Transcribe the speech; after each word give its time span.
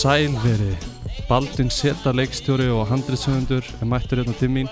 Sælveri 0.00 0.76
Baldin 1.28 1.70
Seta 1.70 2.10
leikstjóri 2.16 2.70
og 2.72 2.88
handriðsöfundur 2.88 3.66
er 3.80 3.86
mættur 3.86 4.22
hérna 4.22 4.34
til 4.38 4.50
mín. 4.50 4.70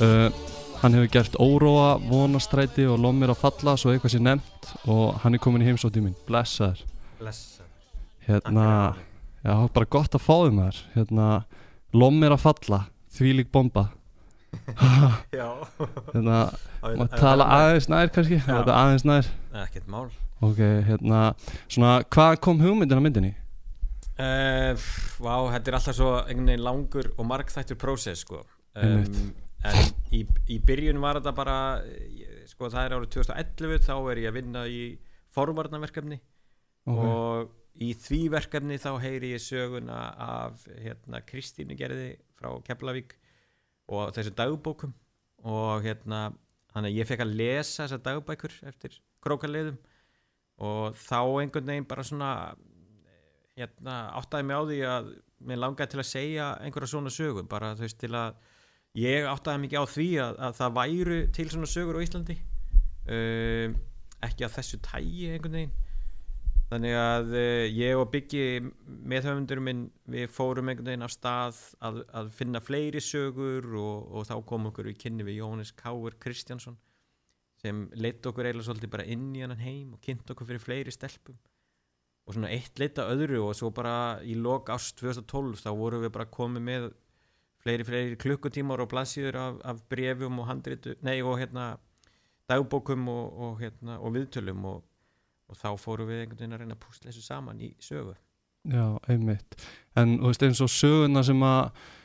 Uh, 0.00 0.30
hann 0.80 0.96
hefur 0.96 1.10
gert 1.12 1.36
óróa, 1.38 1.98
vonastræti 2.08 2.86
og 2.90 2.98
lommir 2.98 3.30
að 3.30 3.42
falla 3.42 3.76
svo 3.78 3.92
eitthvað 3.92 4.16
sé 4.16 4.22
nefnt 4.24 4.70
og 4.88 5.18
hann 5.22 5.36
er 5.36 5.42
komin 5.44 5.62
í 5.62 5.68
heimsótt 5.68 5.98
í 6.00 6.04
mín. 6.04 6.16
Blessaður. 6.26 6.80
Blessa 7.20 7.54
hérna, 8.26 8.94
já, 9.44 9.54
bara 9.74 9.90
gott 9.90 10.16
að 10.16 10.24
fá 10.24 10.34
þig 10.46 10.56
maður. 10.56 10.80
Hérna, 10.94 11.28
lommir 11.92 12.34
að 12.34 12.44
falla 12.48 12.80
þvílík 13.14 13.52
bomba. 13.52 13.90
Já 13.92 14.03
hérna, 16.14 16.38
maður 16.82 17.16
tala 17.18 17.48
aðeins 17.58 17.88
nær 17.92 18.12
kannski. 18.14 18.40
Þetta 18.44 18.76
aðeins 18.80 19.06
nær 19.08 19.30
Ekkert 19.64 19.88
mál 19.90 20.08
ok, 20.44 20.60
hérna, 20.88 21.20
svona, 21.70 21.94
hvað 22.12 22.34
kom 22.44 22.60
hugmyndin 22.60 22.98
að 23.00 23.06
myndinni? 23.06 23.32
uh, 24.18 24.74
Vá, 25.22 25.34
þetta 25.54 25.70
er 25.70 25.78
alltaf 25.78 25.96
svo 25.96 26.10
einhvern 26.20 26.50
veginn 26.52 26.66
langur 26.66 27.10
og 27.14 27.28
margþættur 27.30 27.78
prósess 27.80 28.26
sko. 28.26 28.42
Einmitt. 28.76 29.16
En 29.64 29.92
í, 30.12 30.24
í 30.52 30.58
byrjun 30.60 31.00
var 31.00 31.20
þetta 31.20 31.32
bara 31.36 31.58
sko 32.50 32.68
það 32.68 32.86
er 32.86 32.96
árið 32.98 33.12
2011 33.16 33.84
þá 33.86 33.94
er 34.12 34.20
ég 34.20 34.30
að 34.30 34.36
vinna 34.36 34.64
í 34.68 34.80
forvarnaverkefni 35.34 36.18
Ok, 36.84 37.00
og 37.00 37.80
í 37.80 37.94
því 37.96 38.20
verkefni 38.34 38.76
þá 38.82 38.90
heyri 39.02 39.32
ég 39.32 39.42
söguna 39.42 40.02
af 40.20 40.66
hérna, 40.68 41.22
Kristínu 41.24 41.78
gerði 41.78 42.10
frá 42.36 42.50
Keflavík 42.66 43.16
og 43.92 44.14
þessu 44.16 44.32
dagbókum 44.36 44.94
og 45.44 45.84
hérna 45.84 46.28
þannig 46.72 46.90
að 46.90 46.98
ég 46.98 47.08
fekk 47.08 47.24
að 47.24 47.34
lesa 47.40 47.84
þessar 47.84 48.04
dagbækur 48.06 48.54
eftir 48.70 48.96
krókaleðum 49.24 49.76
og 50.64 50.96
þá 50.98 51.20
einhvern 51.42 51.70
veginn 51.70 51.88
bara 51.90 52.06
svona 52.06 52.30
hérna 53.58 53.98
áttaði 54.18 54.48
mig 54.48 54.58
á 54.58 54.62
því 54.64 54.80
að 54.90 55.12
mér 55.44 55.60
langaði 55.60 55.92
til 55.92 56.02
að 56.02 56.10
segja 56.10 56.48
einhverja 56.64 56.90
svona 56.94 57.12
sögu 57.14 57.44
bara 57.50 57.74
þú 57.76 57.86
veist 57.86 58.00
til 58.00 58.12
að 58.18 58.38
ég 58.98 59.28
áttaði 59.28 59.62
mikið 59.64 59.82
á 59.82 59.86
því 59.90 60.08
að, 60.24 60.36
að 60.46 60.58
það 60.60 60.76
væru 60.80 61.18
til 61.36 61.48
svona 61.52 61.70
sögur 61.70 61.98
á 61.98 62.04
Íslandi 62.06 62.36
um, 62.38 63.76
ekki 64.24 64.46
að 64.46 64.56
þessu 64.58 64.80
tægi 64.84 65.30
einhvern 65.34 65.58
veginn 65.58 65.74
þannig 66.70 66.96
að 66.98 67.34
uh, 67.34 67.66
ég 67.70 68.00
og 68.00 68.08
Byggi 68.12 68.46
meðhöfundur 68.84 69.60
minn 69.64 69.84
við 70.10 70.30
fórum 70.32 70.70
einhvern 70.70 70.90
veginn 70.90 71.06
af 71.06 71.14
stað 71.14 71.60
að, 71.84 72.00
að 72.16 72.32
finna 72.38 72.62
fleiri 72.64 73.02
sögur 73.04 73.68
og, 73.80 74.10
og 74.14 74.28
þá 74.30 74.34
kom 74.48 74.70
okkur 74.70 74.90
í 74.90 74.96
kynni 74.98 75.26
við 75.26 75.42
Jóhannes 75.42 75.74
Káur 75.76 76.16
Kristjánsson 76.22 76.78
sem 77.64 77.86
leitt 77.96 78.26
okkur 78.28 78.48
eiginlega 78.48 78.68
svolítið 78.68 78.92
bara 78.92 79.08
inn 79.08 79.30
í 79.36 79.44
hann 79.44 79.56
heim 79.60 79.94
og 79.96 80.02
kynnt 80.04 80.30
okkur 80.30 80.50
fyrir 80.50 80.62
fleiri 80.62 80.92
stelpum. 80.92 81.38
Og 82.24 82.36
svona 82.36 82.50
eitt 82.52 82.80
leitt 82.80 82.98
að 83.00 83.12
öðru 83.14 83.40
og 83.44 83.56
svo 83.56 83.70
bara 83.72 84.20
í 84.24 84.36
lok 84.36 84.70
ást 84.72 84.96
2012 85.00 85.62
þá 85.64 85.70
vorum 85.76 86.04
við 86.04 86.12
bara 86.12 86.28
komið 86.32 86.64
með 86.68 86.86
fleiri 87.64 87.86
fleiri 87.88 88.20
klukkutímar 88.20 88.82
og 88.84 88.90
blaðsíður 88.92 89.38
af, 89.40 89.60
af 89.64 89.82
brefum 89.88 90.40
og 90.42 90.48
handritu, 90.50 90.96
nei 91.04 91.16
og 91.24 91.38
hérna 91.40 91.74
dagbókum 92.50 93.08
og, 93.08 93.38
og 93.46 93.62
hérna 93.62 93.96
og 94.00 94.12
viðtölum 94.16 94.66
og, 94.68 94.82
og 95.50 95.58
þá 95.60 95.68
fórum 95.80 96.08
við 96.10 96.22
einhvern 96.22 96.40
veginn 96.40 96.56
að 96.56 96.62
reyna 96.64 96.76
að 96.78 96.84
púsla 96.86 97.10
þessu 97.10 97.24
saman 97.24 97.60
í 97.60 97.74
sögu. 97.82 98.14
Já, 98.70 98.86
einmitt. 99.12 99.58
En 99.98 100.16
þú 100.22 100.30
veist, 100.30 100.46
eins 100.46 100.64
og 100.64 100.72
söguna 100.72 101.22
sem 101.26 101.44
að 101.44 101.62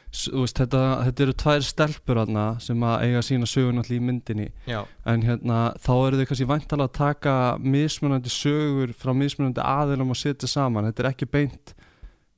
veist, 0.10 0.60
þetta, 0.60 0.84
þetta 1.08 1.26
eru 1.26 1.36
tvær 1.44 1.66
stelpur 1.68 2.22
aðna 2.24 2.46
sem 2.64 2.84
að 2.84 3.04
eiga 3.08 3.24
sína 3.24 3.48
söguna 3.48 3.84
allir 3.86 4.00
í 4.00 4.06
myndinni. 4.10 4.48
Já, 4.68 4.82
en 5.08 5.24
hérna, 5.24 5.60
þá 5.80 5.94
eru 5.96 6.20
þau 6.20 6.30
kannski 6.32 6.50
væntalega 6.50 6.92
að 6.92 6.98
taka 7.00 7.36
mismunandi 7.64 8.34
sögur 8.34 8.96
frá 8.98 9.14
mismunandi 9.16 9.64
aðilum 9.64 10.16
og 10.16 10.20
setja 10.20 10.52
saman. 10.52 10.90
Þetta 10.90 11.06
er 11.06 11.12
ekki 11.14 11.30
beint 11.30 11.76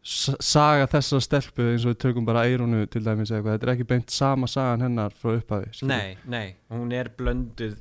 saga 0.01 0.87
þessar 0.89 1.21
stelpu 1.21 1.65
eins 1.71 1.83
og 1.85 1.93
við 1.93 1.99
tökum 2.01 2.25
bara 2.25 2.47
eirunu 2.49 2.87
til 2.89 3.03
dæmis 3.05 3.29
eitthvað, 3.29 3.59
þetta 3.59 3.67
er 3.67 3.73
ekki 3.75 3.87
beint 3.91 4.13
sama 4.13 4.49
sagan 4.49 4.81
hennar 4.87 5.13
frá 5.13 5.35
upphafi 5.35 5.85
nei, 5.85 6.17
nei, 6.25 6.55
hún 6.73 6.89
er 6.95 7.11
blönduð 7.17 7.75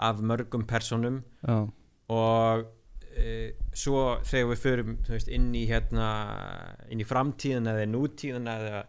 af 0.00 0.22
mörgum 0.24 0.64
personum 0.66 1.20
já, 1.44 1.68
og 2.12 2.66
e, 3.16 3.54
svo 3.74 4.04
þegar 4.26 4.50
við 4.52 4.62
förum 4.62 4.96
veist, 5.08 5.30
inn 5.32 5.50
í 5.56 5.64
hérna 5.70 6.10
inn 6.92 7.02
í 7.02 7.08
framtíðina 7.08 7.74
eða 7.74 7.90
nútíðina 7.90 8.56
eða, 8.62 8.82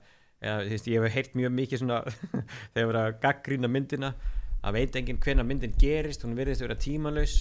eða 0.43 0.57
veist, 0.69 0.89
ég 0.91 1.03
hef 1.03 1.17
heyrt 1.17 1.37
mjög 1.39 1.55
mikið 1.57 1.83
svona 1.83 2.01
þegar 2.73 2.77
við 2.77 2.83
erum 2.85 3.01
að 3.03 3.19
gaggrýna 3.25 3.71
myndina 3.71 4.13
að 4.61 4.79
veit 4.79 4.99
enginn 4.99 5.21
hvenær 5.23 5.47
myndin 5.47 5.77
gerist 5.79 6.25
hún 6.25 6.37
virðist 6.37 6.63
að 6.63 6.69
vera 6.69 6.81
tímalaus 6.83 7.37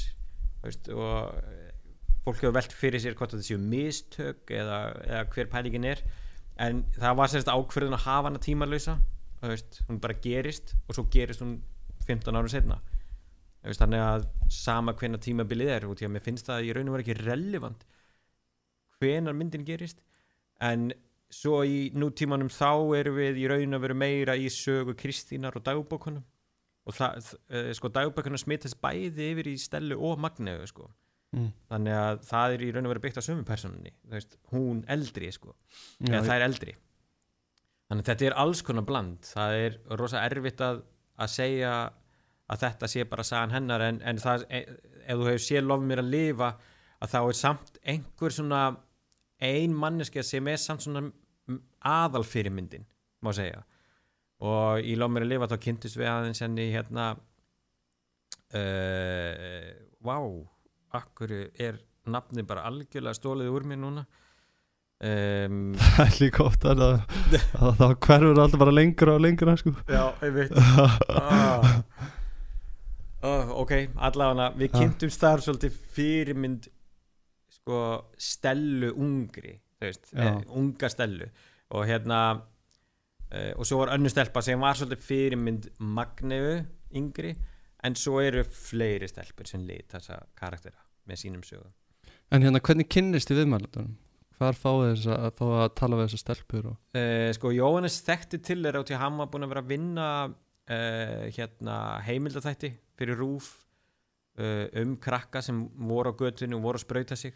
þú 0.61 0.71
veist, 0.71 0.91
og 0.93 1.67
fólk 2.27 2.41
hefur 2.43 2.57
velt 2.57 2.73
fyrir 2.75 3.03
sér 3.03 3.15
hvort 3.19 3.35
þetta 3.35 3.47
séu 3.47 3.59
mistök 3.63 4.51
eða, 4.51 4.79
eða 5.07 5.27
hver 5.31 5.51
pælingin 5.53 5.87
er. 5.87 6.01
En 6.59 6.81
það 6.97 7.19
var 7.21 7.31
sérst 7.31 7.51
ákverðin 7.53 7.95
að 7.95 8.07
hafa 8.09 8.33
hana 8.33 8.97
veist, 9.47 9.81
hún 9.87 10.01
bara 10.01 10.17
gerist 10.23 10.75
og 10.89 10.97
svo 10.97 11.07
gerist 11.13 11.43
hún 11.45 11.61
15 12.09 12.35
árum 12.35 12.51
setna 12.51 12.81
veist, 13.71 13.83
þannig 13.83 14.03
að 14.05 14.27
sama 14.53 14.95
hvenær 14.97 15.23
tímabilið 15.25 15.73
er 15.75 15.89
út 15.91 16.03
í 16.03 16.07
að 16.07 16.15
mér 16.15 16.25
finnst 16.25 16.49
það 16.51 16.69
í 16.69 16.73
raun 16.77 16.91
og 16.91 16.97
vera 16.97 17.07
ekki 17.07 17.19
relevant 17.23 17.87
hvenar 19.01 19.37
myndin 19.37 19.67
gerist. 19.67 20.01
En 20.63 20.89
svo 21.33 21.61
í 21.67 21.91
nútímanum 21.97 22.51
þá 22.53 22.71
erum 22.99 23.19
við 23.19 23.43
í 23.43 23.49
raun 23.51 23.77
og 23.77 23.83
veru 23.83 23.99
meira 23.99 24.37
í 24.39 24.49
sögu 24.53 24.97
Kristínar 24.99 25.59
og 25.59 25.67
dagbókunum. 25.67 26.25
Og 26.87 26.95
það, 26.95 27.33
uh, 27.51 27.73
sko 27.75 27.91
dagbókunum 27.93 28.41
smittast 28.41 28.79
bæði 28.83 29.33
yfir 29.33 29.51
í 29.51 29.57
Stellu 29.61 29.99
og 30.07 30.21
Magneu 30.23 30.63
sko. 30.71 30.89
mm. 31.35 31.53
þannig 31.69 31.99
að 31.99 32.21
það 32.29 32.55
er 32.55 32.63
í 32.63 32.73
raun 32.73 32.87
og 32.87 32.93
veru 32.95 33.03
byggt 33.05 33.19
á 33.21 33.27
sömu 33.27 33.45
personinni, 33.45 33.91
hún 34.53 34.85
eldri 34.89 35.31
sko, 35.35 35.57
já, 35.99 36.13
eða 36.13 36.23
það 36.29 36.37
er 36.37 36.45
eldri. 36.47 36.75
Þannig 37.87 38.03
að 38.03 38.11
þetta 38.11 38.27
er 38.29 38.37
alls 38.43 38.63
konar 38.67 38.87
bland. 38.87 39.27
Það 39.27 39.57
er 39.65 39.77
rosa 40.01 40.23
erfitt 40.27 40.63
að, 40.65 40.81
að 41.23 41.33
segja 41.35 41.73
að 42.53 42.63
þetta 42.63 42.91
sé 42.91 43.05
bara 43.11 43.25
sagan 43.27 43.55
hennar 43.55 43.85
en, 43.89 44.01
en 44.07 44.19
það, 44.23 44.47
e, 44.51 44.63
ef 45.07 45.21
þú 45.21 45.29
hefur 45.31 45.45
séð 45.47 45.69
lof 45.69 45.85
mér 45.85 46.03
að 46.03 46.13
lifa 46.15 46.51
að 47.03 47.13
þá 47.13 47.21
er 47.21 47.39
samt 47.39 47.81
einhver 47.85 48.35
svona 48.35 48.61
ein 49.47 49.75
manneska 49.77 50.23
sem 50.25 50.47
er 50.49 50.61
samt 50.61 50.87
svona 50.87 51.03
aðal 51.87 52.25
fyrirmyndin 52.27 52.87
má 53.25 53.33
segja 53.37 53.63
og 54.47 54.85
í 54.85 54.97
lof 54.99 55.11
mér 55.13 55.27
að 55.27 55.33
lifa 55.35 55.51
þá 55.53 55.57
kynntist 55.65 55.99
við 55.99 56.11
aðeins 56.13 56.43
henni 56.45 56.69
hérna 56.75 57.05
uh, 58.57 59.69
vá 60.05 60.19
akkur 60.97 61.33
er 61.33 61.81
nafni 62.07 62.45
bara 62.47 62.67
algjörlega 62.69 63.17
stólið 63.19 63.53
úr 63.53 63.67
mér 63.69 63.81
núna 63.83 64.05
um, 65.03 65.75
það 65.97 66.05
er 66.07 66.19
líka 66.23 66.45
oft 66.47 66.67
að 66.69 66.83
það, 66.83 67.01
að 67.61 67.81
það 67.81 67.97
hverfur 68.07 68.43
alltaf 68.45 68.63
bara 68.63 68.77
lengra 68.77 69.17
og 69.17 69.25
lengra 69.25 69.57
sko. 69.61 69.75
Já, 69.91 70.05
einmitt 70.25 70.55
ah. 71.17 71.67
Oh, 73.27 73.53
Ok, 73.63 73.73
allavega 74.09 74.49
við 74.59 74.71
Ah. 74.73 74.81
kynntumst 74.81 75.23
þar 75.23 75.45
svolítið 75.45 75.79
fyrirmynd 75.97 76.69
sko 77.57 77.81
Stellu 78.19 78.93
ungri 78.95 79.57
veist, 79.83 80.13
eh, 80.15 80.41
unga 80.57 80.89
Stellu 80.93 81.29
og 81.75 81.87
hérna 81.89 82.21
eh, 83.33 83.53
og 83.57 83.67
svo 83.67 83.83
var 83.83 83.95
önnu 83.97 84.09
stelpa 84.13 84.43
sem 84.45 84.61
var 84.63 84.79
svolítið 84.79 85.03
fyrirmynd 85.09 85.69
Magneu 85.83 86.63
yngri 86.95 87.35
en 87.85 87.95
svo 87.99 88.21
eru 88.23 88.45
fleiri 88.47 89.09
stelpur 89.11 89.49
sem 89.51 89.67
lit 89.67 89.91
þessa 89.93 90.21
karaktera 90.39 90.79
með 91.09 91.23
sínum 91.25 91.43
sögum 91.47 91.73
en 92.31 92.43
hérna, 92.43 92.61
hvernig 92.63 92.89
kynnist 92.91 93.31
þið 93.31 93.43
viðmælandunum? 93.45 93.95
hvar 94.37 94.57
fáið 94.59 94.89
þess 94.93 95.07
að 95.17 95.29
fá 95.39 95.45
að 95.49 95.69
tala 95.81 95.97
við 95.97 96.09
þessar 96.11 96.21
stelpur 96.23 96.67
og... 96.71 96.75
Uh, 96.93 97.29
sko 97.33 97.53
Jóhannes 97.57 98.01
þekkti 98.05 98.41
til 98.45 98.59
þeirra 98.65 98.83
og 98.83 98.89
til 98.91 98.99
hann 99.01 99.17
var 99.21 99.31
búinn 99.33 99.47
að 99.47 99.53
vera 99.55 99.63
að 99.65 99.71
vinna 99.71 100.09
uh, 100.27 101.23
hérna 101.33 101.77
heimildaþætti 102.05 102.73
fyrir 102.99 103.19
rúf 103.21 103.53
uh, 104.41 104.67
um 104.83 104.97
krakka 104.97 105.43
sem 105.45 105.67
voru 105.89 106.13
á 106.13 106.19
götunni 106.19 106.57
og 106.57 106.65
voru 106.65 106.81
að 106.81 106.87
sprauta 106.87 107.19
sig. 107.19 107.35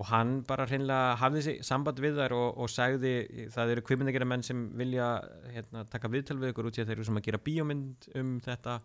Og 0.00 0.08
hann 0.08 0.40
bara 0.48 0.64
hreinlega 0.66 1.14
hafði 1.20 1.42
sig 1.46 1.62
samband 1.66 2.00
við 2.02 2.16
þær 2.18 2.34
og, 2.34 2.58
og 2.64 2.70
sagði 2.72 3.12
það 3.52 3.74
eru 3.74 3.84
kvipmyndagera 3.86 4.26
menn 4.26 4.42
sem 4.42 4.64
vilja 4.78 5.08
hérna, 5.52 5.84
taka 5.92 6.10
viðtal 6.10 6.40
við 6.40 6.54
ykkur 6.54 6.70
út 6.70 6.80
í 6.80 6.82
að 6.82 6.90
þeir 6.90 6.96
eru 6.96 7.06
sem 7.06 7.20
að 7.20 7.26
gera 7.28 7.42
bíómynd 7.46 8.08
um 8.18 8.32
þetta. 8.42 8.80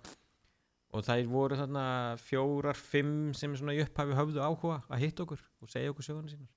Og 0.96 1.04
þær 1.04 1.26
voru 1.32 1.58
þarna 1.60 1.88
fjórar, 2.22 2.78
fimm 2.80 3.34
sem 3.36 3.56
svona 3.58 3.76
í 3.76 3.82
upphafi 3.84 4.16
höfðu 4.16 4.44
áhuga 4.44 4.78
að 4.88 5.04
hitta 5.04 5.26
okkur 5.26 5.42
og 5.64 5.72
segja 5.72 5.92
okkur 5.92 6.06
söguna 6.06 6.32
sínar. 6.32 6.52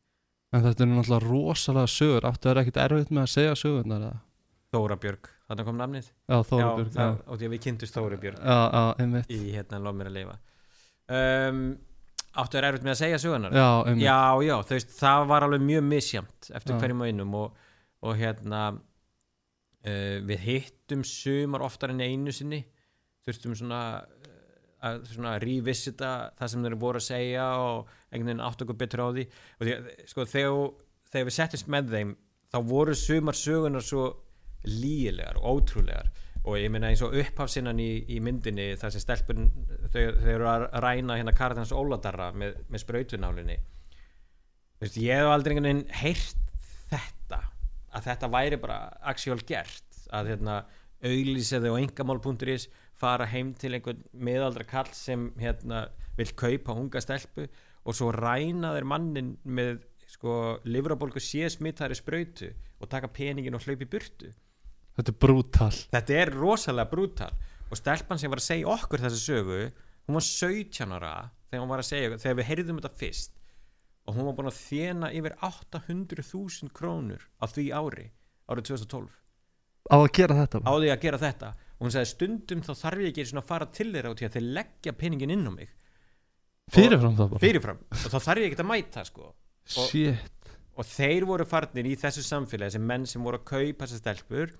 En 0.50 0.64
þetta 0.66 0.84
er 0.84 0.90
náttúrulega 0.90 1.26
rosalega 1.30 1.90
sögur. 1.90 2.26
Áttu 2.26 2.50
það 2.50 2.60
ekkert 2.64 2.80
erfitt 2.84 3.12
með 3.14 3.22
að 3.22 3.32
segja 3.36 3.58
sögurnar 3.58 4.06
eða? 4.06 4.22
Þóra 4.74 4.96
Björg, 5.02 5.30
þarna 5.50 5.66
kom 5.66 5.78
namnið 5.80 6.08
já, 6.08 6.36
Þóra 6.46 6.66
Björg 6.78 6.90
já, 6.90 6.96
það, 6.96 7.20
og 7.26 7.38
því 7.38 7.46
að 7.46 7.54
við 7.54 7.62
kynntumst 7.66 7.96
Þóra 7.96 8.18
Björg. 8.22 8.42
Já, 8.42 8.58
já, 8.60 8.82
einmitt. 9.02 9.32
Í 9.34 9.54
hérna 9.56 9.80
Lof 9.82 9.96
mér 9.98 10.10
að 10.10 10.18
lifa. 10.18 10.36
Um, 11.10 11.64
áttu 12.38 12.60
er 12.60 12.66
erfitt 12.68 12.86
með 12.86 12.94
að 12.94 13.00
segja 13.00 13.18
sögunar 13.24 13.56
já, 13.58 13.66
einmitt. 13.90 14.04
Já, 14.04 14.20
já, 14.46 14.54
þú 14.68 14.76
veist, 14.76 14.94
það 15.00 15.24
var 15.32 15.46
alveg 15.48 15.66
mjög 15.66 15.84
misjamt 15.88 16.50
eftir 16.54 16.76
Já. 16.76 16.78
hverjum 16.84 17.02
og 17.02 17.10
einum 17.10 17.34
og, 17.40 17.66
og 18.06 18.16
hérna 18.20 18.62
uh, 18.76 20.16
við 20.30 20.46
hittum 20.46 21.02
sumar 21.06 21.66
oftar 21.66 21.96
en 21.96 22.04
einu 22.06 22.34
sinni. 22.34 22.62
Þurftum 23.26 23.58
svona 23.58 23.82
uh, 23.98 24.40
að 24.86 25.02
svona 25.10 25.34
revisita 25.42 26.14
það 26.38 26.54
sem 26.54 26.66
þeir 26.68 26.80
voru 26.86 27.02
að 27.02 27.08
segja 27.10 27.50
og 27.58 27.90
einhvern 28.10 28.30
veginn 28.30 28.46
átt 28.46 28.62
okkur 28.62 28.78
betur 28.78 29.02
á 29.02 29.08
því. 29.10 29.28
Og 29.58 29.66
því, 29.66 29.76
að, 29.76 29.92
sko, 30.14 30.30
þegar, 30.30 30.74
þegar 31.10 31.30
við 31.32 31.40
settist 31.40 31.74
með 31.74 31.94
þeim 31.98 32.18
þá 32.50 32.58
voru 32.66 32.94
sumar 32.98 33.38
sögunar 33.38 33.84
svo 33.86 34.08
lígilegar 34.66 35.40
og 35.40 35.60
ótrúlegar. 35.60 36.10
Og 36.40 36.56
ég 36.56 36.70
meina 36.72 36.88
eins 36.88 37.02
og 37.04 37.14
upphafsinnan 37.20 37.80
í, 37.80 37.90
í 38.08 38.20
myndinni 38.24 38.72
þar 38.80 38.94
sem 38.94 39.02
stelpun 39.02 39.50
þau, 39.92 40.00
þau 40.22 40.30
eru 40.32 40.48
að 40.48 40.62
ræna 40.84 41.18
hérna 41.20 41.36
Karatans 41.36 41.72
Óladarra 41.76 42.30
með, 42.32 42.62
með 42.72 42.86
veist, 44.80 44.98
ég 45.00 45.20
hef 45.20 45.30
aldrei 45.30 45.54
einhvern 45.54 45.68
veginn 45.68 45.98
heyrt 46.00 46.44
þetta 46.90 47.40
að 47.90 48.06
þetta 48.06 48.30
væri 48.32 48.58
bara 48.62 48.78
actual 49.12 49.40
gert 49.46 50.04
að 50.14 50.32
hérna 50.32 50.60
auglýsiði 51.04 51.72
á 51.72 51.80
engamál.is 51.80 52.68
fara 53.00 53.28
heim 53.30 53.52
til 53.56 53.74
einhvern 53.76 54.02
meðaldra 54.12 54.66
kall 54.68 54.90
sem 54.96 55.30
hérna 55.40 55.86
vil 56.18 56.30
kaupa 56.36 56.76
unga 56.76 57.02
stelpu 57.02 57.46
og 57.84 57.96
svo 57.96 58.10
ræna 58.14 58.74
þeir 58.76 58.88
mannin 58.88 59.32
með 59.44 59.80
sko 60.10 60.34
livrabólgu 60.66 61.22
sérsmittari 61.22 61.96
sprautu 61.96 62.50
og 62.80 62.90
taka 62.90 63.08
peningin 63.14 63.56
og 63.56 63.64
hlaupi 63.64 63.88
burtu 63.88 64.32
Þetta 64.98 65.12
er 65.12 65.18
brútal. 65.24 65.70
Þetta 65.94 66.16
er 66.22 66.32
rosalega 66.34 66.90
brútal. 66.90 67.30
Og 67.70 67.78
stelpan 67.78 68.18
sem 68.18 68.30
var 68.32 68.40
að 68.42 68.48
segja 68.48 68.72
okkur 68.74 69.04
þessa 69.04 69.20
sögu 69.22 69.60
hún 70.10 70.16
var 70.18 70.24
17 70.26 70.96
ára 70.96 71.12
þegar 71.50 71.62
hún 71.62 71.70
var 71.70 71.82
að 71.84 71.88
segja 71.90 72.18
þegar 72.18 72.38
við 72.40 72.48
heyrðum 72.50 72.80
þetta 72.80 72.98
fyrst. 73.02 73.36
Og 74.08 74.16
hún 74.16 74.26
var 74.26 74.36
búin 74.40 74.50
að 74.50 74.58
þjena 74.58 75.10
yfir 75.14 75.36
800.000 75.46 76.72
krónur 76.74 77.26
á 77.38 77.44
því 77.46 77.66
ári 77.76 78.06
árið 78.50 78.70
2012 78.72 79.10
Á 79.90 79.96
að 79.96 80.10
gera 80.14 80.36
þetta 80.36 80.60
á 80.66 80.72
því 80.76 80.88
að 80.92 81.02
gera 81.04 81.18
þetta. 81.22 81.50
Og 81.80 81.86
hún 81.86 81.94
sagði 81.94 82.10
stundum 82.10 82.64
þá 82.66 82.72
þarf 82.82 83.00
ég 83.04 83.12
ekki 83.12 83.24
svona 83.30 83.42
að 83.44 83.48
fara 83.50 83.68
til 83.74 83.86
þeirra 83.94 84.10
út 84.12 84.20
í 84.20 84.26
að 84.26 84.34
þeir 84.36 84.48
leggja 84.58 84.92
peningin 85.00 85.32
inn 85.34 85.46
á 85.48 85.52
mig. 85.54 85.70
Fyrirfram 86.70 87.16
það 87.18 87.30
bara? 87.32 87.42
fyrirfram. 87.42 87.78
Og 87.90 88.10
þá 88.12 88.18
þarf 88.26 88.42
ég 88.42 88.50
ekki 88.50 88.60
að 88.60 88.68
mæta 88.70 89.04
sko. 89.08 89.30
Og- 89.30 89.88
Shit. 89.88 90.50
og 90.76 90.86
þeir 90.86 91.24
voru 91.28 91.44
farnir 91.46 91.86
í 91.86 91.96
þessu 91.98 92.22
samfélagi 92.26 92.74
þessi 92.76 92.82
menn 92.90 93.06
sem 93.06 93.22
voru 93.24 93.38
að 93.40 93.44
kaupa 93.50 93.86
þessar 93.86 94.00
stelpur 94.04 94.52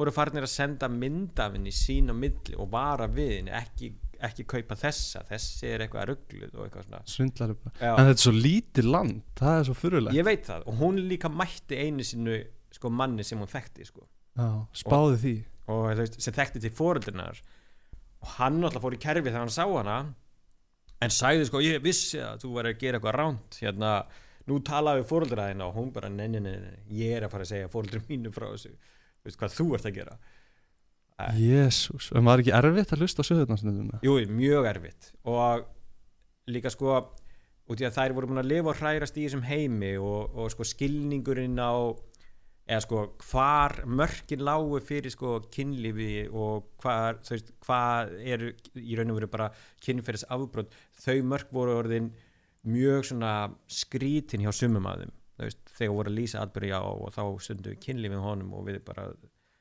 voru 0.00 0.14
farnir 0.14 0.46
að 0.46 0.52
senda 0.52 0.88
myndafinni 0.92 1.72
sín 1.74 2.12
á 2.12 2.14
milli 2.16 2.56
og 2.56 2.70
vara 2.72 3.08
við 3.10 3.34
henni 3.36 3.54
ekki, 3.56 3.90
ekki 4.30 4.46
kaupa 4.48 4.78
þessa. 4.80 5.22
Þessi 5.28 5.68
er 5.70 5.84
eitthvað 5.86 6.08
ruggluð 6.10 6.56
og 6.56 6.66
eitthvað 6.66 6.88
svona. 6.88 7.02
Svindlari 7.14 7.58
bara 7.60 7.74
Já. 7.76 7.92
En 7.92 8.08
þetta 8.08 8.16
er 8.16 8.24
svo 8.24 8.34
lítið 8.36 8.90
land 8.90 9.22
Það 9.40 9.58
er 9.58 9.68
svo 9.68 9.76
fyrirlegt 9.78 10.18
ég 10.18 10.28
veit 10.28 10.48
það 10.48 10.66
og 10.70 10.80
hún 10.80 11.00
líka 11.10 11.30
mætti 11.32 11.78
einu 11.80 12.06
sinu 12.06 12.40
sko 12.74 12.90
manni 12.94 13.26
sem 13.26 13.40
hún 13.40 13.50
þekkti 13.50 13.88
sko. 13.88 14.04
Já, 14.38 14.50
spáði 14.78 15.16
því. 15.24 15.34
Og 15.70 15.86
þú 15.90 16.02
veist, 16.04 16.20
sem 16.24 16.34
þekkti 16.34 16.62
til 16.64 16.72
fóreldrinar 16.74 17.40
og 18.20 18.34
hann 18.36 18.60
alltaf 18.64 18.82
fór 18.84 18.96
í 18.96 19.00
kerfi 19.00 19.28
þegar 19.28 19.44
hann 19.44 19.52
sá 19.54 19.64
hana 19.64 19.98
en 21.00 21.14
sagði 21.14 21.46
sko 21.48 21.62
ég 21.64 21.82
vissi 21.84 22.20
að 22.22 22.42
þú 22.44 22.50
væri 22.56 22.74
að 22.74 22.80
gera 22.82 23.00
eitthvað 23.00 23.16
ránt 23.16 23.58
hérna, 23.62 23.92
nú 24.50 24.58
talaði 24.66 25.02
við 25.02 25.10
fóreldræðina 25.12 25.68
og 25.68 25.76
hún 25.78 25.92
bara 25.94 26.10
nei, 26.12 26.26
nei, 26.28 26.40
nei, 26.44 26.56
nei, 26.60 26.80
ég 27.00 27.16
er 27.16 27.26
að 27.26 27.34
fara 27.34 27.46
að 27.46 27.52
segja 27.54 27.70
fóreldrum 27.72 28.08
mínu 28.10 28.32
frá 28.34 28.48
þessu 28.50 28.74
veist 29.24 29.40
hvað 29.40 29.56
þú 29.56 29.66
ert 29.76 29.88
að 29.90 29.98
gera. 30.00 30.18
Jésús 31.36 32.08
En 32.16 32.24
var 32.24 32.40
ekki 32.40 32.52
erfitt 32.56 32.94
að 32.94 33.02
hlusta 33.04 33.20
á 33.20 33.28
sögurnarsnöðum 33.28 33.90
Jú, 34.06 34.14
mjög 34.32 34.68
erfitt. 34.70 35.10
Og 35.28 35.66
líka 36.48 36.72
sko 36.72 36.94
út 37.70 37.82
í 37.82 37.86
að 37.86 37.98
þær 37.98 38.14
voru 38.16 38.30
búin 38.30 38.42
að 38.42 38.50
lifa 38.50 38.72
og 38.72 38.78
hrærast 38.80 39.18
í 39.18 39.26
þessum 39.26 39.44
heimi 39.46 39.92
og, 40.00 40.32
og 40.34 40.48
sko 40.54 40.66
skilningurinn 40.66 41.60
á 41.60 41.92
eða 42.70 42.80
sko 42.84 43.04
hvar 43.26 43.76
mörkin 43.86 44.42
lágu 44.46 44.80
fyrir 44.86 45.12
sko 45.12 45.38
kynlífi 45.52 46.28
og 46.30 46.70
hvar, 46.82 47.18
þú 47.26 47.34
veist, 47.34 47.52
hvað 47.66 48.12
er 48.22 48.44
í 48.78 48.98
raun 48.98 49.12
og 49.12 49.20
veru 49.20 49.30
bara 49.30 49.48
kynferðis 49.82 50.26
afbrot 50.30 50.74
þau 51.02 51.16
mörk 51.32 51.50
voru 51.54 51.78
orðin 51.80 52.12
mjög 52.70 53.08
svona 53.10 53.32
skrítin 53.70 54.44
hjá 54.44 54.52
sumum 54.54 54.86
að 54.86 55.04
þeim 55.04 55.16
veist, 55.48 55.62
þegar 55.76 55.94
voru 55.96 56.12
að 56.12 56.18
lýsa 56.18 56.42
atbyrja 56.44 56.80
á 56.82 56.90
og 56.90 57.14
þá 57.14 57.22
stundu 57.44 57.74
kynlífið 57.84 58.24
honum 58.24 58.52
og 58.58 58.66
við 58.68 58.80
bara 58.86 59.06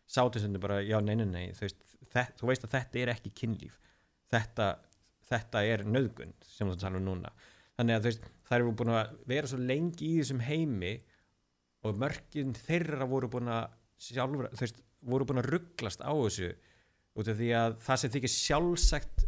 sátum 0.10 0.44
stundu 0.44 0.62
bara, 0.64 0.82
já, 0.84 0.98
nei, 1.06 1.16
nei, 1.20 1.28
nei 1.30 1.46
þú 1.58 1.68
veist, 1.68 1.96
þett, 2.14 2.36
þú 2.40 2.50
veist 2.50 2.66
að 2.66 2.76
þetta 2.76 3.02
er 3.02 3.14
ekki 3.14 3.34
kynlíf. 3.42 3.80
Þetta, 4.34 4.68
þetta 5.30 5.64
er 5.66 5.86
nöðgun 5.88 6.36
sem 6.46 6.70
þú 6.70 6.78
tala 6.82 7.02
um 7.02 7.08
núna. 7.08 7.32
Þannig 7.80 7.96
að 7.96 8.04
þú 8.04 8.12
veist, 8.12 8.30
þær 8.50 8.60
eru 8.60 8.76
búin 8.82 8.94
að 8.96 9.16
vera 9.30 9.50
svo 9.52 9.62
lengi 9.62 10.10
í 10.10 10.20
þessum 10.20 10.44
heimi 10.44 10.94
og 11.88 12.00
mörkin 12.02 12.56
þeirra 12.58 13.08
voru 13.08 13.30
búin 13.32 13.52
að 13.54 13.70
sjálfur, 14.04 14.50
þú 14.52 14.66
veist, 14.66 14.82
voru 15.10 15.28
búin 15.30 15.42
að 15.42 15.52
rugglast 15.54 16.04
á 16.04 16.12
þessu 16.12 16.54
út 17.20 17.30
af 17.32 17.40
því 17.40 17.50
að 17.56 17.76
það 17.86 18.02
sem 18.02 18.14
þykir 18.16 18.34
sjálfsagt 18.34 19.26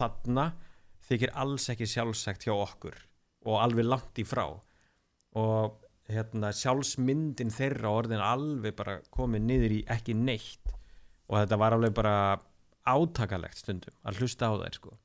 þarna 0.00 0.46
þykir 1.08 1.32
alls 1.42 1.66
ekki 1.72 1.88
sjálfsagt 1.90 2.46
hjá 2.46 2.54
okkur 2.54 2.96
og 3.48 3.58
alveg 3.60 3.88
langt 3.88 4.20
í 4.20 4.26
frá 4.26 4.44
og 5.38 5.76
hérna 6.10 6.50
sjálfsmyndin 6.56 7.52
þeirra 7.54 7.92
orðin 8.00 8.22
alveg 8.24 8.74
bara 8.78 8.98
komið 9.14 9.44
niður 9.46 9.76
í 9.76 9.82
ekki 9.94 10.16
neitt. 10.18 10.72
Og 11.30 11.38
þetta 11.38 11.60
var 11.60 11.76
alveg 11.76 11.94
bara 11.94 12.16
átakalegt 12.88 13.60
stundum 13.60 13.94
að 14.02 14.20
hlusta 14.22 14.50
á 14.50 14.54
þær 14.58 14.78
sko. 14.78 14.96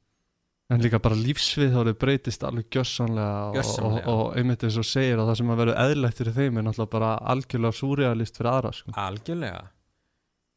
En 0.73 0.81
líka 0.81 0.97
bara 0.97 1.17
lífsvið 1.19 1.75
þá 1.75 1.81
þau 1.85 1.97
breytist 2.01 2.43
alveg 2.47 2.71
gjössanlega 2.73 3.51
og, 3.61 3.83
og, 3.85 3.97
og 4.09 4.23
einmitt 4.39 4.63
eins 4.65 4.79
og 4.81 4.87
segir 4.89 5.19
að 5.21 5.29
það 5.29 5.37
sem 5.39 5.51
að 5.53 5.59
verður 5.61 5.81
eðlægt 5.83 6.21
fyrir 6.21 6.35
þeim 6.39 6.57
er 6.57 6.65
náttúrulega 6.65 6.93
bara 6.95 7.11
algjörlega 7.33 7.77
súrealist 7.77 8.39
fyrir 8.39 8.49
aðra 8.49 8.71
sko. 8.73 8.95
algjörlega. 8.97 9.59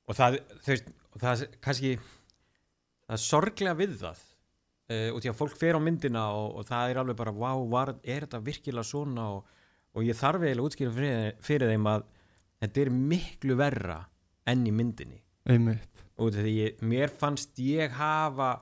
Og 0.08 0.16
það, 0.16 0.38
veist, 0.64 0.88
og 1.12 1.20
það 1.20 1.44
kannski 1.66 1.92
það 2.00 3.18
er 3.18 3.22
sorglega 3.26 3.76
við 3.76 3.94
það 4.00 4.24
uh, 4.24 5.10
og 5.12 5.20
því 5.20 5.32
að 5.34 5.38
fólk 5.42 5.60
fer 5.60 5.76
á 5.76 5.80
myndina 5.84 6.24
og, 6.38 6.48
og 6.56 6.68
það 6.70 6.94
er 6.94 7.02
alveg 7.02 7.20
bara, 7.20 7.36
vá, 7.36 7.52
var, 7.76 7.94
er 8.00 8.24
þetta 8.24 8.42
virkilega 8.48 8.88
svona? 8.88 9.28
Og, 9.36 9.57
og 9.98 10.06
ég 10.06 10.18
þarf 10.18 10.44
eiginlega 10.46 10.68
útskýra 10.68 10.94
fyrir, 10.94 11.36
fyrir 11.42 11.72
þeim 11.72 11.90
að 11.90 12.06
þetta 12.62 12.82
er 12.84 12.90
miklu 12.94 13.56
verra 13.58 13.98
enn 14.48 14.66
í 14.68 14.72
myndinni. 14.74 15.20
Einmitt. 15.48 16.04
Og 16.18 16.32
því 16.34 16.54
ég, 16.54 16.82
mér 16.82 17.12
fannst 17.14 17.58
ég 17.62 17.94
hafa 17.98 18.52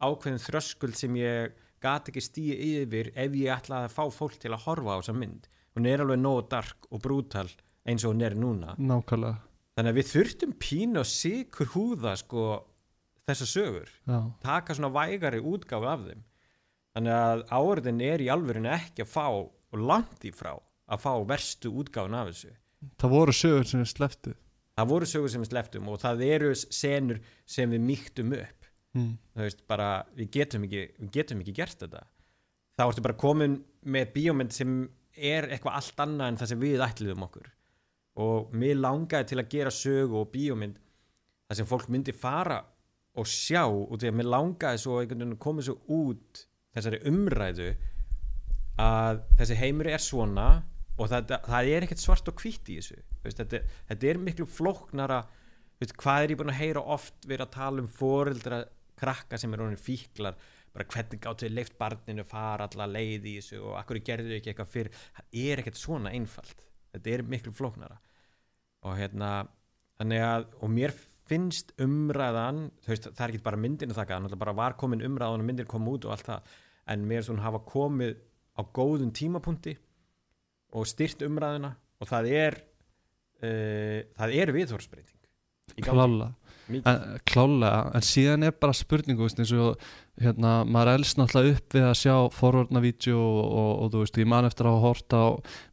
ákveðin 0.00 0.42
þröskuld 0.42 0.96
sem 0.98 1.16
ég 1.20 1.56
gat 1.82 2.08
ekki 2.10 2.22
stíði 2.24 2.70
yfir 2.82 3.10
ef 3.14 3.36
ég 3.38 3.52
ætlaði 3.54 3.88
að 3.88 3.94
fá 3.96 4.04
fólk 4.14 4.38
til 4.40 4.52
að 4.54 4.64
horfa 4.66 4.96
á 4.96 5.00
þessa 5.00 5.16
mynd. 5.16 5.46
Hún 5.76 5.86
er 5.88 6.02
alveg 6.02 6.20
nóg 6.20 6.48
dark 6.50 6.88
og 6.90 7.02
brútal 7.04 7.48
eins 7.88 8.04
og 8.04 8.14
hún 8.14 8.24
er 8.26 8.36
núna. 8.38 8.74
Nákvæmlega. 8.78 9.38
Þannig 9.78 9.94
að 9.94 10.00
við 10.00 10.10
þurftum 10.10 10.56
pínu 10.60 11.00
og 11.00 11.08
sikur 11.08 11.70
húða 11.74 12.16
sko 12.20 12.46
þessar 13.30 13.50
sögur. 13.50 13.92
Já, 14.10 14.18
taka 14.42 14.76
svona 14.76 14.90
vægari 14.92 15.40
útgáfu 15.40 15.88
af 15.88 16.02
þeim. 16.08 16.24
Þannig 16.96 17.16
að 17.16 17.44
áriðin 17.54 18.02
er 18.04 18.24
í 18.24 18.28
alvörinu 18.34 18.72
ekki 18.74 19.06
að 19.06 19.12
fá 19.12 19.26
og 19.30 19.78
langt 19.78 20.26
í 20.26 20.32
frá 20.34 20.56
að 20.90 21.02
fá 21.04 21.12
verstu 21.30 21.72
útgáfun 21.82 22.18
af 22.18 22.32
þessu. 22.32 22.54
Það 23.00 23.14
voru 23.14 23.34
sögur 23.36 23.68
sem 23.68 23.82
er 23.84 23.90
sleftu 23.90 24.34
það 24.80 24.90
voru 24.94 25.08
sögur 25.08 25.32
sem 25.32 25.42
við 25.42 25.50
sleftum 25.52 25.90
og 25.92 26.00
það 26.00 26.24
eru 26.26 26.50
senur 26.56 27.20
sem 27.48 27.70
við 27.74 27.86
mýktum 27.86 28.34
upp. 28.38 28.56
Mm. 28.90 29.10
þú 29.36 29.44
veist 29.44 29.60
bara 29.70 29.88
við 30.18 30.30
getum 30.34 30.64
ekki, 30.66 30.80
við 30.98 31.10
getum 31.14 31.42
ekki 31.44 31.52
gert 31.54 31.82
þetta. 31.84 32.00
Þá 32.74 32.82
ertu 32.88 33.04
bara 33.04 33.20
komin 33.20 33.60
með 33.86 34.12
bíómynd 34.16 34.54
sem 34.54 34.80
er 35.14 35.46
eitthvað 35.46 35.76
allt 35.78 36.02
annað 36.02 36.30
en 36.32 36.38
það 36.40 36.50
sem 36.50 36.62
við 36.64 36.82
ætliðum 36.86 37.26
okkur. 37.28 37.52
Og 38.24 38.50
mér 38.56 38.80
langaði 38.80 39.30
til 39.30 39.38
að 39.38 39.52
gera 39.52 39.74
sögu 39.74 40.18
og 40.18 40.32
bíómynd 40.32 40.80
þar 40.80 41.60
sem 41.60 41.70
fólk 41.70 41.86
myndi 41.92 42.14
fara 42.16 42.58
og 43.18 43.30
sjá 43.30 43.62
og 43.68 43.94
því 43.98 44.10
að 44.10 44.18
mér 44.18 44.30
langaði 44.34 44.82
svo 44.82 44.98
að 44.98 45.38
koma 45.42 45.66
svo 45.66 45.76
út 46.00 46.44
þessari 46.74 47.02
umræðu 47.10 47.70
að 48.80 49.22
þessi 49.38 49.58
heimur 49.60 49.90
er 49.90 50.02
svona 50.02 50.48
og 51.00 51.08
það, 51.08 51.34
það 51.46 51.72
er 51.72 51.86
ekkert 51.86 52.02
svart 52.02 52.30
og 52.30 52.42
hvítt 52.42 52.70
í 52.70 52.78
þessu. 52.78 52.98
Veist, 53.24 53.40
þetta, 53.40 53.60
þetta 53.88 54.08
er 54.10 54.20
miklu 54.20 54.46
flóknara 54.48 55.20
veist, 55.80 55.96
hvað 56.00 56.24
er 56.24 56.34
ég 56.34 56.40
búin 56.40 56.52
að 56.52 56.60
heyra 56.60 56.84
oft 56.96 57.28
verið 57.28 57.46
að 57.46 57.54
tala 57.56 57.84
um 57.84 57.90
foreldra 58.00 58.62
krakka 59.00 59.40
sem 59.40 59.54
er 59.56 59.64
honin 59.64 59.80
fíklar? 59.80 60.38
Bara 60.70 60.86
hvernig 60.92 61.22
gáttu 61.24 61.48
þið 61.48 61.56
leift 61.56 61.78
barninu 61.80 62.24
fara 62.28 62.68
alla 62.68 62.86
leið 62.90 63.26
í 63.26 63.36
þessu 63.40 63.62
og 63.64 63.78
akkur 63.80 64.02
gerðu 64.06 64.30
þau 64.30 64.36
ekki 64.36 64.52
eitthvað 64.52 64.74
fyrir 64.74 65.00
það 65.16 65.40
er 65.44 65.62
ekkert 65.62 65.80
svona 65.80 66.12
einfalt. 66.14 66.66
Þetta 66.94 67.14
er 67.14 67.24
miklu 67.32 67.54
flóknara. 67.56 67.96
Og 68.86 68.98
hérna 69.00 69.30
að 70.00 70.46
og 70.60 70.70
mér 70.72 70.94
finnst 71.30 71.74
umræðan 71.80 72.68
veist, 72.86 73.06
það 73.06 73.24
er 73.24 73.32
ekki 73.32 73.44
bara 73.44 73.60
myndinu 73.60 73.94
þakka 73.94 74.20
bara 74.40 74.56
var 74.56 74.76
komin 74.80 75.04
umræðan 75.06 75.44
og 75.44 75.46
myndir 75.46 75.68
kom 75.70 75.86
út 75.90 76.06
og 76.08 76.14
allt 76.14 76.26
það 76.26 76.56
en 76.90 77.04
mér 77.06 77.28
hún 77.28 77.42
hafa 77.44 77.60
komið 77.68 78.16
á 78.58 78.62
góðum 78.74 79.12
tímapunkti 79.14 79.76
og 80.72 80.86
styrt 80.86 81.22
umræðina 81.26 81.74
og 82.00 82.08
það 82.10 82.30
er 82.32 82.60
uh, 83.42 84.02
það 84.18 84.36
er 84.42 84.52
viðhórsbreyting. 84.56 85.16
Klála 85.80 86.32
en, 86.70 87.18
Klálega, 87.26 87.90
en 87.98 88.04
síðan 88.06 88.44
er 88.46 88.52
bara 88.62 88.74
spurningu 88.76 89.24
veist, 89.24 89.38
eins 89.42 89.50
og 89.58 89.80
hérna, 90.22 90.60
maður 90.68 90.92
elst 91.00 91.18
náttúrulega 91.18 91.56
upp 91.56 91.74
við 91.74 91.86
að 91.88 91.96
sjá 91.98 92.14
forvarna 92.36 92.82
vídeo 92.84 93.16
og, 93.18 93.40
og, 93.48 93.70
og 93.84 93.90
þú 93.94 94.02
veist, 94.04 94.20
ég 94.22 94.28
man 94.30 94.46
eftir 94.46 94.68
að 94.68 94.76
hafa 94.76 94.84
hort 94.86 95.16
á 95.16 95.24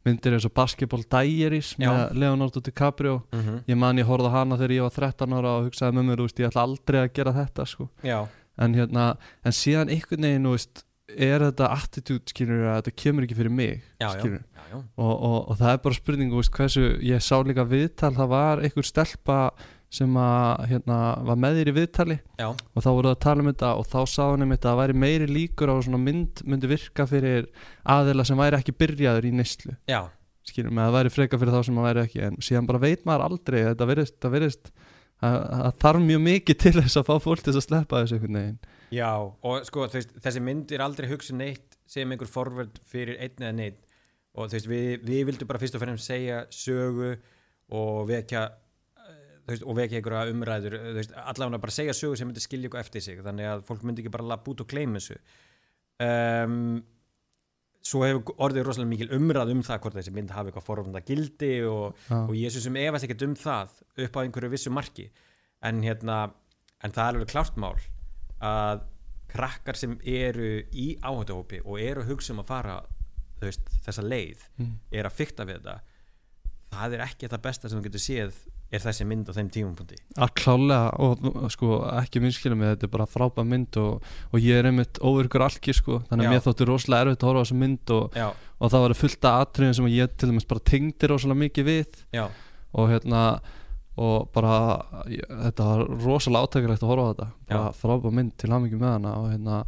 myndir 0.08 0.34
eins 0.38 0.46
og 0.48 0.54
Basketball 0.56 1.04
Diaries 1.06 1.74
Já. 1.78 1.86
með 1.92 2.18
Leonardo 2.24 2.62
DiCaprio 2.66 3.14
Mhm. 3.34 3.60
ég 3.68 3.78
man 3.78 3.98
ég 4.02 4.08
horfði 4.10 4.30
hana 4.34 4.58
þegar 4.58 4.74
ég 4.78 4.86
var 4.88 4.96
13 4.96 5.36
ára 5.38 5.54
og 5.58 5.68
hugsaði 5.68 5.98
með 5.98 6.08
mér, 6.08 6.16
þú 6.22 6.26
veist, 6.28 6.42
ég 6.42 6.50
ætla 6.50 6.66
aldrei 6.66 7.00
að 7.04 7.12
gera 7.20 7.36
þetta 7.38 7.66
sko. 7.66 7.88
En 8.58 8.74
hérna, 8.74 9.16
en 9.46 9.52
síðan 9.54 9.90
einhvern 9.94 10.24
veginn, 10.26 10.46
þú 10.48 10.56
veist 10.56 10.84
er 11.08 11.46
þetta 11.46 11.70
attitude, 11.72 12.26
skilur, 12.28 12.66
að 12.68 12.78
þetta 12.82 12.94
kemur 13.04 13.24
ekki 13.24 13.38
fyrir 13.38 13.54
mig, 13.54 13.80
já, 13.96 14.04
já, 14.04 14.10
skilur 14.18 14.42
já, 14.42 14.62
já. 14.68 14.76
og, 14.76 15.14
og, 15.14 15.38
og 15.38 15.58
það 15.62 15.72
er 15.72 15.82
bara 15.86 15.98
spurning, 15.98 16.36
veist, 16.36 16.52
hversu 16.54 16.86
ég 17.08 17.24
sá 17.24 17.34
líka 17.46 17.64
viðtal, 17.68 18.12
það 18.18 18.30
var 18.34 18.62
einhver 18.64 18.88
stelpa 18.88 19.38
sem 19.88 20.18
að, 20.20 20.66
hérna, 20.68 20.98
var 21.24 21.40
með 21.40 21.62
þér 21.62 21.70
í 21.70 21.74
viðtali 21.78 22.18
já, 22.20 22.48
og 22.52 22.84
þá 22.84 22.90
voru 22.90 23.08
það 23.08 23.14
að 23.14 23.24
tala 23.24 23.44
um 23.44 23.48
þetta 23.48 23.72
og 23.80 23.88
þá 23.88 23.98
sá 24.12 24.22
hann 24.26 24.44
um 24.44 24.52
þetta 24.52 24.68
að 24.68 24.74
það 24.74 24.82
væri 24.82 24.98
meiri 25.06 25.28
líkur 25.32 25.72
á 25.72 25.74
að 25.78 25.82
svona 25.86 26.00
mynd 26.02 26.42
myndi 26.44 26.68
virka 26.74 27.06
fyrir 27.08 27.48
aðila 27.96 28.26
sem 28.28 28.42
væri 28.42 28.60
ekki 28.60 28.76
byrjaður 28.76 29.30
í 29.30 29.32
já, 29.88 30.02
skilur 30.48 30.72
mig 30.72 30.84
að 30.84 30.88
það 30.88 30.96
væri 30.98 31.14
freka 31.14 31.40
fyrir 31.40 31.54
þá 31.54 31.66
sem 31.66 31.78
að 31.80 31.88
væri 31.88 32.04
ekki. 32.04 32.22
En 32.28 32.38
síðan 32.44 32.68
bara 32.68 32.82
veit 32.82 33.04
maður 33.08 33.26
aldrei 33.28 33.58
þetta 33.66 33.88
verðist, 33.90 34.16
það 34.22 34.34
verðist 34.36 34.70
að 35.24 35.38
það 35.48 35.78
þarf 35.84 36.04
mjög 36.04 36.20
mikið 36.26 36.60
til 36.62 36.74
þess 36.78 37.00
að 37.00 37.08
fá 37.08 37.14
fólk 37.24 37.44
til 37.44 37.54
að 37.54 37.64
sleppa 37.64 38.02
þessu 38.02 38.18
einhvern 38.18 38.38
veginn 38.38 38.58
já. 38.94 39.10
Og 39.18 39.66
sko 39.68 39.86
veist, 39.92 40.14
þessi 40.24 40.42
mynd 40.44 40.72
er 40.74 40.84
aldrei 40.84 41.08
hugsa 41.10 41.36
neitt 41.36 41.78
sem 41.88 42.10
einhver 42.10 42.30
forvörd 42.30 42.80
fyrir 42.88 43.18
einn 43.22 43.44
eða 43.44 43.56
neitt 43.56 43.84
og 44.38 44.52
veist, 44.52 44.68
við, 44.70 45.02
við 45.06 45.26
vildum 45.32 45.50
bara 45.50 45.60
fyrst 45.62 45.76
og 45.78 45.82
fremst 45.82 46.08
segja 46.08 46.44
sögu 46.54 47.14
og 47.74 48.04
vekja 48.08 48.44
veist, 49.48 49.64
og 49.64 49.78
vekja 49.78 50.00
einhverja 50.00 50.34
umræður 50.34 50.78
allavega 51.24 51.62
bara 51.64 51.74
segja 51.74 51.96
sögu 51.96 52.18
sem 52.18 52.28
myndi 52.30 52.44
skilja 52.44 52.70
ykkur 52.70 52.82
eftir 52.82 53.04
sig. 53.04 53.18
Þannig 53.24 53.50
að 53.54 53.66
fólk 53.68 53.84
myndi 53.86 54.04
ekki 54.04 54.14
bara 54.14 54.30
lapp 54.34 54.48
út 54.50 54.62
og 54.64 54.70
gleyma 54.70 55.00
þessu. 55.00 55.18
Um, 55.98 56.78
svo 57.88 58.04
hefur 58.04 58.34
orðið 58.44 58.66
rosalega 58.66 58.92
mikil 58.92 59.12
umræð 59.16 59.52
um 59.54 59.62
það 59.66 59.80
hvort 59.84 59.96
þessi 59.98 60.14
mynd 60.14 60.32
hafi 60.34 60.50
eitthvað 60.50 60.66
forvörnda 60.66 61.02
gildi 61.06 61.52
og 61.66 61.96
Já. 62.08 62.18
og 62.20 62.34
ég 62.36 62.54
sem 62.54 62.76
efast 62.78 63.06
ekkert 63.06 63.24
um 63.26 63.36
það 63.38 63.78
upp 64.04 64.18
á 64.18 64.22
einhverju 64.22 64.52
vissu 64.52 64.72
marki. 64.74 65.08
En 65.64 65.80
hérna, 65.82 66.28
en 66.84 66.94
það 66.94 67.04
er 67.04 67.16
alveg 67.16 67.32
klárt 67.32 67.56
mál 67.58 67.78
að 68.44 68.84
krakkar 69.28 69.76
sem 69.76 69.96
eru 70.08 70.62
í 70.72 70.90
áhættuhópi 71.04 71.60
og 71.64 71.80
eru 71.84 72.02
að 72.04 72.14
hugsa 72.14 72.32
um 72.32 72.40
að 72.44 72.48
fara 72.52 72.78
veist, 73.42 73.66
þessa 73.86 74.02
leið 74.02 74.44
Mm. 74.58 74.72
er 74.92 75.04
að 75.06 75.18
fykta 75.20 75.44
við 75.46 75.58
þetta 75.60 75.80
það 76.74 76.94
er 76.96 77.02
ekki 77.06 77.28
það 77.32 77.42
besta 77.44 77.68
sem 77.68 77.78
þú 77.78 77.84
getur 77.88 78.02
séð 78.04 78.38
er 78.68 78.82
þessi 78.84 79.04
mynd 79.08 79.28
á 79.30 79.32
þeim 79.32 79.48
tímumpunkti 79.52 79.96
að 80.20 80.32
klálega 80.36 80.88
og 81.00 81.22
sko 81.54 81.78
ekki 82.02 82.20
minnskilum 82.20 82.60
þetta 82.66 82.84
er 82.84 82.90
bara 82.92 83.06
frábæð 83.08 83.46
mynd 83.48 83.78
og, 83.80 84.02
og 84.32 84.40
ég 84.44 84.58
er 84.60 84.68
einmitt 84.68 85.00
óvirkur 85.00 85.44
alki 85.46 85.72
sko 85.72 86.02
þannig 86.10 86.26
að 86.28 86.34
mér 86.34 86.42
þótti 86.44 86.66
rosalega 86.68 87.06
erfitt 87.06 87.22
að 87.24 87.30
horfa 87.30 87.40
á 87.40 87.44
þessa 87.46 87.60
mynd 87.62 87.94
og, 87.96 88.18
og 88.60 88.74
það 88.74 88.84
var 88.84 88.96
fullt 89.00 89.28
af 89.30 89.38
atriðin 89.46 89.78
sem 89.78 89.88
ég 89.94 90.12
til 90.20 90.28
dæmis 90.32 90.48
bara 90.50 90.64
tengdi 90.68 91.08
rosalega 91.08 91.42
mikið 91.46 91.68
við. 91.70 92.02
Já, 92.12 92.26
og 92.76 92.90
hérna 92.92 93.22
og 93.98 94.28
bara 94.34 94.52
ég, 95.10 95.24
þetta 95.26 95.66
var 95.66 95.82
rosalega 96.04 96.48
átækilegt 96.48 96.84
að 96.84 96.92
horfa 96.92 97.04
á 97.04 97.10
þetta. 97.10 97.26
Bara 97.48 97.72
frábæð 97.80 98.14
mynd 98.18 98.34
til 98.38 98.50
hamingi 98.52 98.78
með 98.78 98.92
hana. 98.94 99.14
Og 99.18 99.30
hérna 99.32 99.58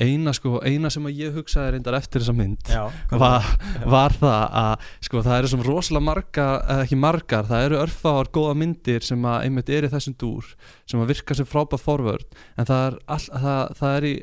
eina 0.00 0.34
sko, 0.36 0.52
eina 0.66 0.92
sem 0.92 1.08
að 1.08 1.22
ég 1.24 1.34
hugsaði 1.38 1.74
reyndar 1.74 1.96
eftir 1.98 2.22
þessa 2.22 2.36
mynd 2.36 2.70
já 2.70 2.84
var, 3.24 3.48
var 3.90 4.16
það? 4.20 4.44
Að 4.62 4.86
sko 5.08 5.24
það 5.26 5.38
eru 5.40 5.52
sem 5.54 5.64
rosalega 5.66 6.08
margar 6.10 6.54
eða 6.60 6.86
ekki 6.86 7.00
margar, 7.00 7.50
það 7.50 7.66
eru 7.66 7.80
örfáar 7.80 8.30
góða 8.34 8.54
myndir 8.62 9.06
sem 9.06 9.26
að 9.26 9.48
einmitt 9.48 9.74
er 9.74 9.88
í 9.88 9.92
þessum 9.92 10.16
dúr 10.20 10.54
sem 10.90 11.02
að 11.02 11.12
virka 11.14 11.36
sem 11.36 11.48
frábæð 11.48 11.84
forvörd 11.84 12.40
en 12.56 12.70
það 12.70 12.86
er, 12.86 12.98
all, 13.16 13.26
það, 13.44 13.76
það 13.80 13.98
er 13.98 14.08
í 14.08 14.14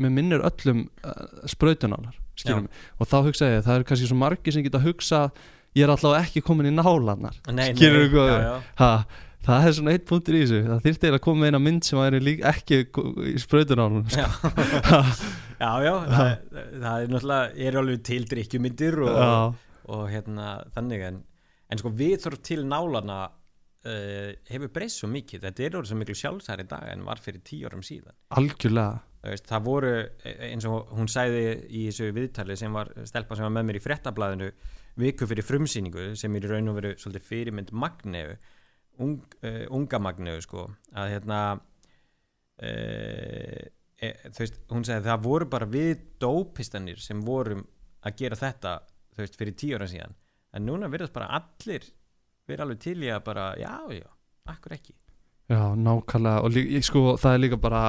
með 0.00 0.16
minnir 0.16 0.42
öllum 0.48 0.82
uh, 1.04 2.10
skilum 2.40 2.66
mig, 2.66 2.82
og 2.98 3.08
þá 3.10 3.16
hugsaði 3.26 3.56
ég 3.58 3.64
það 3.66 3.78
eru 3.78 3.88
kannski 3.90 4.10
svo 4.10 4.18
margir 4.20 4.56
sem 4.56 4.64
geta 4.66 4.82
hugsa 4.84 5.22
ég 5.78 5.86
er 5.86 5.92
alltaf 5.94 6.16
ekki 6.20 6.42
komin 6.44 6.70
í 6.70 6.74
nálanar 6.74 7.36
Skilurðu 7.46 8.24
nei, 8.26 8.60
hvað 8.78 9.04
það 9.46 9.66
er 9.66 9.74
svona 9.76 9.94
eitt 9.96 10.06
punktur 10.08 10.36
í 10.36 10.42
þessu. 10.44 10.60
Það 10.66 10.86
eiginlega 10.90 11.16
að 11.16 11.24
koma 11.24 11.48
eina 11.48 11.60
mynd 11.62 11.86
sem 11.86 12.00
væri 12.00 12.20
líka 12.20 12.52
ekki 12.52 12.80
í 13.30 13.34
sprautunálum 13.40 14.04
já, 14.12 14.26
já, 15.62 15.70
já 15.86 15.94
það, 16.10 16.30
það 16.52 16.92
er 16.92 17.12
náttúrulega 17.14 17.66
er 17.66 17.80
alveg 17.80 18.06
til 18.10 18.22
drikkjumyndir 18.30 19.00
og, 19.06 19.12
Já, 19.16 19.74
og 19.96 20.06
hérna 20.12 20.48
þannig 20.76 21.06
en, 21.08 21.20
en 21.72 21.80
sko 21.80 21.92
við 21.96 22.16
þurfum 22.24 22.44
til 22.50 22.64
nálana 22.68 23.20
uh, 23.30 24.32
hefur 24.50 24.72
breyst 24.74 25.00
svo 25.00 25.10
mikið. 25.12 25.46
Þetta 25.46 25.64
er 25.66 25.78
orðið 25.78 25.92
svo 25.92 26.00
miklu 26.02 26.18
sjálfsæri 26.20 26.66
dag 26.70 26.90
en 26.92 27.06
var 27.08 27.22
fyrir 27.22 27.44
tíu 27.46 27.70
árum 27.70 27.84
síðan. 27.86 28.16
Algjörlega. 28.36 29.00
Þú 29.20 29.32
veist, 29.34 29.48
það 29.50 29.64
voru 29.66 29.94
e- 30.00 30.36
eins 30.50 30.66
og 30.68 30.92
hún 30.96 31.08
sagði 31.12 31.42
í 31.68 31.86
þessu 31.88 32.12
viðtali 32.16 32.56
sem 32.56 32.76
var 32.76 32.92
stelpa 33.08 33.36
sem 33.36 33.44
var 33.44 33.56
með 33.56 33.66
mér 33.68 33.80
í 33.80 33.82
fréttablaðinu 33.84 34.52
viku 35.00 35.28
fyrir 35.30 35.46
frumsýningu 35.46 36.12
sem 36.18 36.36
er 36.36 36.46
í 36.46 36.50
raun 36.50 36.70
og 36.72 36.78
veru 36.78 36.94
svolítið 37.00 37.26
fyrirmynd 37.26 37.72
Magneu 37.72 38.36
ung, 39.00 39.20
uh, 39.42 39.66
unga 39.76 40.00
Magneu 40.02 40.40
sko 40.44 40.66
að 40.92 41.12
hérna 41.14 41.40
uh, 41.56 43.68
e, 44.00 44.12
þú 44.28 44.44
veist, 44.44 44.60
hún 44.72 44.86
sagði 44.88 45.08
það 45.08 45.26
voru 45.26 45.50
bara 45.52 45.68
við 45.70 46.06
dópistanir 46.22 47.02
sem 47.02 47.20
vorum 47.24 47.64
að 48.06 48.16
gera 48.22 48.40
þetta 48.40 48.76
þú 49.14 49.24
veist, 49.24 49.40
fyrir 49.40 49.58
tíu 49.58 49.76
ára 49.76 49.90
síðan. 49.90 50.16
En 50.56 50.66
núna 50.66 50.90
verðast 50.90 51.14
bara 51.14 51.30
allir 51.36 51.84
vera 52.48 52.66
alveg 52.66 52.80
til 52.82 52.98
í 53.04 53.12
að 53.12 53.22
bara, 53.28 53.52
já, 53.60 53.76
já, 53.94 54.08
akkur 54.50 54.74
ekki 54.74 54.96
Já, 55.50 55.74
nákvæmlega. 55.74 56.42
Og 56.46 56.52
lí, 56.54 56.62
ég, 56.76 56.84
sko, 56.86 57.16
það 57.18 57.32
er 57.34 57.40
líka 57.42 57.56
bara 57.58 57.84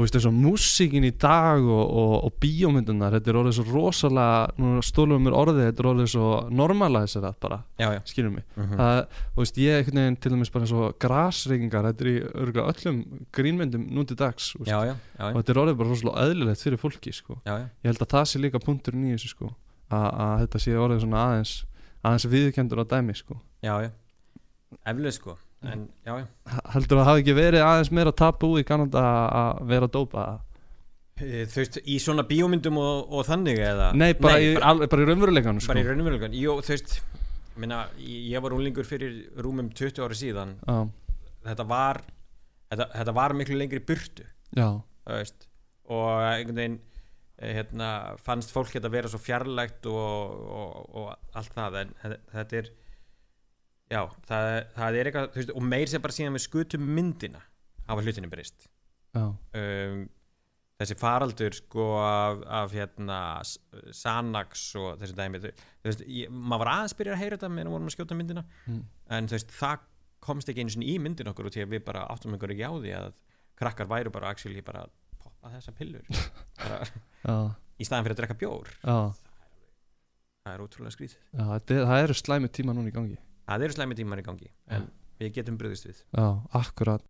og 0.00 0.04
veist 0.04 0.14
þessu 0.14 0.30
músíkin 0.32 1.04
í 1.04 1.10
dag 1.18 1.64
og, 1.64 1.80
og, 1.82 2.12
og 2.28 2.36
bíómyndunar, 2.42 3.16
þetta 3.16 3.32
er 3.32 3.38
orðið 3.40 3.56
svo 3.56 3.64
rosalega, 3.74 4.52
nú 4.60 4.84
stólum 4.86 5.24
mér 5.26 5.36
orðið 5.36 5.66
þetta 5.66 5.82
er 5.82 5.88
orðið 5.90 6.08
svo 6.12 6.28
normalæsir 6.60 7.24
það 7.24 7.40
bara 7.42 7.58
já, 7.80 7.88
já, 7.96 8.00
skilur 8.12 8.34
mig, 8.36 8.46
mm 8.54 8.70
það, 8.80 9.00
og 9.34 9.42
veist 9.42 9.58
ég 9.60 9.80
einhvern 9.80 10.00
veginn 10.00 10.18
til 10.22 10.32
dæmis 10.36 10.52
bara 10.54 10.66
eins 10.68 10.74
og 10.78 10.94
grasreikingar 11.02 11.90
þetta 11.90 12.06
er 12.06 12.12
í 12.12 12.14
örgulega 12.30 12.74
öllum 12.74 13.02
grínmyndum 13.36 13.88
nú 13.90 14.06
til 14.06 14.20
dags, 14.22 14.52
veist, 14.60 14.70
já, 14.70 14.94
og 15.26 15.40
þetta 15.40 15.54
er 15.56 15.62
orðið 15.64 15.82
bara 15.82 15.92
rosalega 15.92 16.24
eðlilegt 16.28 16.64
fyrir 16.64 16.80
fólki, 16.80 17.14
sko. 17.16 17.40
Ég 17.50 17.90
held 17.90 18.06
að 18.06 18.12
það 18.14 18.26
sé 18.30 18.44
líka 18.46 18.62
punkturinn 18.62 19.10
í 19.10 19.14
þessu, 19.16 19.34
sko 19.34 19.50
að, 19.90 20.08
að 20.08 20.34
þetta 20.46 20.64
sé 20.64 20.78
orðið 20.78 21.04
svona 21.04 21.26
aðeins 21.26 21.54
aðeins 22.00 22.30
viðkendur 22.32 22.80
á 22.80 22.84
dæmi, 22.94 23.18
sko. 23.18 23.40
Eflið 24.86 25.16
sko 25.18 25.34
en 25.68 25.88
já, 26.06 26.12
já, 26.22 26.26
heldur 26.74 26.98
að 26.98 27.02
það 27.02 27.10
hafi 27.10 27.24
ekki 27.24 27.34
verið 27.36 27.64
aðeins 27.66 27.90
meira 27.98 28.14
tabu 28.16 28.52
í 28.60 28.64
Kanada 28.66 29.02
að 29.42 29.66
vera 29.72 29.90
dópa 29.90 30.28
E, 31.20 31.42
þú 31.52 31.58
veist, 31.60 31.74
í 31.84 31.98
svona 32.00 32.22
bíómyndum 32.24 32.78
og, 32.80 33.10
og 33.12 33.26
þannig 33.28 33.58
eða? 33.60 33.90
Nei, 33.92 34.14
bara, 34.16 34.38
í, 34.40 34.54
bara, 34.56 34.70
al, 34.70 34.86
bara 34.88 35.02
í 35.04 35.08
raunveruleikanum 35.10 35.60
sko. 35.60 35.74
bara 35.74 35.82
í 35.82 35.84
raunverulegan 35.84 36.32
Jú, 36.32 36.54
þú 36.64 36.72
veist, 36.72 36.94
minna, 37.60 37.82
ég 38.00 38.40
var 38.40 38.54
úlingur 38.56 38.88
fyrir 38.88 39.18
rúmum 39.36 39.68
20 39.76 40.00
ára 40.00 40.16
síðan. 40.16 40.54
Já, 40.64 40.78
þetta 41.50 41.66
var 41.68 42.00
þetta, 42.70 42.86
þetta 42.94 43.16
var 43.16 43.36
miklu 43.36 43.58
lengri 43.58 43.82
burtu 43.84 44.26
veist, 45.10 45.48
og 45.90 46.08
einhvern 46.22 46.60
veginn 46.60 46.78
eh, 47.40 47.52
hérna, 47.56 47.90
fannst 48.22 48.52
fólk 48.54 48.72
þetta 48.74 48.92
vera 48.92 49.10
svo 49.10 49.20
fjarlægt 49.22 49.88
og, 49.90 50.36
og, 50.60 50.76
og 51.00 51.38
allt 51.38 51.56
það 51.56 51.80
en 51.82 51.94
þetta 52.04 52.60
er 52.62 52.70
já, 53.90 54.00
það, 54.28 54.46
það 54.76 54.96
er 55.00 55.10
eitthvað 55.10 55.28
þú 55.34 55.40
veist, 55.42 55.52
og 55.58 55.66
meir 55.66 55.90
sem 55.92 56.02
bara 56.04 56.16
síðan 56.16 56.36
við 56.38 56.44
skutum 56.46 56.88
myndina 56.96 57.42
hafa 57.90 58.04
hlutinu 58.06 58.30
breyst. 58.30 58.68
Já, 59.16 59.24
um, 59.26 60.02
þessi 60.80 60.96
faraldur 60.96 61.56
sko 61.58 61.86
af, 62.00 62.42
af 62.62 62.74
hérna 62.76 63.18
Sanax 63.92 64.62
og 64.80 65.00
þessi 65.02 65.16
dæmi 65.18 65.40
þú, 65.42 65.50
veist, 65.84 66.04
ég, 66.06 66.30
maður 66.30 66.62
var 66.64 66.72
aðeins 66.76 66.94
byrjað 67.00 67.16
að 67.16 67.22
heyra 67.24 67.36
þetta 67.40 67.50
meðan 67.52 67.68
við 67.70 67.74
vorum 67.76 67.90
að 67.90 67.96
skjóta 67.96 68.18
myndina 68.20 68.44
Mm. 68.70 68.84
en 69.18 69.28
þú 69.28 69.36
veist, 69.36 69.50
það 69.58 69.82
komst 70.20 70.48
ekki 70.52 70.62
einu 70.64 70.72
sinni 70.76 70.88
í 70.92 70.98
myndin 71.02 71.28
okkur 71.32 71.48
og 71.48 71.54
því 71.54 71.62
að 71.66 71.74
við 71.74 71.82
bara 71.90 72.06
áttum 72.12 72.34
einhver 72.36 72.52
ekki 72.54 72.64
á 72.68 72.72
því 72.76 72.94
að 73.00 73.10
krakkar 73.60 73.88
væru 73.90 74.12
bara 74.14 74.30
actually 74.32 74.62
bara 74.64 74.86
poppa 75.20 75.50
þessa 75.56 75.72
pillur. 75.76 76.04
Bara, 76.60 76.80
í 77.80 77.84
staðan 77.88 78.04
fyrir 78.06 78.14
að 78.16 78.20
drekka 78.22 78.36
bjór. 78.40 78.68
Já, 78.84 78.96
það 80.44 80.52
er 80.54 80.62
ótrúlega 80.64 80.92
skrítið 80.94 81.18
já 81.36 81.44
er, 81.56 81.84
það 81.90 82.02
eru 82.04 82.16
slæmi 82.16 82.48
tíma 82.52 82.74
núna 82.76 82.88
í 82.92 82.94
gangi 82.94 83.16
það 83.50 83.68
eru 83.68 83.76
slæmi 83.78 83.98
tímar 83.98 84.22
í 84.22 84.26
gangi 84.26 84.50
en 84.70 84.90
við 85.20 85.32
getum 85.36 85.56
bröðist 85.60 85.88
við. 85.88 86.04
Já, 86.16 86.26
akkurat. 86.56 87.04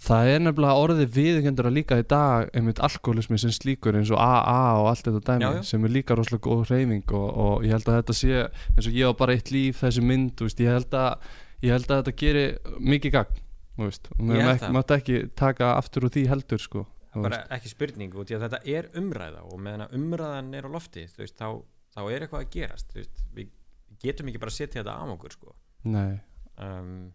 Það 0.00 0.28
er 0.32 0.38
nefnilega 0.40 0.80
orðið 0.80 1.10
viðkendur 1.12 1.66
að 1.68 1.74
líka 1.76 1.98
í 2.00 2.04
dag 2.08 2.46
einmitt 2.56 2.78
alkoholismi 2.80 3.36
sem 3.42 3.52
slíkur 3.52 3.98
eins 3.98 4.08
og 4.14 4.16
AA 4.22 4.78
og 4.80 4.86
allt 4.88 5.04
þetta 5.10 5.20
dæmi 5.26 5.44
Já, 5.44 5.50
já. 5.58 5.62
sem 5.68 5.84
er 5.84 5.92
líka 5.92 6.16
rosalega 6.16 6.46
góð 6.46 6.62
hreyfing 6.70 7.12
og, 7.18 7.26
og 7.44 7.66
ég 7.66 7.74
held 7.74 7.90
að 7.90 7.98
þetta 7.98 8.16
sé 8.16 8.30
eins 8.46 8.88
og 8.88 8.96
ég 8.96 9.12
á 9.12 9.20
bara 9.20 9.36
eitt 9.36 9.52
líf 9.52 9.82
þessi 9.84 10.04
mynd, 10.08 10.40
veist, 10.40 10.62
ég 10.64 10.72
held 10.72 10.96
að 10.96 11.28
ég 11.66 11.74
held 11.76 11.90
að 11.90 12.00
þetta 12.00 12.16
geri 12.22 12.46
mikið 12.94 13.14
gagn 13.18 13.44
veist, 13.82 14.08
og 14.16 14.24
maður 14.30 14.72
mátt 14.78 14.96
ekki 14.96 15.20
taka 15.36 15.74
aftur 15.76 16.08
úr 16.08 16.14
því 16.16 16.24
heldur 16.32 16.64
sko, 16.64 16.86
bara 17.20 17.44
ekki 17.52 17.74
spurning 17.74 18.16
út 18.16 18.32
í 18.32 18.38
að 18.38 18.46
þetta 18.46 18.62
er 18.72 18.88
umræða 18.96 19.44
og 19.52 19.60
meðan 19.60 19.92
umræðan 20.00 20.52
er 20.56 20.64
á 20.64 20.70
lofti 20.72 21.04
veist, 21.18 21.36
þá, 21.36 21.60
þá 21.92 22.00
er 22.08 22.24
eitthvað 22.24 22.46
að 22.46 22.52
gerast 22.56 22.96
veist, 22.96 23.24
við 23.36 23.52
getum 24.00 24.32
ekki 24.32 24.40
bara 24.40 24.52
að 24.54 24.62
setja 24.62 24.80
þetta 24.80 24.96
á 24.96 25.04
okkur 25.12 25.36
sko. 25.36 25.54
Nei, 25.88 26.20
um, 26.60 27.10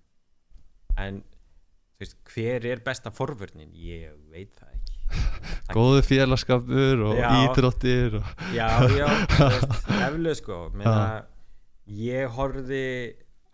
en 0.98 1.22
þú 1.95 2.03
veist, 2.05 2.17
hver 2.34 2.65
er 2.72 2.81
besta 2.86 3.12
forvörnin? 3.13 3.72
Ég 3.77 4.15
veit 4.34 4.55
það 4.57 4.72
ekki. 4.74 4.93
Góðu 5.75 6.01
félagskapur 6.05 7.03
og 7.12 7.19
Já. 7.19 7.29
ídrottir 7.43 8.17
og, 8.19 8.31
já, 8.55 8.69
já, 8.89 9.05
eflega 10.07 10.36
sko. 10.39 10.60
Ég 11.86 12.34
horfði 12.34 12.86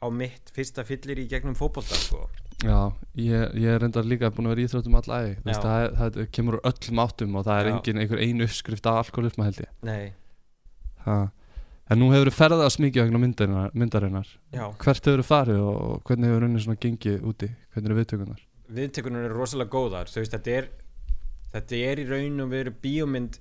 á 0.01 0.07
mitt 0.09 0.53
fyrsta 0.55 0.85
fyllir 0.87 1.19
í 1.21 1.27
gegnum 1.29 1.57
fótbolta 1.59 1.97
sko. 1.99 2.23
Já, 2.61 2.93
ég, 3.17 3.55
ég 3.57 3.73
er 3.73 3.81
reyndar 3.81 4.05
líka 4.05 4.29
búin 4.33 4.45
að 4.47 4.55
vera 4.55 4.63
íþróttum 4.67 4.97
all 4.99 5.07
æði 5.09 5.29
Þú 5.39 5.47
veist, 5.47 5.63
Já. 5.63 5.65
það, 5.65 5.85
það, 5.97 6.25
kemur 6.37 6.57
úr 6.57 6.65
öllum 6.69 6.99
áttum 7.01 7.37
og 7.39 7.45
það 7.47 7.61
er 7.61 7.69
engin 7.71 8.01
einhver 8.03 8.21
ein 8.21 8.43
uppskrift 8.45 8.89
af 8.89 8.99
alkoholisma 9.01 9.47
held 9.47 9.61
ég. 9.63 9.71
Nei, 9.87 10.13
ha. 11.07 11.15
En 11.91 11.99
nú 11.99 12.07
hefur 12.13 12.31
þú 12.31 12.37
ferðast 12.37 12.79
mikið 12.79 13.03
vegna 13.03 13.19
myndarinnar, 13.19 13.73
myndarinnar. 13.75 14.29
Já. 14.55 14.63
Hvert 14.79 15.09
hefur 15.09 15.23
þú 15.23 15.27
farið 15.27 15.65
og 15.65 16.05
hvernig 16.07 16.31
hefur 16.31 16.45
raunin 16.45 16.63
svona 16.63 16.79
gengið 16.79 17.27
úti? 17.27 17.51
Hvernig 17.73 17.91
eru 17.91 17.99
viðtökunar? 17.99 18.47
viðtekunum 18.71 19.25
eru 19.25 19.35
rosalega 19.35 19.73
góðar. 19.73 20.11
Veist, 20.11 20.35
þetta 20.35 20.55
er 20.55 20.69
þetta 21.51 21.81
er 21.89 22.01
í 22.01 22.07
raun 22.07 22.45
og 22.45 22.53
veru 22.53 22.73
bíómynd 22.83 23.39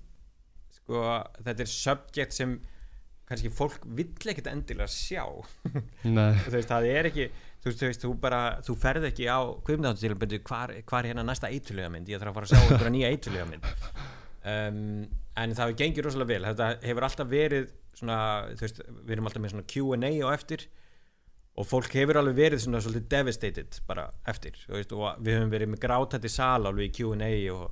sko, 0.80 1.04
þetta 1.38 1.64
er 1.64 1.70
subject 1.70 2.36
sem 2.36 2.56
kannski 3.30 3.52
fólk 3.54 3.84
vill 3.86 4.32
ekkert 4.32 4.50
endilega 4.50 4.90
sjá. 4.90 5.22
Nei, 6.16 6.34
veist, 6.50 6.70
það 6.70 6.88
er 6.90 7.10
ekki 7.12 7.28
þú 7.60 7.70
veist, 7.70 7.82
þú, 7.84 7.92
þú 8.02 8.12
bara, 8.24 8.42
þú 8.66 8.76
ferð 8.82 9.10
ekki 9.10 9.28
á 9.30 9.38
kvimnáttu 9.66 10.02
til 10.02 10.14
að 10.14 10.22
byrja 10.24 10.44
hvar, 10.48 10.74
hvar 10.90 11.04
er 11.04 11.12
hérna 11.12 11.26
næsta 11.28 11.52
eitulega 11.52 11.92
mynd 11.92 12.10
ég 12.10 12.22
þarf 12.22 12.32
að 12.32 12.38
fara 12.38 12.48
að 12.48 12.54
sjá 12.54 12.62
einhverja 12.64 12.94
nýja 12.96 13.10
eitulega 13.14 13.50
mynd 13.50 13.68
um, 14.54 14.80
en 15.38 15.54
það 15.54 15.64
hefur 15.66 15.78
gengið 15.78 16.06
rosalega 16.06 16.32
vel. 16.32 16.48
Þetta 16.50 16.68
hefur 16.88 17.06
alltaf 17.06 17.30
verið 17.30 17.70
svona, 17.96 18.18
veist, 18.60 18.82
við 18.88 19.16
erum 19.16 19.30
alltaf 19.30 19.44
með 19.44 19.54
svona 19.54 19.68
Q&A 19.70 20.12
á 20.26 20.28
eftir 20.34 20.66
og 21.58 21.66
fólk 21.68 21.94
hefur 21.98 22.20
alveg 22.20 22.36
verið 22.38 22.62
svona 22.64 22.80
svolítið 22.82 23.08
devastated 23.12 23.80
bara 23.88 24.06
eftir, 24.30 24.58
veist, 24.70 24.92
og 24.94 25.18
við 25.20 25.38
höfum 25.38 25.52
verið 25.52 25.72
með 25.72 25.82
grátætti 25.82 26.30
sal 26.32 26.68
alveg 26.68 26.90
í 26.90 26.94
Q&A 27.00 27.32
og, 27.54 27.64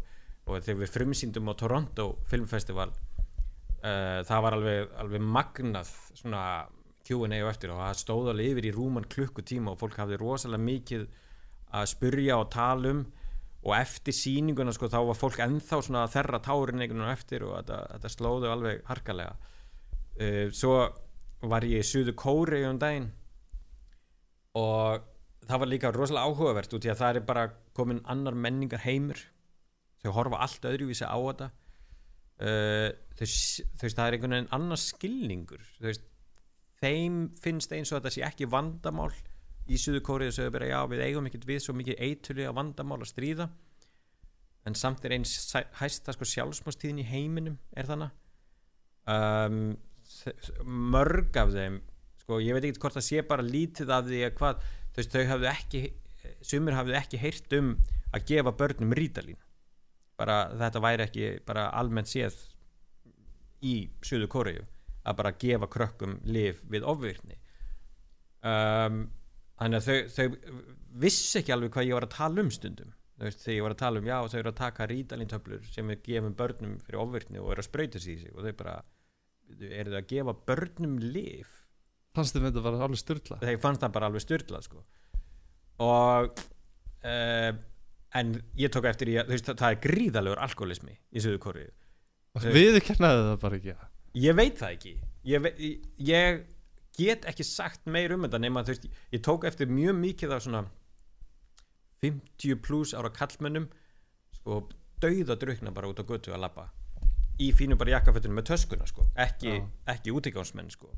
og 0.48 0.64
þegar 0.64 0.80
við 0.82 0.94
frumsýndum 0.96 1.52
á 1.52 1.54
Toronto 1.60 2.08
Filmfestival 2.28 2.90
uh, 2.90 4.20
það 4.28 4.44
var 4.44 4.58
alveg, 4.58 4.90
alveg 5.04 5.24
magnað 5.38 5.92
svona 6.18 6.42
Q&A 7.06 7.38
og 7.44 7.52
eftir 7.52 7.72
og 7.72 7.80
það 7.80 8.02
stóð 8.02 8.32
alveg 8.34 8.52
yfir 8.52 8.68
í 8.68 8.74
rúman 8.74 9.08
klukkutíma 9.08 9.72
og 9.72 9.80
fólk 9.80 9.96
hafði 10.02 10.20
rosalega 10.20 10.66
mikið 10.66 11.06
að 11.78 11.88
spurja 11.94 12.40
og 12.40 12.50
tala 12.52 12.92
um 12.92 13.06
og 13.68 13.74
eftir 13.76 14.16
sýninguna 14.16 14.72
sko 14.72 14.88
þá 14.88 14.98
var 15.10 15.18
fólk 15.18 15.42
ennþá 15.44 15.80
svona 15.84 16.06
að 16.06 16.14
þerra 16.16 16.40
tárin 16.44 16.80
einhvern 16.80 17.04
veginn 17.04 17.12
eftir 17.14 17.44
og 17.44 17.68
þetta, 17.68 18.10
slóðu 18.12 18.50
alveg 18.52 18.82
harkalega. 18.88 19.36
Uh, 20.18 20.48
svo 20.56 20.80
var 21.48 21.66
ég 21.68 21.84
í 21.84 21.86
Suðu 21.86 22.16
Kóri 22.18 22.64
um 22.66 22.80
daginn 22.80 23.12
og 24.58 25.04
það 25.46 25.62
var 25.62 25.70
líka 25.70 25.92
rosalega 25.94 26.32
áhugavert 26.32 26.74
út 26.74 26.88
í 26.88 26.90
að 26.90 27.02
það 27.02 27.20
er 27.20 27.26
bara 27.28 27.44
komin 27.76 28.02
annar 28.10 28.34
menningar 28.34 28.82
heimur 28.82 29.20
þau 30.02 30.10
horfa 30.16 30.42
allt 30.42 30.66
öðruvísi 30.70 31.06
á 31.06 31.18
þetta. 31.18 31.50
Uh, 32.38 32.90
þau, 33.18 33.26
veist 33.26 33.98
það 33.98 34.04
er 34.06 34.16
einhvern 34.16 34.36
veginn 34.36 34.52
annar 34.54 34.80
skilningur. 34.80 35.64
Þú 35.78 35.90
veist 35.90 36.06
þeim 36.82 37.22
finnst 37.42 37.72
eins 37.74 37.92
og 37.92 38.00
þetta 38.00 38.14
sé 38.14 38.24
ekki 38.26 38.48
vandamál 38.50 39.12
í 39.68 39.78
Suðu 39.80 40.00
Kórið 40.04 40.36
þau 40.38 40.52
bara 40.54 40.70
já 40.70 40.78
við 40.90 41.04
eigum 41.04 41.28
ekkert 41.28 41.48
við 41.48 41.60
svo 41.64 41.74
mikið 41.76 42.00
eitulega 42.06 42.54
vandamál 42.56 43.00
að 43.02 43.10
stríða. 43.12 43.48
En 44.66 44.76
samt 44.76 45.04
er 45.04 45.14
eins 45.16 45.34
hæsta 45.78 46.12
sko 46.12 46.26
sjálfsmástíðin 46.28 47.02
í 47.02 47.06
heiminum 47.08 47.56
er 47.76 47.88
þannig 47.88 48.16
um, 49.08 49.76
mörg 50.92 51.36
af 51.40 51.52
þeim 51.54 51.78
sko 52.22 52.40
ég 52.44 52.56
veit 52.56 52.66
ekki 52.68 52.82
hvort 52.82 52.98
það 52.98 53.06
sé 53.06 53.24
bara 53.24 53.46
lítið 53.46 53.92
af 53.94 54.06
því 54.08 54.22
að 54.26 54.36
hvað 54.40 54.66
veist 54.98 55.14
þau 55.14 55.24
hafðu 55.30 55.48
ekki 55.52 55.82
sumir 56.44 56.76
hafðu 56.76 56.96
ekki 56.98 57.20
heyrt 57.22 57.54
um 57.58 57.74
að 58.12 58.24
gefa 58.32 58.54
börnum 58.56 58.94
rítalín. 58.96 59.38
Bara 60.18 60.48
þetta 60.58 60.82
væri 60.82 61.06
ekki 61.06 61.28
bara 61.46 61.68
almennt 61.78 62.10
séð 62.10 62.36
í 63.64 63.76
Suðu 64.04 64.28
Kóriðu 64.30 64.64
að 65.08 65.20
bara 65.20 65.36
gefa 65.40 65.68
krökkum 65.70 66.18
lif 66.28 66.60
við 66.68 66.86
ofvirkni. 66.88 67.38
Um, 68.44 69.06
þannig 69.58 69.80
að 69.80 69.88
þau, 69.88 69.98
þau 70.16 70.26
vissi 71.04 71.38
ekki 71.40 71.54
alveg 71.54 71.74
hvað 71.74 71.88
ég 71.88 71.98
var 71.98 72.06
að 72.08 72.16
tala 72.16 72.44
um 72.44 72.50
stundum. 72.54 72.94
Veist, 73.18 73.40
þegar 73.42 73.56
ég 73.56 73.64
var 73.66 73.74
að 73.74 73.80
tala 73.82 73.98
um 74.00 74.06
já 74.06 74.16
þau 74.30 74.38
eru 74.38 74.50
að 74.52 74.58
taka 74.60 74.86
rítalintöflur 74.92 75.64
sem 75.74 75.88
við 75.90 76.04
gefum 76.06 76.36
börnum 76.38 76.76
fyrir 76.84 77.00
ofvirkni 77.02 77.40
og 77.42 77.50
eru 77.50 77.64
að 77.64 77.66
sprauta 77.66 78.02
sig 78.02 78.14
í 78.14 78.20
sig 78.22 78.36
og 78.36 78.44
þau 78.46 78.52
bara 78.60 78.76
eru 79.58 79.90
þau 79.90 79.98
að 79.98 80.12
gefa 80.12 80.34
börnum 80.50 80.94
lif 81.02 81.56
fannst 82.14 82.36
þið 82.36 82.44
með 82.44 82.52
þetta 82.52 82.64
var 82.68 82.84
alveg 82.86 83.00
styrla 83.02 83.40
þegar 83.42 83.64
fannst 83.64 83.82
það 83.82 83.96
bara 83.96 84.10
alveg 84.12 84.22
styrlað 84.24 84.68
sko. 84.68 84.84
og 85.82 86.44
uh, 87.02 87.50
en 88.22 88.32
ég 88.62 88.72
tók 88.74 88.86
eftir 88.86 89.10
að 89.16 89.32
þú 89.32 89.34
veist, 89.34 89.50
það 89.50 89.74
er 89.74 89.82
gríðalegur 89.88 90.44
alkoholismi 90.46 90.94
í 90.94 91.24
Suðu 91.24 91.42
Kóriðu 91.42 91.74
Við 92.38 92.78
kennaði 92.86 93.22
það 93.24 93.38
bara 93.42 93.58
ekki. 93.58 93.74
Ég 94.18 94.36
veit 94.38 94.58
það 94.60 94.74
ekki. 94.76 94.92
Ég, 95.26 95.42
ve- 95.42 95.54
ég 96.06 96.42
get 96.98 97.26
ekki 97.30 97.46
sagt 97.46 97.86
meir 97.86 98.12
um 98.14 98.26
þetta 98.26 98.40
nema 98.42 98.64
þú 98.66 98.74
veist, 98.74 98.88
ég 99.14 99.22
tók 99.24 99.46
eftir 99.48 99.70
mjög 99.70 100.00
mikið 100.02 100.34
af 100.34 100.44
svona 100.46 100.64
50 102.02 102.60
pluss 102.62 102.94
ára 102.94 103.10
kallmönnum 103.14 103.68
sko 104.38 104.64
dauða 105.02 105.38
drukna 105.38 105.74
bara 105.74 105.90
út 105.90 106.02
á 106.02 106.04
götu 106.06 106.34
að 106.34 106.44
labba 106.46 106.68
í 107.38 107.50
fínu 107.54 107.78
bara 107.78 107.96
jakkafötunum 107.96 108.40
með 108.40 108.48
töskuna 108.52 108.86
sko 108.90 109.06
ekki, 109.18 109.60
ekki 109.90 110.14
útíkánsmenn 110.14 110.70
sko. 110.74 110.90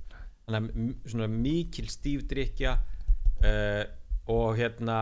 Þannig 0.47 0.71
að 0.71 1.11
svona 1.13 1.29
mikil 1.31 1.89
stífdrykja 1.93 2.77
uh, 2.81 3.83
og 4.33 4.57
hérna 4.59 4.97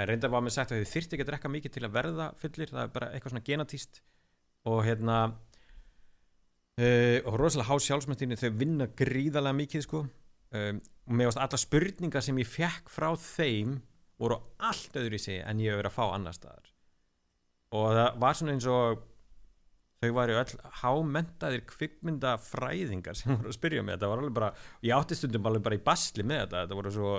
reynda 0.00 0.30
var 0.32 0.44
mér 0.44 0.54
sagt 0.54 0.72
að 0.72 0.80
þið 0.80 0.94
þyrfti 0.94 1.16
ekki 1.16 1.26
að 1.26 1.30
drekka 1.34 1.52
mikið 1.52 1.74
til 1.74 1.84
að 1.84 1.96
verða 1.98 2.30
fullir, 2.40 2.72
það 2.72 2.82
er 2.82 2.94
bara 2.94 3.10
eitthvað 3.12 3.34
svona 3.34 3.46
genatíst 3.50 4.00
og 4.70 4.80
hérna 4.86 5.18
uh, 6.80 7.18
og 7.28 7.36
rosalega 7.36 7.68
há 7.68 7.84
sjálfsmyndinni 7.84 8.40
þau 8.40 8.50
vinna 8.62 8.88
gríðarlega 8.96 9.60
mikið 9.60 9.86
sko 9.86 10.04
um, 10.56 10.80
og 11.10 11.16
með 11.18 11.38
alla 11.42 11.60
spurningar 11.60 12.24
sem 12.24 12.38
ég 12.38 12.48
fekk 12.48 12.90
frá 12.92 13.10
þeim 13.18 13.78
voru 14.20 14.36
allt 14.62 14.96
öðru 15.00 15.16
í 15.16 15.22
sig 15.22 15.40
en 15.42 15.62
ég 15.62 15.72
hef 15.72 15.80
verið 15.80 15.90
að 15.90 15.96
fá 15.96 16.14
annar 16.14 16.36
staðar. 16.36 16.68
Og 17.76 17.86
það 17.96 18.20
var 18.22 18.36
svona 18.36 18.54
eins 18.56 18.68
og 18.68 19.02
þau 20.00 20.14
væri 20.16 20.36
öll 20.40 20.54
hámentaðir 20.80 21.66
kvikmyndafræðingar 21.70 23.18
sem 23.18 23.32
voru 23.36 23.52
að 23.52 23.58
spyrja 23.58 23.84
mig. 23.84 23.96
Þetta 23.96 24.10
var 24.12 24.22
alveg 24.22 24.38
bara, 24.38 24.54
ég 24.86 24.96
átti 24.96 25.18
stundum 25.18 25.50
alveg 25.50 25.66
bara 25.66 25.78
í 25.78 25.84
basli 25.90 26.26
með 26.26 26.44
þetta, 26.44 26.64
þetta 26.64 26.80
voru 26.80 26.94
svo 26.96 27.12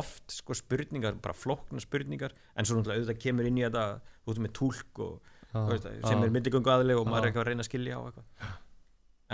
oft 0.00 0.30
sko 0.30 0.54
spurningar, 0.54 1.16
bara 1.22 1.34
flókna 1.34 1.82
spurningar. 1.82 2.34
En 2.54 2.68
svo 2.68 2.78
náttúrulega 2.78 3.02
auðvitað 3.02 3.22
kemur 3.24 3.48
inn 3.48 3.58
í 3.58 3.66
þetta 3.66 3.86
þú 4.22 4.34
ert 4.34 4.42
með 4.44 4.54
túlk 4.60 5.02
og 5.06 5.32
þú 5.50 5.64
veist, 5.72 5.88
sem 6.06 6.20
já. 6.20 6.26
er 6.26 6.34
milligöngu 6.36 6.72
aðli 6.72 6.98
og 6.98 7.08
maður 7.08 7.24
er 7.24 7.30
eitthvað 7.30 7.42
að 7.42 7.50
reyna 7.50 7.64
að 7.64 7.70
skilja 7.70 7.98
á 7.98 8.00
eitthvað. 8.06 8.52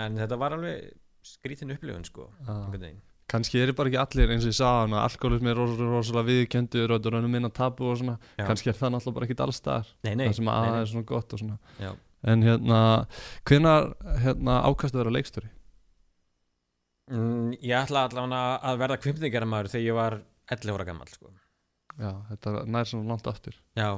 En 0.01 0.17
þetta 0.21 0.39
var 0.41 0.55
alveg 0.57 0.95
skrítin 1.27 1.73
upplifun 1.75 2.07
sko 2.07 2.31
einhvern 2.45 2.81
veginn. 2.81 3.03
Kannski 3.27 3.59
eru 3.59 3.73
bara 3.75 3.91
ekki 3.91 3.99
allir 4.01 4.31
eins 4.33 4.45
og 4.47 4.51
ég 4.53 4.57
sagði 4.57 4.83
hann 4.85 4.95
að 4.95 5.05
alkoholismi 5.09 5.51
er 5.51 5.59
ros- 5.59 5.81
rosalega 5.81 6.29
viðkendur 6.31 6.93
og 6.93 7.01
þetta 7.01 7.19
er 7.19 7.27
minna 7.33 7.49
tabu 7.51 7.89
og 7.91 7.97
svona 7.99 8.15
Já. 8.37 8.45
kannski 8.47 8.71
er 8.71 8.77
það 8.79 8.93
náttúrulega 8.95 9.17
bara 9.17 9.27
ekki 9.27 9.39
alls 9.43 9.61
nei, 10.07 10.13
það 10.15 10.37
sem 10.39 10.51
að 10.51 10.61
það 10.63 10.71
nei. 10.71 10.81
er 10.81 10.91
svona 10.93 11.09
gott 11.11 11.33
og 11.35 11.41
svona 11.41 11.57
Já. 11.83 11.91
en 12.33 12.45
hérna, 12.47 12.79
hvenar 13.43 13.89
hérna, 14.23 14.61
ákastu 14.69 14.97
að 14.97 15.03
vera 15.03 15.15
leikstjóri? 15.17 15.51
Mm, 17.07 17.51
ég 17.63 17.75
ætla 17.77 18.05
allavega 18.07 18.39
að 18.67 18.79
verða 18.81 18.97
kvimtingaramaður 19.03 19.69
þegar 19.71 19.85
ég 19.87 19.95
var 19.95 20.17
11 20.51 20.73
ára 20.75 20.85
gammal 20.87 21.07
sko. 21.11 21.29
Já, 21.97 22.11
þetta 22.31 22.65
nær 22.67 22.87
svona 22.87 23.11
langt 23.11 23.27
aftur 23.27 23.55
já, 23.75 23.89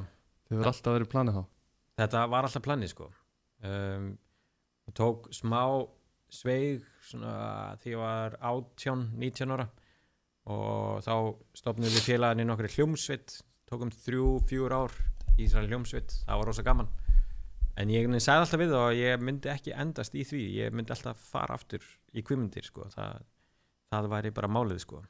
þið 0.47 0.57
verður 0.57 0.71
alltaf 0.73 0.97
verið 0.97 1.09
planið 1.13 1.39
þá 1.39 1.43
þetta 1.99 2.25
var 2.31 2.47
alltaf 2.47 2.65
planið 2.65 2.91
sko. 2.93 3.09
um, 3.67 4.11
tók 4.97 5.29
smá 5.35 5.61
sveig 6.29 6.85
svona, 7.09 7.35
því 7.81 7.93
ég 7.95 8.01
var 8.01 8.39
18, 8.39 9.05
19 9.19 9.55
ára. 9.57 9.69
Og 10.49 11.03
þá 11.05 11.13
stopnum 11.57 11.91
við 11.91 12.05
félagin 12.07 12.45
í 12.45 12.47
nokkri 12.49 12.71
hljómsveit 12.73 13.41
tókum 13.69 13.91
þrjú, 13.93 14.39
fjúr 14.49 14.73
ár 14.73 14.95
í 15.37 15.45
Ísrael 15.45 15.69
hljómsveit, 15.69 16.15
það 16.25 16.41
var 16.41 16.49
rosa 16.49 16.65
gaman. 16.65 16.89
En 17.79 17.91
ég 17.93 18.03
einhvern 18.03 18.23
sagði 18.23 18.43
alltaf 18.43 18.61
við 18.63 18.73
og 18.75 18.89
ég 18.97 19.21
myndi 19.23 19.51
ekki 19.51 19.75
endast 19.77 20.17
í 20.17 20.25
því, 20.27 20.41
ég 20.57 20.73
myndi 20.75 20.91
alltaf 20.95 21.21
fara 21.29 21.55
aftur 21.55 21.85
í 22.11 22.23
kvimundir 22.25 22.65
sko. 22.65 22.89
það, 22.91 23.21
það 23.93 24.09
væri 24.15 24.33
bara 24.35 24.51
málið 24.51 24.81
sko. 24.83 25.03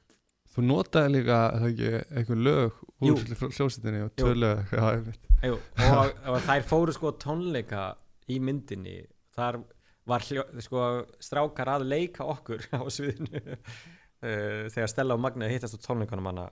Þú 0.49 0.65
notaði 0.65 1.13
líka, 1.13 1.39
það 1.55 1.67
ekki, 1.69 1.89
einhver 2.19 2.39
lög 2.45 2.77
úr 3.05 3.33
hljósetinni 3.55 4.03
og 4.05 4.13
tvö 4.17 4.35
lög? 4.35 4.71
Já, 4.73 4.83
einmitt. 4.91 5.27
Jú, 5.45 5.57
og, 5.87 6.13
og 6.33 6.39
þær 6.45 6.63
fóru 6.69 6.95
sko 6.95 7.13
tónleika 7.21 7.83
í 8.29 8.39
myndinni. 8.43 8.99
Þar 9.37 9.61
var 10.07 10.23
hljó, 10.25 10.45
sko, 10.63 10.85
strákar 11.23 11.73
að 11.75 11.87
leika 11.89 12.27
okkur 12.29 12.63
á 12.79 12.81
sviðinu 12.91 13.41
uh, 13.41 14.69
þegar 14.71 14.91
Stella 14.91 15.17
og 15.17 15.23
Magna 15.23 15.49
hittast 15.51 15.75
á 15.75 15.85
tónleikunum 15.85 16.31
hana 16.31 16.49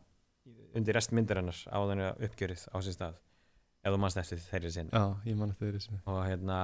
undir 0.77 0.97
rest 0.97 1.13
myndir 1.15 1.39
hennar 1.39 1.57
á 1.71 1.77
þenni 1.89 2.11
uppgjörið 2.27 2.67
á 2.69 2.77
sér 2.83 2.97
stað 2.97 3.17
ef 3.87 3.93
þú 3.93 3.99
mannst 4.03 4.19
eftir 4.21 4.43
þeirri 4.43 4.73
sinn 4.73 4.91
Já, 4.91 5.03
ég 5.25 5.39
man 5.39 5.53
eftir 5.53 5.69
þeirri 5.69 5.83
sinni 5.85 6.03
og 6.05 6.21
hérna 6.27 6.59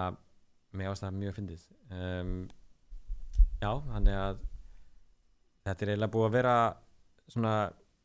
mér 0.73 0.93
ástæða 0.93 1.13
mjög 1.17 1.37
fyndið. 1.37 1.65
Um, 1.93 2.33
já, 3.61 3.69
þannig 3.87 4.17
að 4.17 4.39
þetta 5.67 5.85
er 5.85 5.91
eiginlega 5.93 6.13
búið 6.15 6.27
að 6.27 6.37
vera 6.37 6.55
svona 7.31 7.55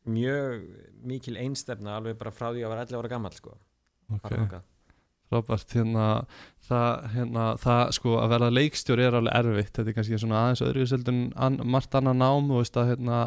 mjög 0.09 0.67
mikil 1.09 1.37
einstefna 1.41 1.97
alveg 1.99 2.19
bara 2.21 2.33
frá 2.35 2.51
því 2.51 2.65
að 2.65 2.75
vera 2.75 2.85
11 2.87 3.01
ára 3.01 3.13
gammal 3.15 3.35
sko, 3.37 3.57
Ok, 4.09 4.31
Frábært 5.29 5.75
hérna 5.77 6.05
það, 6.69 7.09
hérna, 7.15 7.49
það 7.63 7.83
sko 7.97 8.15
að 8.23 8.31
verða 8.35 8.53
leikstjóri 8.59 9.07
er 9.07 9.17
alveg 9.19 9.41
erfitt 9.41 9.75
þetta 9.79 9.91
er 9.93 9.97
kannski 9.97 10.21
svona 10.21 10.45
aðeins 10.45 10.63
öðru 10.65 10.87
seldur 10.89 11.15
en 11.15 11.27
an, 11.37 11.59
margt 11.65 11.99
annað 11.99 12.23
nám 12.23 12.49
og 12.53 12.63
veist 12.63 12.79
að 12.81 12.93
hérna 12.93 13.21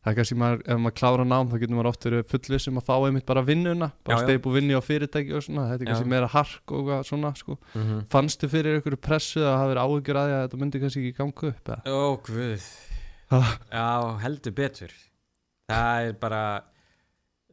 það 0.00 0.10
er 0.12 0.16
kannski 0.16 0.36
maður, 0.40 0.62
ef 0.64 0.80
maður 0.80 0.96
klára 1.00 1.26
nám 1.28 1.50
þá 1.50 1.56
getur 1.60 1.76
maður 1.76 1.90
oft 1.90 2.06
verið 2.08 2.28
fullið 2.30 2.62
sem 2.64 2.80
að 2.80 2.86
fá 2.86 2.94
einmitt 2.96 3.26
bara 3.28 3.44
vinnuna 3.44 3.90
bara 4.06 4.16
Já, 4.16 4.22
já. 4.22 4.26
steipu 4.28 4.54
vinni 4.54 4.76
á 4.76 4.82
fyrirtæki 4.84 5.36
og 5.36 5.44
svona 5.44 5.66
þetta 5.70 5.84
er 5.84 5.86
Já. 5.86 5.90
kannski 5.92 6.12
meira 6.14 6.30
hark 6.32 6.74
og 6.76 6.92
svona 7.08 7.34
sko. 7.36 7.58
mm 7.74 7.82
-hmm. 7.82 8.06
fannstu 8.12 8.48
fyrir 8.48 8.78
einhverju 8.78 9.00
pressu 9.00 9.40
að 9.40 9.58
hafa 9.58 9.72
verið 9.72 9.84
áhyggjur 9.84 10.20
að 10.20 10.28
því 10.28 10.36
að 10.36 10.44
þetta 10.46 10.60
myndi 10.62 10.80
kannski 10.80 11.00
ekki 11.00 11.18
ganga 11.18 11.52
upp 11.52 11.68
eða? 11.68 11.82
Ó, 11.86 12.00
Ha. 13.30 13.40
Já, 13.70 14.18
heldur 14.24 14.52
betur 14.52 14.90
Það 15.70 16.06
er 16.08 16.16
bara 16.18 16.62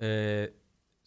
uh, 0.01 0.47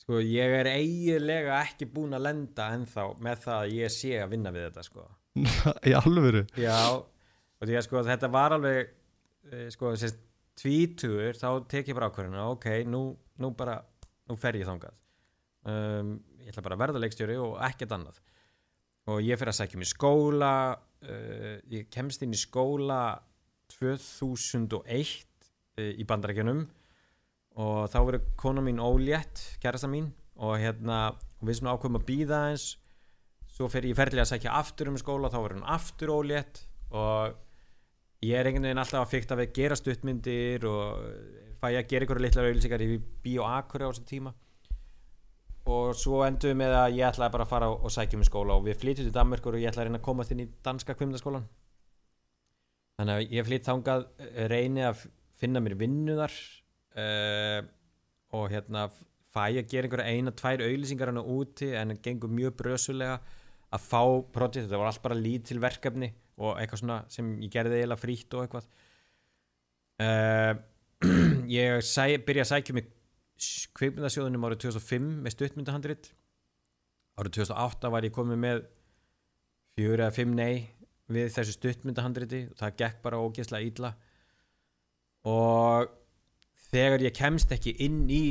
Sko, 0.00 0.16
ég 0.24 0.54
er 0.60 0.70
eiginlega 0.70 1.58
ekki 1.60 1.88
búinn 1.92 2.16
að 2.16 2.24
lenda 2.24 2.70
ennþá 2.74 3.04
með 3.20 3.42
það 3.44 3.58
að 3.58 3.74
ég 3.76 3.92
sé 3.92 4.14
að 4.16 4.32
vinna 4.32 4.52
við 4.54 4.66
þetta 4.68 4.84
sko. 4.86 5.04
í 5.88 5.94
alvöru? 5.98 6.42
Já, 6.58 6.78
og 6.96 7.68
því 7.68 7.76
að 7.76 7.86
sko 7.86 8.02
þetta 8.08 8.30
var 8.32 8.56
alveg 8.56 8.80
uh, 8.88 9.66
sko, 9.74 9.92
sérst 10.00 10.22
tvítugur, 10.60 11.36
þá 11.36 11.48
tek 11.70 11.92
ég 11.92 11.96
bara 11.96 12.08
ákvörðina 12.10 12.48
ok, 12.54 12.66
nú, 12.88 13.04
nú 13.40 13.52
bara 13.56 13.78
nú 14.28 14.36
fer 14.40 14.58
ég 14.60 14.68
þangað. 14.68 14.96
Um, 15.68 16.16
ég 16.40 16.52
ætla 16.52 16.64
bara 16.64 16.78
að 16.78 16.84
verða 16.86 17.04
leikstjóri 17.04 17.36
og 17.40 17.56
ekkert 17.68 17.94
annað. 17.96 18.20
Og 19.10 19.20
ég 19.24 19.40
fer 19.40 19.50
að 19.52 19.58
sækja 19.60 19.80
mér 19.80 19.90
skóla 19.90 20.52
uh, 20.76 21.56
ég 21.72 21.88
kemst 21.92 22.24
inn 22.24 22.36
í 22.36 22.40
skóla 22.40 23.02
2001 23.76 24.80
uh, 24.80 25.92
í 25.92 26.08
bandarækjunum 26.08 26.66
og 27.58 27.88
þá 27.90 27.98
verður 27.98 28.28
kona 28.38 28.62
mín 28.62 28.78
ólétt 28.82 29.42
kærasta 29.62 29.90
mín 29.90 30.12
og 30.40 30.58
hérna 30.60 31.10
og 31.40 31.48
við 31.48 31.58
svona 31.58 31.74
ákveðum 31.74 31.98
að 31.98 32.06
býða 32.08 32.44
eins 32.50 32.68
svo 33.60 33.68
fer 33.68 33.86
ég 33.88 33.96
ferðilega 33.98 34.24
að 34.24 34.32
sækja 34.34 34.56
aftur 34.56 34.90
um 34.90 34.98
skóla 35.00 35.30
þá 35.32 35.40
verður 35.42 35.58
hún 35.58 35.70
aftur 35.74 36.12
ólétt. 36.14 36.62
Og 36.96 37.34
ég 38.24 38.36
er 38.36 38.48
einhvern 38.48 38.68
veginn 38.68 38.82
alltaf 38.82 39.02
að 39.02 39.12
fykta 39.14 39.38
við 39.38 39.52
gera 39.58 39.78
stuttmyndir 39.78 40.64
og 40.68 41.02
fæ 41.60 41.66
ég 41.74 41.82
að 41.82 41.90
gera 41.90 42.06
ykkur 42.06 42.22
litlar 42.24 42.48
auðlýsingar 42.48 42.84
í 42.86 43.00
Bíó 43.24 43.44
Akuri 43.48 43.84
á 43.84 43.90
þessum 43.90 44.08
tíma. 44.08 44.34
Og 45.70 45.92
svo 45.98 46.22
endum 46.24 46.54
við 46.54 46.60
með 46.62 46.76
að 46.78 46.96
ég 46.96 47.10
ætlaði 47.10 47.34
bara 47.36 47.46
að 47.46 47.52
fara 47.52 47.70
og 47.70 47.92
sækja 47.92 48.18
um 48.18 48.26
skóla 48.26 48.56
og 48.56 48.64
við 48.64 48.80
flytjum 48.80 49.08
til 49.08 49.16
Danmörkur 49.16 49.56
og 49.56 49.62
ég 49.62 49.70
ætlaði 49.70 49.84
að 49.84 49.90
reyna 49.90 50.00
að 50.00 50.08
komast 50.08 50.32
inn 50.32 50.44
í 50.46 50.48
danska 50.64 50.96
kvimdaskólan 50.96 51.44
þannig 52.96 53.18
að 53.18 53.34
ég 53.36 53.46
flytt 53.46 53.68
þangað 53.68 54.06
reyni 54.50 54.82
að 54.88 55.04
finna 55.40 55.62
mér 55.64 55.76
vinnu 55.80 56.16
þar 56.18 56.34
uh, 56.98 57.60
og 58.36 58.50
hérna 58.52 58.88
fæ 59.30 59.44
að 59.46 59.68
gera 59.70 59.86
einhverja 59.86 60.14
eina, 60.14 60.34
tvær 60.34 60.64
auðlýsingar 60.66 61.12
hana 61.12 61.22
úti 61.22 61.70
en 61.76 61.94
það 61.94 62.02
gengur 62.06 62.32
mjög 62.34 62.56
brösulega 62.58 63.18
að 63.70 63.84
fá 63.86 64.02
projekt, 64.34 64.64
þetta 64.64 64.80
var 64.80 64.90
allt 64.90 65.02
bara 65.04 65.18
lítil 65.18 65.60
verkefni 65.62 66.10
og 66.40 66.56
eitthvað 66.58 66.82
svona 66.82 66.96
sem 67.12 67.28
ég 67.44 67.52
gerði 67.52 67.78
eiginlega 67.78 68.02
frítt 68.02 68.34
og 68.34 68.46
eitthvað. 68.46 68.66
Uh, 70.00 70.54
ég 71.60 71.84
sæ, 71.86 72.16
byrja 72.26 72.46
að 72.46 72.52
sækja 72.54 72.76
mig 72.76 72.90
kveikmyndasjóðunum 73.76 74.48
árið 74.48 74.64
2005 74.66 75.06
með 75.24 75.36
stuttmyndahandrit. 75.36 76.10
Árið 77.20 77.38
2008 77.40 77.92
var 77.94 78.06
ég 78.08 78.14
komið 78.16 78.42
með 78.42 78.62
fjögur 79.76 80.02
eða 80.02 80.16
fimm 80.16 80.34
nei 80.36 80.66
við 81.10 81.32
þessu 81.34 81.56
stuttmyndahandriti 81.56 82.44
og 82.50 82.58
það 82.60 82.76
gekk 82.82 83.00
bara 83.04 83.20
ógeðslega 83.22 83.66
ítla 83.66 83.90
og 85.30 85.88
þegar 86.70 87.04
ég 87.06 87.16
kemst 87.16 87.52
ekki 87.54 87.74
inn 87.84 88.04
í 88.10 88.24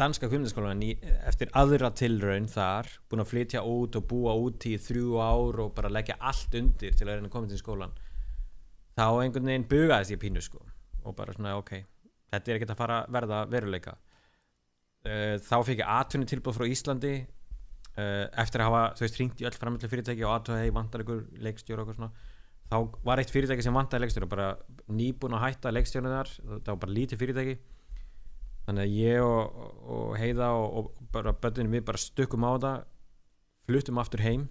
danska 0.00 0.30
kvimdaskólan 0.32 0.80
eftir 1.28 1.50
aðra 1.60 1.90
tilraun 1.92 2.48
þar 2.48 2.88
búin 3.10 3.24
að 3.24 3.32
flytja 3.34 3.64
út 3.68 3.98
og 4.00 4.06
búa 4.08 4.36
út 4.40 4.64
í 4.68 4.78
þrjú 4.80 5.18
ár 5.20 5.60
og 5.66 5.74
bara 5.76 5.92
leggja 5.92 6.16
allt 6.18 6.56
undir 6.56 6.96
til 6.96 7.08
að 7.08 7.18
reyna 7.18 7.28
að 7.28 7.34
koma 7.34 7.50
til 7.50 7.60
skólan 7.60 7.92
þá 8.96 9.06
einhvern 9.22 9.50
veginn 9.50 9.68
bugaðist 9.68 10.14
ég 10.14 10.22
pínu 10.22 10.42
sko 10.44 10.62
og 11.04 11.16
bara 11.16 11.34
svona 11.36 11.56
ok, 11.60 11.74
þetta 12.32 12.50
er 12.50 12.58
ekkert 12.58 12.72
að 12.74 12.80
fara 12.80 12.96
verða 13.12 13.42
veruleika. 13.50 13.96
Uh, 15.00 15.36
þá 15.40 15.56
fikk 15.64 15.80
ég 15.80 15.92
atvinni 15.94 16.28
tilbúð 16.28 16.58
frá 16.58 16.66
Íslandi 16.68 17.14
uh, 17.22 18.26
eftir 18.42 18.60
að 18.60 18.68
hafa, 18.68 18.82
þú 18.98 19.06
veist, 19.06 19.16
hringt 19.16 19.40
í 19.40 19.46
öll 19.48 19.56
framöldu 19.56 19.88
fyrirtæki 19.88 20.26
og 20.26 20.34
aðtöða, 20.34 20.64
hei, 20.64 20.74
vantar 20.76 21.04
ykkur 21.06 21.22
leikstjóra 21.40 21.86
og 21.86 21.88
eitthvað 21.88 22.02
svona 22.02 22.29
þá 22.70 22.76
var 23.04 23.18
eitt 23.22 23.32
fyrirtæki 23.34 23.64
sem 23.66 23.74
vantaði 23.74 24.04
leikstjóra 24.04 24.28
bara 24.30 24.48
nýbúin 24.94 25.34
að 25.36 25.44
hætta 25.48 25.72
leikstjóra 25.74 26.12
þar 26.14 26.30
það 26.38 26.70
var 26.72 26.80
bara 26.84 26.96
lítið 26.96 27.20
fyrirtæki. 27.24 27.56
Þannig 28.66 28.84
að 28.86 28.96
ég 29.00 29.24
og, 29.24 29.60
og 29.90 30.10
Heiða 30.20 30.48
og, 30.54 30.76
og 30.78 30.90
bara 31.14 31.32
bönnum 31.42 31.74
við 31.74 31.84
bara 31.88 31.98
stökkum 31.98 32.44
á 32.46 32.52
það 32.62 32.82
fluttum 33.66 33.98
aftur 34.02 34.22
heim 34.22 34.44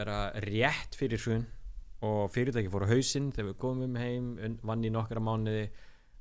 bara 0.00 0.30
rétt 0.46 0.96
fyrir 0.96 1.20
hrun 1.20 1.44
og 2.06 2.30
fyrirtæki 2.32 2.70
fór 2.72 2.86
á 2.88 2.92
hausinn 2.94 3.28
þegar 3.34 3.50
við 3.50 3.58
komum 3.60 3.98
heim 4.00 4.30
un- 4.40 4.58
vann 4.64 4.84
í 4.88 4.92
nokkra 4.94 5.20
mánuði 5.20 5.66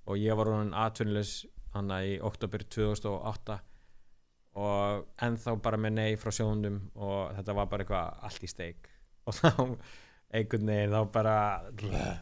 og 0.10 0.20
ég 0.20 0.36
var 0.36 0.50
honin 0.52 0.74
atvinnulegs 0.76 1.46
hann 1.76 1.92
í 2.02 2.18
oktober 2.26 2.66
2008 2.66 3.60
og 4.60 5.06
ennþá 5.24 5.54
bara 5.64 5.78
með 5.80 5.96
nei 5.96 6.16
frá 6.20 6.34
sjónum 6.36 6.82
og 6.98 7.32
þetta 7.38 7.56
var 7.56 7.70
bara 7.72 7.86
eitthvað 7.86 8.24
allt 8.28 8.44
í 8.44 8.50
steik. 8.52 8.90
Og 9.30 9.38
þá 9.38 9.52
einhvern 10.36 10.70
veginn 10.72 10.94
þá 10.94 11.00
bara 11.14 11.38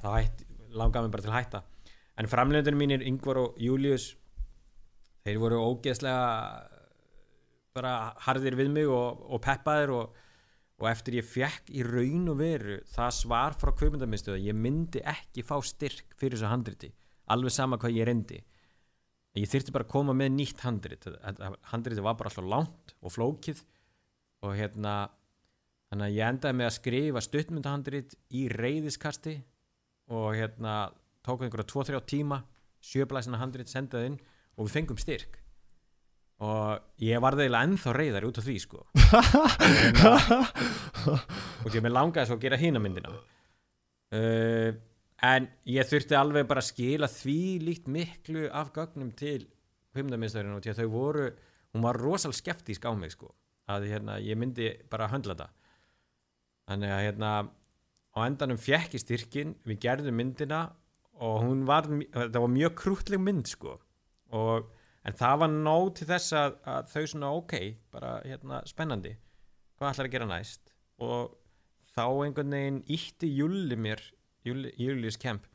þá 0.02 0.10
hætt, 0.14 0.46
langaði 0.78 1.08
mig 1.08 1.16
bara 1.16 1.26
til 1.26 1.32
að 1.34 1.40
hætta. 1.40 1.64
En 2.18 2.30
framleiðunum 2.32 2.82
mínir 2.82 3.06
Yngvar 3.06 3.42
og 3.44 3.60
Július 3.62 4.12
þeir 5.26 5.42
voru 5.44 5.60
ógeðslega 5.62 6.28
bara 7.78 7.98
harðir 8.26 8.58
við 8.58 8.72
mig 8.74 8.88
og, 8.90 9.20
og 9.28 9.42
peppaðir 9.44 9.94
og, 9.94 10.16
og 10.82 10.88
eftir 10.90 11.20
ég 11.20 11.28
fekk 11.28 11.70
í 11.78 11.84
raun 11.86 12.32
og 12.32 12.40
veru 12.40 12.80
það 12.90 13.12
svar 13.20 13.58
frá 13.60 13.74
kvöpundamistuða 13.78 14.40
ég 14.42 14.58
myndi 14.58 15.04
ekki 15.06 15.46
fá 15.46 15.60
styrk 15.62 16.16
fyrir 16.18 16.40
þessu 16.40 16.50
handriti 16.50 16.94
alveg 17.34 17.54
sama 17.54 17.80
hvað 17.82 17.98
ég 17.98 18.08
reyndi. 18.08 18.40
Ég 19.38 19.50
þyrfti 19.52 19.74
bara 19.76 19.86
að 19.86 19.94
koma 19.94 20.16
með 20.18 20.34
nýtt 20.34 20.64
handrit. 20.66 21.08
Handriti 21.72 22.04
var 22.04 22.18
bara 22.18 22.32
alltaf 22.32 22.48
langt 22.48 22.96
og 23.02 23.14
flókið 23.14 23.62
og 24.46 24.56
hérna 24.58 24.96
þannig 25.92 26.08
að 26.08 26.18
ég 26.18 26.32
endaði 26.32 26.60
með 26.60 26.70
að 26.70 26.78
skrifa 26.78 27.24
stuttmyndahandrit 27.24 28.16
í 28.36 28.46
reyðiskasti 28.52 29.36
og 30.14 30.30
hérna 30.36 30.78
tók 31.26 31.44
einhverja 31.44 31.68
2-3 31.72 32.02
tíma 32.08 32.42
sjöblæsina 32.84 33.40
handrit, 33.42 33.70
sendaði 33.72 34.12
inn 34.12 34.18
og 34.58 34.68
við 34.68 34.76
fengum 34.78 35.00
styrk. 35.02 35.40
Og 36.38 37.02
ég 37.02 37.22
var 37.22 37.34
það 37.34 37.48
eiginlega 37.48 37.68
ennþá 37.68 37.94
reyðari 37.98 38.28
út 38.30 38.38
af 38.38 38.46
því 38.46 38.58
sko. 38.62 38.84
Og 41.66 41.72
að 41.72 41.82
mér 41.82 41.96
langaði 41.96 42.30
svo 42.30 42.38
að 42.38 42.44
gera 42.44 42.60
hína 42.62 42.82
myndina. 42.82 43.10
Uh, 44.14 44.70
en 45.26 45.48
ég 45.68 45.90
þurfti 45.90 46.16
alveg 46.18 46.46
bara 46.48 46.62
að 46.62 46.70
skila 46.70 47.10
því 47.10 47.40
líkt 47.66 47.88
miklu 47.90 48.46
af 48.54 48.70
gögnum 48.76 49.10
til 49.18 49.48
hvimdamiðstöðurinn 49.98 50.60
og 50.60 50.64
því 50.64 50.74
að 50.74 50.82
þau 50.84 50.90
voru 50.94 51.26
hún 51.74 51.84
var 51.84 52.00
rosal 52.00 52.34
skeptísk 52.38 52.86
á 52.86 52.94
mig 52.94 53.16
sko 53.16 53.34
að 53.68 53.90
hérna, 53.92 54.20
ég 54.24 54.38
myndi 54.40 54.70
bara 54.92 55.10
höndla 55.12 55.34
þetta 55.34 55.50
þannig 56.68 56.94
að 56.94 57.04
hérna 57.06 57.32
á 58.18 58.20
endanum 58.26 58.60
fjekk 58.62 58.98
í 58.98 59.02
styrkin 59.04 59.54
við 59.68 59.82
gerðum 59.86 60.18
myndina 60.20 60.64
og 61.18 61.44
hún 61.46 61.64
var 61.68 61.88
þetta 61.90 62.42
var 62.44 62.52
mjög 62.54 62.76
krútleg 62.78 63.22
mynd 63.22 63.48
sko. 63.50 63.78
Og, 64.36 64.68
en 65.08 65.16
það 65.16 65.40
var 65.44 65.54
nóg 65.54 65.94
til 65.98 66.10
þess 66.10 66.36
að, 66.36 66.58
að 66.68 66.92
þau 66.92 67.04
svona 67.08 67.32
ok 67.40 67.54
bara 67.96 68.18
hérna 68.26 68.60
spennandi 68.68 69.16
hvað 69.78 69.94
ætlar 69.94 70.10
að 70.10 70.16
gera 70.16 70.30
næst? 70.30 70.74
Og 71.04 71.36
þá 71.94 72.06
einhvern 72.10 72.56
veginn 72.56 72.80
ítti 72.94 73.30
Júli 73.32 73.78
mér 73.80 74.02
Júli, 74.46 74.72
Július 74.80 75.20
Kemp 75.22 75.46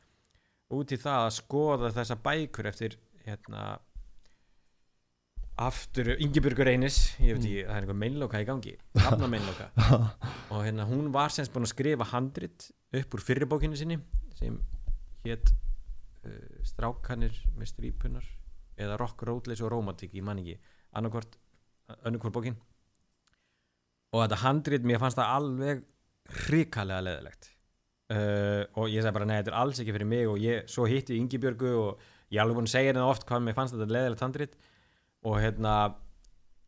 út 0.73 0.93
í 0.93 0.99
það 0.99 1.27
að 1.27 1.35
skoða 1.37 1.91
þessa 1.93 2.17
bækur 2.23 2.69
eftir 2.71 2.97
hérna 3.27 3.65
aftur 5.61 6.13
Ingebjörgur 6.17 6.69
Einis 6.71 6.97
ég 7.21 7.37
veit 7.37 7.45
ekki, 7.45 7.63
það 7.67 7.75
er 7.75 7.83
einhver 7.83 7.99
meinloka 7.99 8.41
í 8.41 8.47
gangi 8.47 8.73
hafna 9.03 9.29
meinloka. 9.29 9.69
Og 10.53 10.63
hérna 10.65 10.87
hún 10.89 11.11
var 11.13 11.33
semst 11.33 11.53
búin 11.53 11.67
að 11.67 11.73
skrifa 11.75 12.07
handrit 12.13 12.69
upp 12.93 13.17
úr 13.17 13.23
fyrirbókinu 13.23 13.77
sinni 13.77 13.99
sem 14.37 14.57
hétt 15.27 15.53
uh, 15.53 16.59
Strákanir 16.65 17.37
með 17.57 17.73
strípunar 17.73 18.27
eða 18.81 18.97
Rock, 18.97 19.21
Rótleys 19.29 19.61
og 19.61 19.69
Rómatík 19.73 20.15
ég 20.17 20.25
man 20.25 20.41
ekki, 20.41 20.57
annarkvort 20.97 21.37
önnurkvort 22.07 22.33
bókin. 22.33 22.57
Og 24.13 24.23
þetta 24.23 24.41
handrit, 24.41 24.85
mér 24.85 25.01
fannst 25.01 25.19
það 25.19 25.35
alveg 25.37 25.83
hrikalega 26.47 27.05
leðilegt 27.05 27.49
uh, 28.13 28.63
og 28.79 28.89
ég 28.89 29.03
sagði 29.03 29.15
bara, 29.19 29.29
nei, 29.29 29.37
þetta 29.41 29.53
er 29.53 29.61
alls 29.61 29.81
ekki 29.83 29.95
fyrir 29.95 30.09
mig 30.09 30.29
og 30.29 30.41
ég, 30.41 30.67
svo 30.71 30.87
hitti 30.89 31.13
ég 31.13 31.23
Ingebjörgu 31.23 31.73
og 31.77 32.05
ég 32.33 32.41
alveg 32.41 32.57
búin 32.57 32.69
að 32.69 32.75
segja 32.75 32.93
henni 32.93 33.05
oft 33.05 33.27
hvað 33.29 33.45
mér 33.45 33.57
fannst 33.57 33.75
þetta 33.77 33.97
leðilegt 33.97 34.25
handrit 34.25 34.55
og 35.23 35.39
hérna 35.39 35.75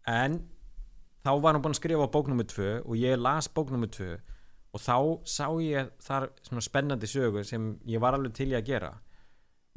en 0.07 0.39
þá 1.25 1.31
var 1.41 1.55
hann 1.55 1.63
búin 1.63 1.75
að 1.75 1.81
skrifa 1.81 2.07
bók 2.11 2.29
nr. 2.31 2.45
2 2.51 2.69
og 2.85 2.95
ég 2.99 3.19
las 3.19 3.49
bók 3.51 3.73
nr. 3.73 3.89
2 3.91 4.11
og 4.75 4.83
þá 4.83 4.97
sá 5.27 5.47
ég 5.63 5.91
þar 6.03 6.29
spennandi 6.63 7.09
sögu 7.09 7.43
sem 7.47 7.73
ég 7.87 8.01
var 8.03 8.17
alveg 8.17 8.35
til 8.35 8.51
í 8.51 8.57
að 8.57 8.67
gera 8.69 8.91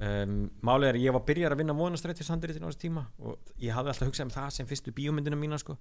um, 0.02 0.48
málið 0.62 0.88
er 0.90 0.98
að 0.98 1.06
ég 1.06 1.16
var 1.16 1.26
byrjar 1.28 1.54
að 1.54 1.62
vinna 1.62 1.76
vonastrættishandritin 1.78 2.66
á 2.66 2.70
þessu 2.70 2.82
tíma 2.86 3.04
og 3.22 3.52
ég 3.62 3.74
hafði 3.74 3.94
alltaf 3.94 4.10
hugsað 4.10 4.28
um 4.28 4.34
það 4.34 4.48
sem 4.56 4.70
fyrstu 4.70 4.94
bíómyndina 4.96 5.38
mína 5.38 5.60
sko 5.62 5.78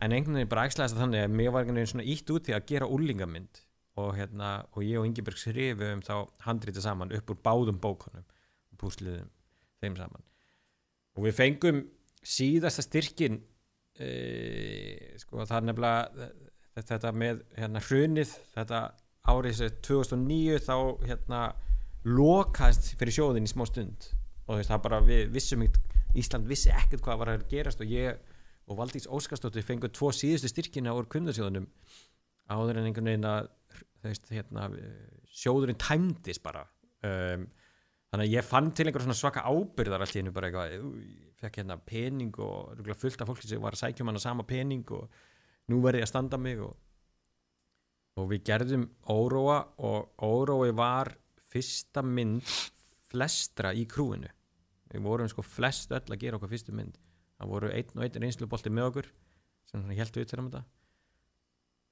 en 0.00 0.12
einhvern 0.12 0.36
veginn 0.36 0.52
bara 0.52 0.66
ægslæðast 0.68 0.98
þannig 1.00 1.24
að 1.24 1.36
mér 1.40 1.52
var 1.54 1.64
einhvern 1.64 1.80
veginn 1.80 1.92
svona 1.94 2.08
ítt 2.12 2.32
út 2.34 2.50
í 2.50 2.56
að 2.56 2.68
gera 2.68 2.90
úlingamynd 2.92 3.62
og, 3.96 4.12
hérna, 4.18 4.50
og 4.76 4.84
ég 4.84 5.00
og 5.00 5.08
Ingeberg 5.08 5.40
skrifum 5.40 6.02
þá 6.04 6.14
handrita 6.44 6.84
saman 6.84 7.14
upp 7.16 7.32
úr 7.32 7.40
báðum 7.40 7.80
bókunum 7.80 8.26
púsluðum 8.76 9.30
þeim 9.80 9.96
saman 9.96 10.24
og 11.16 11.24
við 11.24 11.38
fengum 11.38 11.78
síðasta 12.26 12.84
styrkin 12.84 13.38
e, 13.98 14.10
sko 15.22 15.44
það 15.44 15.56
er 15.58 15.66
nefnilega 15.70 16.30
þetta, 16.76 17.12
með 17.14 17.42
hérna 17.56 17.82
hrunið 17.86 18.34
þetta 18.54 18.82
árið 19.26 19.60
þessi 19.60 19.82
2009 19.88 20.62
þá 20.66 20.76
hérna 21.06 21.42
lokaðist 22.06 22.92
fyrir 22.98 23.16
sjóðin 23.16 23.48
í 23.48 23.50
smá 23.50 23.64
stund. 23.66 24.10
Og 24.46 24.60
veist 24.60 24.70
það 24.70 24.84
bara 24.84 25.02
við 25.02 25.30
vissum 25.34 25.64
ekkert 25.66 25.94
Ísland 26.16 26.48
vissi 26.48 26.70
ekkert 26.72 27.02
hvað 27.04 27.18
var 27.20 27.30
að 27.34 27.46
gerast 27.50 27.82
og 27.84 27.90
ég 27.92 28.16
og 28.66 28.78
Valdís 28.78 29.08
Óskarsdóttir 29.12 29.64
fengur 29.66 29.92
tvo 29.92 30.10
síðustu 30.14 30.48
styrkina 30.50 30.94
úr 30.96 31.08
kundarsjóðunum 31.12 31.66
áður 32.50 32.80
en 32.80 32.88
einhvern 32.88 33.10
veginn 33.10 33.28
að 33.28 33.50
veist, 34.06 34.28
hérna, 34.30 34.68
sjóðurinn 35.34 35.78
tæmdist 35.82 36.42
bara. 36.44 36.64
Um, 37.04 37.48
þannig 38.16 38.30
að 38.30 38.32
ég 38.32 38.46
fann 38.48 38.70
til 38.72 38.86
einhver 38.88 39.04
svona 39.04 39.18
svaka 39.18 39.44
ábyrðar 39.44 40.00
allt 40.00 40.16
í 40.16 40.20
hennu 40.22 40.32
bara 40.32 40.48
eitthvað 40.48 40.70
ég 40.72 41.32
fekk 41.36 41.58
hérna 41.60 41.76
pening 41.84 42.38
og 42.40 42.88
fullt 42.96 43.20
af 43.20 43.28
fólki 43.28 43.50
sem 43.50 43.60
var 43.60 43.76
að 43.76 43.82
sækja 43.82 44.04
um 44.04 44.10
hana 44.10 44.22
sama 44.22 44.46
pening 44.48 44.88
og 44.96 45.10
nú 45.68 45.82
verði 45.84 46.00
ég 46.00 46.06
að 46.06 46.12
standa 46.14 46.38
mig 46.40 46.62
og, 46.64 46.72
og 48.16 48.30
við 48.30 48.46
gerðum 48.48 48.86
óróa 49.12 49.58
og 49.84 50.24
órói 50.24 50.72
var 50.72 51.12
fyrsta 51.52 52.00
mynd 52.00 52.48
flestra 53.10 53.74
í 53.76 53.84
krúinu. 53.84 54.32
Við 54.92 55.04
vorum 55.04 55.28
sko 55.28 55.44
flest 55.44 55.92
öll 55.92 56.06
að 56.08 56.22
gera 56.22 56.40
okkur 56.40 56.54
fyrstu 56.54 56.72
mynd. 56.72 56.96
Það 57.36 57.52
voru 57.52 57.70
einn 57.74 57.98
og 57.98 58.04
einn 58.06 58.22
reynslubolti 58.22 58.72
með 58.72 58.90
okkur 58.90 59.12
sem 59.68 59.84
heldur 59.92 60.24
út 60.24 60.32
fyrir 60.32 60.48
þetta. 60.48 60.64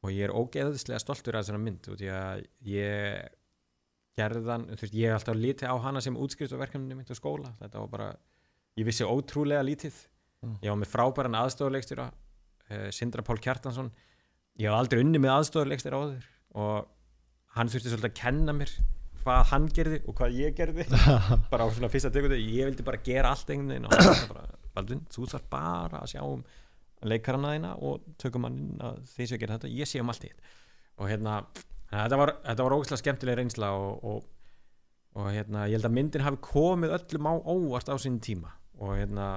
Og 0.04 0.12
ég 0.12 0.28
er 0.28 0.36
ógeðslega 0.36 1.00
stoltur 1.04 1.36
af 1.36 1.44
þessari 1.44 1.64
mynd 1.64 1.92
og 1.92 2.08
að 2.08 2.46
ég 2.64 3.34
gerðan, 4.18 4.68
þú 4.72 4.86
veist, 4.86 4.96
ég 4.96 5.10
er 5.10 5.16
alltaf 5.18 5.38
lítið 5.38 5.70
á 5.70 5.76
hana 5.84 6.02
sem 6.04 6.16
útskriftverkefni 6.16 6.96
mitt 6.98 7.10
á 7.10 7.16
skóla. 7.18 7.52
Þetta 7.60 7.82
var 7.82 7.92
bara, 7.92 8.08
ég 8.78 8.86
vissi 8.88 9.06
ótrúlega 9.06 9.64
lítið. 9.66 10.02
Mm. 10.44 10.56
ég 10.60 10.72
var 10.72 10.80
með 10.80 10.90
frábæran 10.92 11.36
aðstofuleikstjóra 11.38 12.08
uh, 12.10 12.88
Sindra 12.92 13.24
Pál 13.24 13.38
Kjartansson. 13.40 13.90
Ég 14.60 14.68
hef 14.68 14.76
aldrei 14.76 15.00
unni 15.02 15.20
með 15.22 15.38
aðstofuleikstjóra 15.38 16.00
áður 16.02 16.26
og 16.60 16.90
hann 17.56 17.70
þurfti 17.72 17.92
svolítið 17.92 18.10
að 18.10 18.18
kenna 18.18 18.54
mér 18.56 18.74
hvað 19.24 19.46
hann 19.52 19.68
gerði 19.72 20.00
og 20.04 20.18
hvað 20.18 20.36
ég 20.36 20.58
gerði. 20.58 20.84
Bara 21.52 21.64
á 21.64 21.68
svona 21.72 21.90
fyrsta 21.92 22.12
tegundu 22.12 22.36
ég 22.36 22.68
vildi 22.68 22.84
bara 22.86 23.00
gera 23.06 23.32
allt 23.32 23.50
einhvern 23.50 23.72
veginn 23.72 23.88
og 23.88 23.96
hann 23.96 24.28
bara, 24.28 24.44
Baldvin, 24.74 25.04
þú 25.14 25.28
þarf 25.32 25.46
bara 25.54 26.02
að 26.02 26.12
sjá 26.12 26.20
um 26.26 26.42
leikarana 27.04 27.54
þína 27.54 27.70
og 27.84 28.04
tökum 28.20 28.46
hann 28.48 28.58
að 28.84 29.00
því 29.14 29.28
sem 29.30 29.40
gera 29.40 29.56
þetta, 29.56 29.72
ég 29.80 29.88
sé 29.88 30.02
um 30.02 30.12
allt 30.12 30.26
hitt. 30.28 30.52
Og 31.00 31.08
hérna, 31.08 31.38
þetta 32.02 32.20
var, 32.20 32.34
þetta 32.44 32.66
var 32.66 32.76
ógæslega 32.76 33.00
skemmtileg 33.02 33.38
reynsla 33.40 33.72
og, 33.78 34.04
og, 34.10 34.28
og 35.18 35.26
hérna, 35.30 35.66
ég 35.70 35.78
held 35.78 35.88
að 35.88 35.96
myndin 35.98 36.24
hafi 36.24 36.40
komið 36.44 36.94
öllum 36.98 37.28
á 37.30 37.34
óvart 37.44 37.90
á 37.92 37.96
sín 38.00 38.20
tíma. 38.24 38.54
Og 38.82 38.96
hérna, 38.98 39.34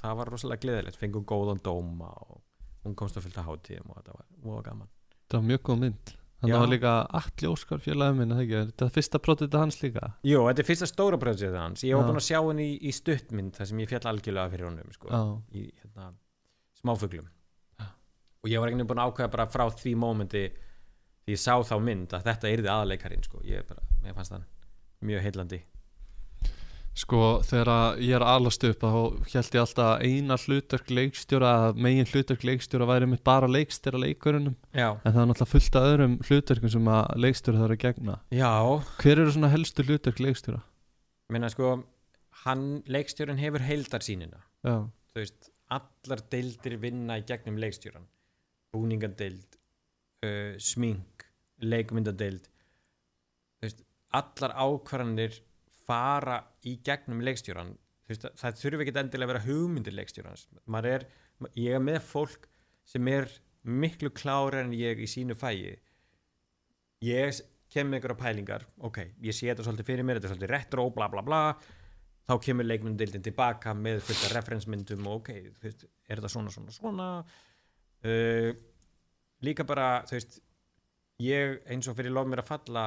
það 0.00 0.16
var 0.20 0.32
rosalega 0.32 0.64
gleðilegt. 0.64 1.00
Fengum 1.00 1.26
góðan 1.28 1.60
dóma 1.64 2.08
og 2.26 2.40
hún 2.84 2.96
komst 2.98 3.18
að 3.18 3.28
fylgta 3.28 3.44
hátíðum 3.46 3.92
og 3.92 4.00
þetta 4.00 4.16
var 4.16 4.26
mjög 4.46 4.64
gaman. 4.70 4.90
Það 5.28 5.38
var 5.38 5.46
mjög 5.50 5.62
góð 5.68 5.84
mynd. 5.84 6.14
Þannig 6.40 6.56
að 6.56 6.62
var 6.62 6.70
líka 6.72 6.92
Alli 7.18 7.48
Óskar 7.50 7.80
félagum 7.84 8.22
minn, 8.22 8.30
er 8.32 8.38
það 8.38 8.46
ekki? 8.46 8.60
Þetta 8.70 8.86
er 8.86 8.92
fyrsta 8.94 9.18
prótita 9.20 9.60
hans 9.60 9.76
líka? 9.82 10.06
Jú, 10.24 10.38
þetta 10.46 10.62
er 10.62 10.68
fyrsta 10.70 10.86
stóra 10.88 11.18
projektið 11.20 11.56
hans. 11.60 11.82
Ég 11.84 11.92
Já. 11.92 12.00
búin 12.00 12.16
að 12.16 12.24
sjá 12.24 12.38
henni 12.38 12.64
í, 12.64 12.78
í 12.88 12.92
stuttmynd 12.96 13.58
þar 13.58 13.68
sem 13.68 13.82
ég 13.82 13.90
fjall 13.90 14.08
algjörlega 14.08 14.52
fyrir 14.54 14.68
honum 14.70 14.94
sko. 14.96 15.10
Í 15.52 15.66
hérna, 15.82 16.06
smáfuglum. 16.80 17.28
Og 18.40 18.48
ég 18.48 18.56
var 18.56 18.70
einhvern 18.70 18.80
veginn 18.80 18.88
búin 18.88 19.02
að 19.04 19.12
ákveða 19.12 19.32
bara 19.34 19.46
frá 19.52 19.66
því 19.82 19.92
mómenti 20.00 20.46
ég 21.30 21.40
sá 21.40 21.54
þá 21.66 21.76
mynd 21.82 22.14
að 22.16 22.30
þetta 22.30 22.54
yrði 22.54 22.72
aðleikarinn 22.72 23.26
sko. 23.26 23.42
ég, 23.46 23.66
bara, 23.68 23.84
ég 24.06 24.16
fannst 24.16 24.34
það 24.34 24.48
mjög 25.10 25.26
heillandi. 25.26 25.60
Sko 27.00 27.20
þegar 27.46 28.00
ég 28.02 28.16
er 28.18 28.24
að 28.26 28.36
alast 28.36 28.64
upp 28.66 28.80
þá 28.82 28.88
held 29.30 29.54
ég 29.54 29.60
alltaf 29.62 30.02
eina 30.02 30.36
hlutverk 30.42 30.90
leikstjóra 30.90 31.52
megin 31.78 32.08
hlutverk 32.10 32.42
leikstjóra 32.44 32.88
væri 32.90 33.08
mitt 33.08 33.22
bara 33.24 33.48
leikstjóra 33.48 34.00
leikurunum. 34.02 34.56
Já, 34.74 34.98
en 34.98 35.14
það 35.14 35.22
er 35.22 35.30
náttúrulega 35.30 35.52
fullt 35.52 35.78
af 35.78 35.86
öðrum 35.92 36.18
hlutverkum 36.26 36.74
sem 36.74 36.90
að 36.90 37.14
leikstjóra 37.24 37.62
þarf 37.62 37.76
að 37.76 37.84
gegna. 37.86 38.18
Já. 38.34 38.52
Hver 39.00 39.22
eru 39.22 39.36
svona 39.36 39.52
helstu 39.54 39.86
hlutverk 39.86 40.20
leikstjóra? 40.26 40.60
minna 41.30 41.46
sko 41.52 41.76
hann, 42.44 42.80
leikstjórinn 42.90 43.38
hefur 43.38 43.62
heildarsýnina. 43.62 44.40
Já, 44.66 44.76
þú 45.12 45.22
veist, 45.22 45.52
allar 45.70 46.24
deildir 46.32 46.74
vinna 46.82 47.20
í 47.20 47.26
gegnum 47.28 47.60
leikstjóran 47.62 48.08
búningadeild 48.74 49.58
uh, 50.26 50.54
smink, 50.62 51.19
leikmyndadeild 51.62 52.48
veist, 53.62 53.84
allar 54.16 54.56
ákvarðanir 54.56 55.40
fara 55.86 56.40
í 56.66 56.76
gegnum 56.86 57.22
leikstjóran 57.24 57.74
veist, 58.10 58.26
það 58.38 58.58
þurfi 58.62 58.86
ekki 58.86 58.96
endilega 59.02 59.28
að 59.28 59.32
vera 59.34 59.44
hugmyndir 59.46 59.96
leikstjórans. 59.96 60.46
Er, 60.80 61.06
ég 61.58 61.76
er 61.76 61.84
með 61.84 62.00
fólk 62.08 62.48
sem 62.88 63.06
er 63.12 63.28
miklu 63.62 64.10
klára 64.16 64.64
en 64.64 64.74
ég 64.74 65.00
í 65.02 65.08
sínu 65.10 65.36
fæi 65.38 65.76
ég 67.04 67.42
kem 67.70 67.86
með 67.86 68.00
einhverja 68.00 68.18
pælingar. 68.18 68.64
Ok, 68.86 68.98
ég 69.22 69.36
sé 69.36 69.50
þetta 69.50 69.64
svolítið 69.66 69.88
fyrir 69.92 70.06
mér 70.06 70.18
þetta 70.18 70.28
er 70.28 70.34
svolítið 70.34 70.52
retro, 70.54 70.88
bla 70.94 71.06
bla 71.12 71.22
bla. 71.24 71.42
Þá 72.30 72.34
kemur 72.44 72.66
leikmyndildin 72.66 73.24
tilbaka 73.26 73.74
með 73.74 74.02
af 74.10 74.26
referensmyndum 74.34 75.06
og 75.10 75.20
ok, 75.20 75.30
veist, 75.62 75.86
er 76.06 76.20
þetta 76.20 76.30
svona, 76.30 76.52
svona, 76.54 76.74
svona? 76.74 77.08
Uh, 78.00 78.50
líka 79.44 79.66
bara, 79.68 80.00
þú 80.08 80.16
veist 80.18 80.40
ég 81.20 81.60
eins 81.70 81.88
og 81.90 81.96
fyrir 81.98 82.14
lof 82.14 82.28
mér 82.28 82.42
að 82.42 82.50
falla 82.50 82.84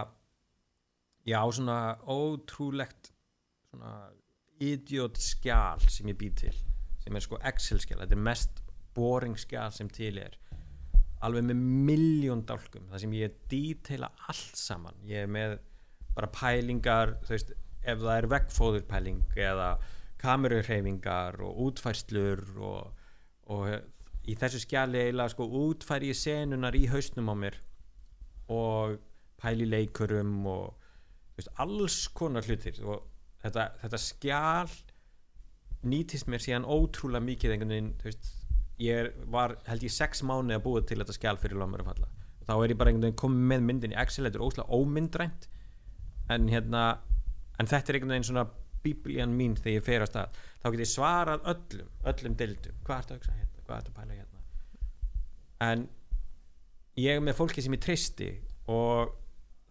ég 1.29 1.37
á 1.37 1.45
svona 1.53 1.79
ótrúlegt 2.09 3.13
svona 3.69 3.93
idiot 4.63 5.17
skjál 5.19 5.81
sem 5.89 6.09
ég 6.11 6.17
bý 6.19 6.29
til 6.43 6.55
sem 7.03 7.15
er 7.17 7.23
sko 7.23 7.39
Excel 7.43 7.81
skjál, 7.83 8.03
þetta 8.03 8.15
er 8.15 8.25
mest 8.29 8.61
boring 8.95 9.35
skjál 9.39 9.73
sem 9.75 9.89
til 9.91 10.19
er. 10.21 10.37
Alveg 11.23 11.45
með 11.49 11.59
miljón 11.89 12.43
dálkum 12.47 12.87
það 12.91 13.03
sem 13.03 13.15
ég 13.17 13.35
dítela 13.51 14.09
allt 14.27 14.59
saman. 14.59 14.95
Ég 15.07 15.25
er 15.25 15.31
með 15.31 15.57
bara 16.15 16.29
pælingar 16.31 17.17
þú 17.25 17.35
veist, 17.35 17.53
ef 17.83 17.99
það 17.99 18.15
er 18.15 18.29
veggfóðurpæling 18.31 19.37
eða 19.49 19.69
kamerurheyfingar 20.23 21.41
og 21.43 21.59
útfærslur 21.67 22.43
og, 22.63 22.93
og 23.51 24.29
í 24.29 24.37
þessu 24.39 24.61
skjali 24.63 25.01
eiginlega 25.01 25.33
sko 25.33 25.47
útfæri 25.65 26.13
ég 26.13 26.19
senunar 26.19 26.77
í 26.79 26.85
hausnum 26.91 27.31
á 27.31 27.35
mér 27.35 27.59
og 28.51 28.97
pæli 29.39 29.67
leikurum 29.67 30.47
og 30.47 30.73
veist, 31.37 31.51
alls 31.61 32.07
konar 32.15 32.45
hlutir. 32.47 32.79
Og 32.85 33.03
þetta, 33.43 33.69
þetta 33.83 34.01
skjal 34.01 34.73
nýtist 35.83 36.29
mér 36.31 36.43
síðan 36.43 36.67
ótrúlega 36.67 37.25
mikið 37.27 37.55
einhvern 37.55 37.75
veginn, 37.75 37.93
veist 38.03 38.31
ég 38.81 39.03
er, 39.03 39.11
var 39.31 39.57
held 39.67 39.85
ég 39.85 39.93
sex 39.93 40.23
mánuði 40.25 40.57
að 40.57 40.65
búa 40.65 40.83
til 40.83 40.99
þetta 41.01 41.15
skjal 41.15 41.37
fyrir 41.41 41.59
lómur 41.59 41.83
að 41.83 41.91
falla. 41.91 42.11
Þá 42.43 42.53
er 42.55 42.73
ég 42.73 42.79
bara 42.79 42.91
einhvern 42.91 43.07
veginn 43.07 43.21
komið 43.23 43.47
með 43.51 43.65
myndin 43.69 43.95
í 43.95 43.99
Excel 44.01 44.27
þetta 44.27 44.39
er 44.39 44.45
óslega 44.47 44.79
ómyndrænt. 44.79 45.47
En 46.33 46.49
hérna 46.51 46.83
en 47.59 47.69
þetta 47.69 47.91
er 47.91 47.99
einhvern 47.99 48.15
veginn 48.15 48.29
svona 48.31 48.47
bíblían 48.83 49.35
mín 49.37 49.55
þegar 49.59 49.77
ég 49.77 49.85
fer 49.85 50.03
á 50.03 50.07
stað. 50.09 50.39
Þá 50.61 50.69
get 50.73 50.83
ég 50.83 50.91
svarað 50.91 51.49
öllum, 51.53 51.91
öllum 52.11 52.37
dildum 52.39 52.79
hvað 52.83 53.03
ertu 53.03 53.13
að 53.13 53.19
hugsa 53.19 53.35
hérna, 53.37 53.65
hvað 53.67 53.77
ertu 53.77 53.93
að 53.93 53.99
pæla 53.99 54.17
hérna? 54.17 54.41
En 55.69 55.85
ég 56.99 57.17
er 57.17 57.23
með 57.23 57.37
fólki 57.39 57.63
sem 57.63 57.73
ég 57.73 57.83
tristi 57.83 58.29
og 58.71 59.13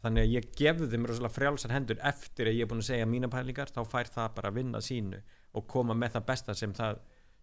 þannig 0.02 0.24
að 0.26 0.32
ég 0.34 0.46
gefði 0.58 0.88
þeim 0.90 1.08
rosalega 1.08 1.36
frjálsar 1.36 1.74
hendur 1.74 2.00
eftir 2.10 2.50
að 2.50 2.56
ég 2.58 2.66
er 2.66 2.70
búin 2.70 2.82
að 2.82 2.88
segja 2.90 3.08
mína 3.08 3.30
pælingar 3.30 3.70
þá 3.70 3.82
fær 3.88 4.10
það 4.10 4.32
bara 4.38 4.50
að 4.50 4.58
vinna 4.58 4.80
sínu 4.82 5.20
og 5.58 5.66
koma 5.70 5.94
með 5.98 6.16
það 6.16 6.24
besta 6.30 6.56
sem 6.58 6.72
það 6.74 7.02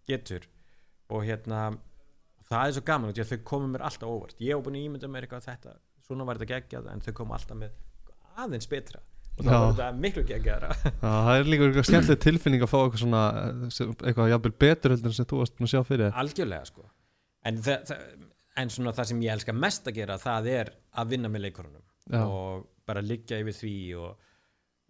getur. 0.10 0.48
Og 1.10 1.24
hérna 1.26 1.70
það 2.50 2.66
er 2.66 2.74
svo 2.76 2.84
gaman 2.90 3.14
að 3.14 3.30
þau 3.30 3.46
komum 3.48 3.72
mér 3.76 3.86
alltaf 3.88 4.10
óvart. 4.10 4.42
Ég 4.42 4.58
hef 4.58 4.66
búin 4.66 4.80
að 4.80 4.88
ímynda 4.90 5.12
mér 5.12 5.28
eitthvað 5.28 5.48
þetta 5.48 5.78
svona 6.10 6.26
var 6.26 6.42
þetta 6.42 6.58
geggjað 6.58 6.90
en 6.92 7.06
þau 7.06 7.14
koma 7.22 7.38
alltaf 7.38 7.60
með 7.62 7.78
aðeins 8.44 8.70
betra. 8.70 9.04
Og 9.40 9.46
þá 9.46 9.52
var 9.54 9.70
þetta 9.70 9.90
miklu 10.04 10.24
geggjaðara. 10.28 10.74
Já, 11.04 11.12
það 11.14 11.36
er 11.38 11.52
líka 11.54 11.68
eitthvað 11.70 11.88
skemmtileg 11.88 12.24
tilfinning 12.26 12.66
að 12.66 12.72
fá 12.74 12.80
eitthvað 12.82 13.04
svona 13.06 13.22
eh, 13.40 13.94
eitthvað 14.10 14.32
jafnvel 14.34 14.56
betur 14.66 14.96
heldur 14.96 15.14
en 15.14 15.16
sem 15.16 15.30
þú 15.30 15.40
varst 15.40 15.56
búin 15.56 15.70
að 15.70 15.74
sjá 15.76 15.86
fyrir 15.88 16.10
sko 16.68 16.90
en, 18.58 18.72
svona 18.74 18.94
það 18.96 19.12
sem 19.12 19.22
ég 19.26 19.36
elska 19.36 19.56
mest 19.56 19.88
að 19.90 20.02
gera 20.02 20.18
það 20.22 20.50
er 20.54 20.74
að 21.00 21.14
vinna 21.14 21.32
með 21.32 21.46
leikurunum 21.48 21.86
Já. 22.10 22.24
og 22.24 22.66
bara 22.90 23.06
liggja 23.06 23.40
yfir 23.44 23.56
því 23.56 23.76
og, 24.02 24.26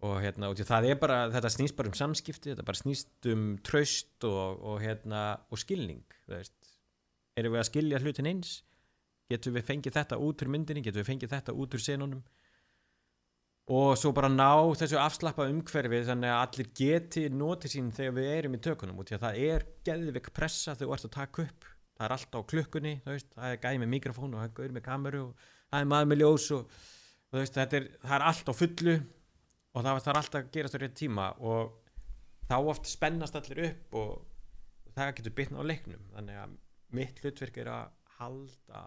og 0.08 0.16
hérna, 0.24 0.50
og 0.50 0.62
það 0.64 0.88
er 0.88 0.98
bara 1.00 1.20
þetta 1.34 1.52
snýst 1.52 1.76
bara 1.78 1.92
um 1.92 1.98
samskipti, 1.98 2.54
þetta 2.54 2.66
bara 2.66 2.80
snýst 2.80 3.30
um 3.32 3.46
traust 3.66 4.28
og, 4.28 4.60
og 4.64 4.80
hérna 4.84 5.24
og 5.52 5.60
skilning, 5.60 6.02
þú 6.24 6.36
veist. 6.38 6.56
Erum 7.38 7.54
við 7.54 7.62
að 7.62 7.70
skilja 7.70 8.00
hlutin 8.02 8.28
eins? 8.30 8.60
Getum 9.30 9.54
við 9.54 9.66
fengið 9.68 9.96
þetta 10.00 10.18
út 10.18 10.42
úr 10.42 10.50
myndinni? 10.50 10.82
Getum 10.82 11.04
við 11.04 11.10
fengið 11.12 11.34
þetta 11.36 11.54
út 11.54 11.76
úr 11.76 11.82
senunum? 11.84 12.22
Og 13.70 13.92
svo 14.00 14.10
bara 14.16 14.26
ná 14.32 14.50
þessu 14.74 14.98
afslappa 14.98 15.46
umhverfi 15.46 16.00
þannig 16.08 16.32
að 16.32 16.40
allir 16.40 16.70
geti 16.80 17.28
notið 17.30 17.74
sín 17.76 17.92
þegar 17.94 18.16
við 18.16 18.30
erum 18.32 18.56
í 18.56 18.62
tökunum 18.64 18.98
og 18.98 19.06
því 19.06 19.16
að 19.16 19.26
það 19.26 19.38
er 19.46 19.66
geðvik 19.86 20.32
pressa 20.34 20.74
þegar 20.74 20.88
þú 20.88 20.96
ert 20.96 21.06
að 21.06 21.14
taka 21.14 21.44
upp 21.44 21.69
það 22.00 22.06
er 22.06 22.14
alltaf 22.16 22.40
á 22.40 22.50
klukkunni, 22.50 22.94
veist, 23.04 23.28
það 23.34 23.52
er 23.52 23.58
gæði 23.60 23.80
með 23.82 23.90
mikrofón 23.92 24.32
og 24.32 24.40
það 24.40 24.46
er 24.48 24.54
gauð 24.56 24.76
með 24.76 24.84
kameru 24.86 25.18
og 25.26 25.48
það 25.68 25.82
er 25.82 25.90
maður 25.90 26.08
með 26.08 26.22
ljós 26.22 26.46
og 26.56 26.78
veist, 27.36 27.58
er, 27.60 27.88
það 28.00 28.14
er 28.16 28.24
allt 28.30 28.48
á 28.48 28.54
fullu 28.56 28.94
og 28.96 29.84
það, 29.84 30.00
það 30.00 30.12
er 30.12 30.20
alltaf 30.22 30.40
að 30.40 30.48
gerast 30.54 30.76
á 30.76 30.80
rétt 30.80 30.96
tíma 30.96 31.26
og 31.44 31.74
þá 32.48 32.56
oft 32.72 32.88
spennast 32.88 33.36
allir 33.36 33.60
upp 33.68 33.98
og 34.00 34.14
það 34.96 35.12
getur 35.18 35.36
bitna 35.36 35.60
á 35.60 35.68
leiknum. 35.68 36.08
Þannig 36.14 36.40
að 36.40 36.56
mitt 36.96 37.20
hlutverk 37.22 37.60
er 37.60 37.70
að 37.74 37.92
halda 38.16 38.86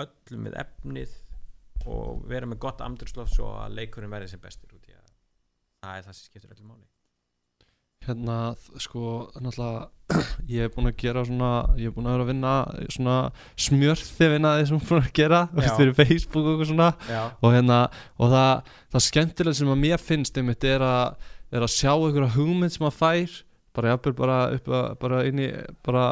öllum 0.00 0.46
með 0.46 0.56
efnið 0.62 1.18
og 1.90 2.24
vera 2.30 2.48
með 2.48 2.62
gott 2.62 2.84
amdurslof 2.84 3.34
svo 3.34 3.50
að 3.58 3.76
leikurinn 3.80 4.12
verði 4.12 4.32
sem 4.32 4.42
bestur 4.42 4.72
út 4.76 4.88
í 4.88 4.94
að 4.94 5.12
það 5.82 5.98
er 5.98 6.06
það 6.06 6.16
sem 6.16 6.30
skiptur 6.30 6.54
öllum 6.54 6.72
máli 6.72 6.88
hérna 8.06 8.54
sko 8.80 9.28
náttúrulega 9.36 9.88
ég 10.50 10.64
hef 10.64 10.72
búin 10.74 10.88
að 10.88 10.96
gera 10.98 11.24
svona 11.26 11.50
ég 11.78 11.90
hef 11.90 11.94
búin 11.94 12.08
að 12.08 12.14
vera 12.16 12.24
að 12.24 12.30
vinna 12.32 12.54
svona 12.94 13.16
smjörþi 13.60 14.30
vinna 14.32 14.54
því 14.56 14.64
sem 14.70 14.78
ég 14.78 14.80
er 14.80 14.88
búin 14.88 15.02
að 15.04 15.12
gera 15.20 15.40
fyrir 15.78 15.92
Facebook 15.98 16.40
og 16.46 16.50
eitthvað 16.54 16.70
svona. 16.72 16.88
Og 17.44 17.54
hérna 17.54 17.78
og 18.16 18.32
það, 18.32 18.72
það 18.94 19.06
skemmtilega 19.10 19.58
sem 19.60 19.74
að 19.74 19.82
mér 19.84 20.02
finnst 20.02 20.40
einmitt 20.40 20.66
er 20.66 20.86
að, 20.86 21.28
er 21.52 21.66
að 21.66 21.74
sjá 21.76 21.92
einhverja 21.92 22.32
hugmynd 22.38 22.74
sem 22.74 22.88
að 22.88 22.98
fær 23.02 23.36
bara 23.76 23.92
jafnvel 23.92 24.14
bara 24.18 24.80
bara 25.00 25.20
inn 25.28 25.42
í 25.42 25.48
bara 25.86 26.04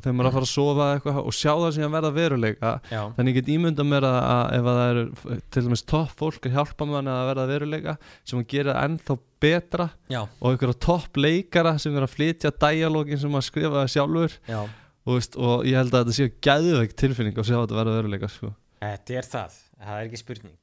þegar 0.00 0.14
maður 0.16 0.26
er 0.26 0.30
að 0.30 0.36
fara 0.36 0.46
að 0.46 0.52
sofa 0.52 0.88
eitthvað 0.94 1.20
og 1.22 1.36
sjá 1.36 1.50
það 1.50 1.72
sem 1.76 1.86
að 1.86 1.96
verða 1.96 2.12
veruleika. 2.16 2.74
Já, 2.92 3.00
þannig 3.16 3.32
ég 3.32 3.38
get 3.40 3.50
ímynda 3.54 3.86
mér 3.86 4.06
að, 4.08 4.18
að 4.34 4.44
ef 4.58 4.70
að 4.70 4.78
það 4.80 4.92
eru 4.92 5.40
til 5.50 5.64
dæmis 5.66 5.86
topp 5.94 6.14
fólk 6.20 6.46
að 6.46 6.56
hjálpa 6.58 6.88
mann 6.90 7.10
að 7.10 7.24
verða 7.30 7.48
veruleika 7.50 7.96
sem 8.22 8.42
að 8.42 8.46
gera 8.54 8.76
ennþá 8.84 9.18
betra 9.40 9.88
já, 10.12 10.20
og 10.22 10.46
einhverja 10.52 10.80
topp 10.86 11.20
leikara 11.20 11.74
sem 11.80 11.96
er 11.96 12.06
að 12.06 12.14
flytja 12.14 12.54
dialógin 12.62 13.20
sem 13.22 13.36
að 13.40 13.46
skrifa 13.48 13.86
sjálfur. 13.90 14.36
Já. 14.50 14.60
og, 15.06 15.14
veist, 15.16 15.38
og 15.40 15.66
ég 15.68 15.80
held 15.80 15.94
að 15.94 16.04
þetta 16.04 16.18
séu 16.18 16.34
gæðveik 16.44 16.98
tilfinning 17.00 17.38
að 17.40 17.48
sjá 17.48 17.56
þetta 17.58 17.78
verða 17.80 17.96
veruleika 17.98 18.30
sko. 18.30 18.52
Þetta 18.80 19.16
er 19.18 19.30
það, 19.34 19.56
það 19.80 19.96
er 19.96 20.10
ekki 20.10 20.20
spurning. 20.20 20.58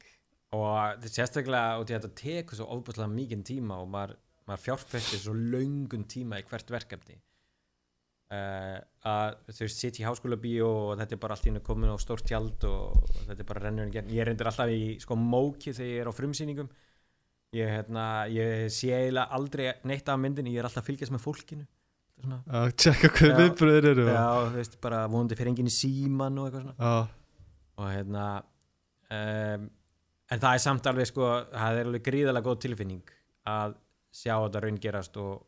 Og 0.56 0.70
þetta 0.72 1.10
er 1.10 1.14
sérstaklega 1.14 1.74
að 1.76 1.90
þetta 1.92 2.14
tekur 2.22 2.58
svo 2.60 2.70
ofbúslega 2.78 3.10
mikið 3.12 3.42
tíma 3.50 3.82
og 3.82 3.90
maður, 3.92 4.16
maður 4.48 4.64
fjárfestir 4.66 5.22
svo 5.22 5.36
löngun 5.38 6.06
tíma 6.10 6.40
í 6.42 6.46
hvert 6.48 6.72
verkefni. 6.74 7.18
Uh, 8.28 8.76
að 9.08 9.38
þau 9.56 9.68
sitt 9.72 10.02
í 10.02 10.04
háskóla 10.04 10.36
bíó 10.40 10.68
og 10.90 10.98
þetta 11.00 11.16
er 11.16 11.22
bara 11.24 11.38
allt 11.38 11.46
í 11.46 11.52
hennu 11.54 11.62
komin 11.64 11.94
á 11.96 11.96
stórt 12.02 12.26
tjald 12.28 12.66
og, 12.68 12.98
þetta 13.22 13.40
er 13.40 13.48
bara 13.48 13.62
rennur 13.64 13.88
en 13.88 13.94
gerð 13.94 14.12
ég 14.12 14.28
reyndir 14.28 14.50
alltaf 14.50 14.74
í 14.74 14.98
sko 15.00 15.16
móki 15.16 15.72
þegar 15.72 15.94
ég 15.94 16.02
er 16.04 16.12
á 16.12 16.18
frumsýningum. 16.18 16.68
Ég, 17.56 17.72
hérna, 17.72 18.04
ég 18.28 18.68
sé 18.76 18.92
eiginlega 18.92 19.32
aldrei 19.38 19.70
neitt 19.88 20.12
af 20.12 20.20
myndinni, 20.20 20.52
ég 20.58 20.60
er 20.60 20.68
alltaf 20.68 20.84
að 20.84 20.90
fylgjast 20.92 21.16
með 21.16 21.24
fólkinu. 21.24 21.68
Að 22.50 22.72
tjekka 22.82 23.14
hvað 23.14 23.40
viðbröður 23.44 23.88
eru 23.94 24.06
já, 24.10 24.26
þú 24.50 24.58
veist, 24.58 24.78
bara 24.84 25.04
vonandi 25.06 25.38
fyrir 25.38 25.54
enginn 25.54 25.70
í 25.70 25.74
síman 25.74 26.40
og 26.42 26.48
eitthvað 26.48 26.64
svona. 26.66 26.78
Já, 26.82 27.28
og 27.78 27.92
hérna 27.94 28.24
um, 29.14 29.68
en 30.28 30.42
það 30.42 30.54
er 30.54 30.64
samt 30.64 30.90
alveg 30.90 31.10
sko 31.10 31.28
það 31.54 31.80
er 31.80 31.90
alveg 31.90 32.06
gríðalega 32.08 32.48
góð 32.48 32.64
tilfinning 32.66 33.14
að 33.48 33.76
sjá 34.14 34.34
þetta 34.36 34.64
raungerast 34.64 35.20
og, 35.22 35.44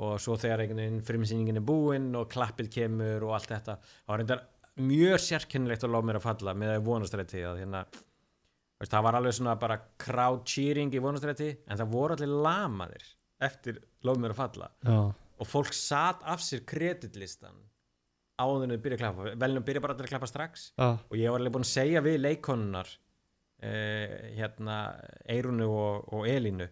og 0.00 0.14
svo 0.22 0.36
þegar 0.40 0.64
einhvern 0.64 0.82
veginn 0.84 1.06
frumsýningin 1.06 1.60
er 1.60 1.66
búinn 1.66 2.12
og 2.18 2.30
klappil 2.32 2.70
kemur 2.72 3.28
og 3.28 3.36
allt 3.38 3.52
þetta 3.54 3.78
þá 3.82 4.14
er 4.14 4.24
þetta 4.24 4.40
mjög 4.80 5.24
sérkennilegt 5.24 5.84
að 5.84 5.94
lág 5.94 6.06
mér 6.08 6.20
að 6.20 6.26
falla 6.28 6.54
með 6.56 6.74
að 6.76 6.86
vonastrætti 6.86 7.42
að 7.44 7.62
hérna 7.64 7.84
það 8.88 9.02
var 9.04 9.18
alveg 9.18 9.36
svona 9.36 9.56
bara 9.60 9.80
crowd 10.00 10.44
cheering 10.48 10.94
í 10.94 11.02
vonastrætti 11.02 11.50
en 11.66 11.80
það 11.80 11.90
voru 11.92 12.16
allir 12.16 12.36
lamaðir 12.46 13.08
eftir 13.44 13.80
lág 14.06 14.20
mér 14.20 14.34
að 14.34 14.40
falla. 14.40 14.70
Já, 14.84 15.00
og 15.40 15.48
fólk 15.48 15.74
satt 15.76 16.24
af 16.28 16.42
sér 16.44 16.64
kreditlistan 16.68 17.56
áður 18.40 18.66
en 18.66 18.74
þau 18.74 18.82
byrja 18.84 18.96
að 18.96 19.02
klappa. 19.02 19.32
Velnum 19.40 19.64
byrja 19.66 19.84
bara 19.84 19.96
að 19.96 20.08
klappa 20.08 20.28
strax. 20.28 20.70
Já, 20.76 20.88
og 20.96 21.16
ég 21.16 21.32
var 21.32 21.40
alveg 21.40 21.54
búinn 21.56 21.66
að 21.66 21.72
segja 21.74 22.04
við 22.04 22.18
leikonunar 22.22 22.92
uh, 22.92 24.14
hérna 24.36 24.78
Eirunu 25.28 25.68
og, 25.68 26.08
og 26.16 26.28
Elínu 26.28 26.68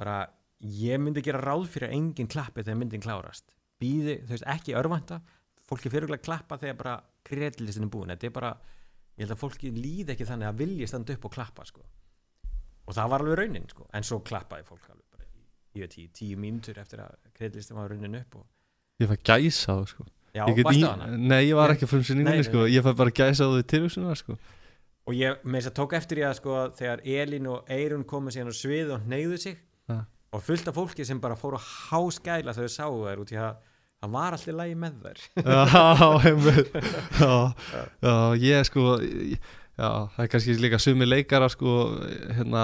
bara 0.00 0.22
ég 0.64 1.00
myndi 1.00 1.22
gera 1.24 1.40
ráð 1.44 1.66
fyrir 1.68 1.90
að 1.90 1.96
enginn 1.98 2.30
klappi 2.30 2.62
þegar 2.64 2.78
myndin 2.80 3.02
klárast 3.04 3.54
býði, 3.80 4.20
þú 4.24 4.30
veist, 4.32 4.46
ekki 4.48 4.74
örvænta 4.78 5.20
fólki 5.68 5.90
fyrir 5.92 6.08
að 6.12 6.22
klappa 6.24 6.56
þegar 6.60 6.76
bara 6.80 6.94
kredlistin 7.24 7.84
er 7.84 7.92
búin, 7.92 8.12
þetta 8.14 8.26
er 8.30 8.34
bara 8.36 8.52
ég 9.18 9.24
held 9.24 9.34
að 9.36 9.40
fólki 9.42 9.70
líði 9.74 10.14
ekki 10.14 10.26
þannig 10.28 10.48
að 10.50 10.58
vilja 10.62 10.88
standa 10.90 11.14
upp 11.16 11.24
og 11.28 11.32
klappa 11.34 11.64
sko. 11.68 11.84
og 12.86 12.94
það 12.94 13.10
var 13.12 13.20
alveg 13.24 13.38
raunin 13.38 13.68
sko. 13.68 13.86
en 13.92 14.02
svo 14.02 14.20
klappaði 14.20 14.64
fólk 14.68 14.88
alveg 14.90 15.06
bara 15.12 15.24
ég 15.74 15.80
veit, 15.84 15.98
í 15.98 16.08
tíu 16.12 16.36
mínútur 16.40 16.78
eftir 16.80 17.00
að 17.04 17.14
kredlistin 17.34 17.76
var 17.76 17.88
raunin 17.90 18.14
upp 18.20 18.36
og, 18.36 18.46
ég 19.00 19.08
fæ 19.08 19.16
gæsa 19.24 19.76
á 19.76 19.84
sko. 19.86 20.04
já, 20.34 20.44
Ég 20.48 20.58
í- 20.58 21.18
Nei, 21.18 21.44
ég 21.48 21.54
var 21.54 21.70
ekki 21.74 21.84
að 21.86 21.92
frumsýningunni 21.94 22.24
Nei, 22.30 22.40
nei, 22.40 22.48
sko. 22.48 22.66
ég 22.66 22.82
fæ 22.82 22.96
bara 22.96 23.10
gæsa 23.10 23.44
á 23.44 23.50
því 23.52 23.62
tilhugsunar 23.68 24.16
sko. 24.16 24.38
og 25.06 25.14
ég 25.14 25.42
með 25.44 25.60
þess 25.60 25.70
að 25.70 25.78
tók 25.80 25.92
eftir 25.92 26.18
ég 26.18 26.28
að 26.30 26.36
sko 26.40 26.70
þegar 26.78 27.00
Elín 27.04 27.46
og 27.48 27.64
Eirun 27.68 28.04
komu 28.04 28.30
síðan 28.30 28.48
á 28.52 28.54
svið 28.56 28.94
og 28.94 29.06
neyðu 29.06 29.38
sig. 29.38 29.58
Og 30.34 30.42
fullt 30.42 30.68
af 30.70 30.76
fólki 30.76 31.06
sem 31.06 31.20
bara 31.22 31.38
fóru 31.38 31.60
að 31.60 31.68
háskæla 31.90 32.54
þegar 32.56 32.70
þau 32.70 32.76
sáu 32.76 33.00
þær 33.06 33.22
út 33.22 33.34
í 33.34 33.40
að 33.40 33.58
það 34.04 34.14
var 34.14 34.36
allir 34.36 34.56
lægi 34.60 34.78
með 34.82 34.96
þær. 35.04 35.20
Já, 35.40 35.60
já, 37.22 37.34
já, 38.04 38.16
ég 38.42 38.66
sko 38.68 38.88
Já, 39.74 39.88
það 40.14 40.20
er 40.22 40.28
kannski 40.30 40.54
líka 40.62 40.78
sumi 40.78 41.06
leikara 41.08 41.48
sko, 41.50 41.72
hérna, 42.36 42.60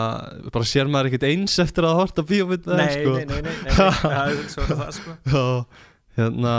bara 0.55 0.67
sér 0.71 0.87
maður 0.87 1.09
ekkert 1.09 1.25
eins 1.27 1.57
eftir 1.59 1.89
að 1.89 1.97
horta 1.99 2.23
bíómynd 2.23 2.69
nei, 2.71 2.85
sko. 2.93 3.15
nei, 3.17 3.25
nei, 3.27 3.41
nei, 3.49 3.57
nei, 3.65 3.73
það 3.75 4.21
er 4.21 4.45
svo 4.53 4.63
er 4.63 4.79
það 4.79 4.93
sko. 5.01 5.17
Já, 5.35 5.43
hérna 6.21 6.55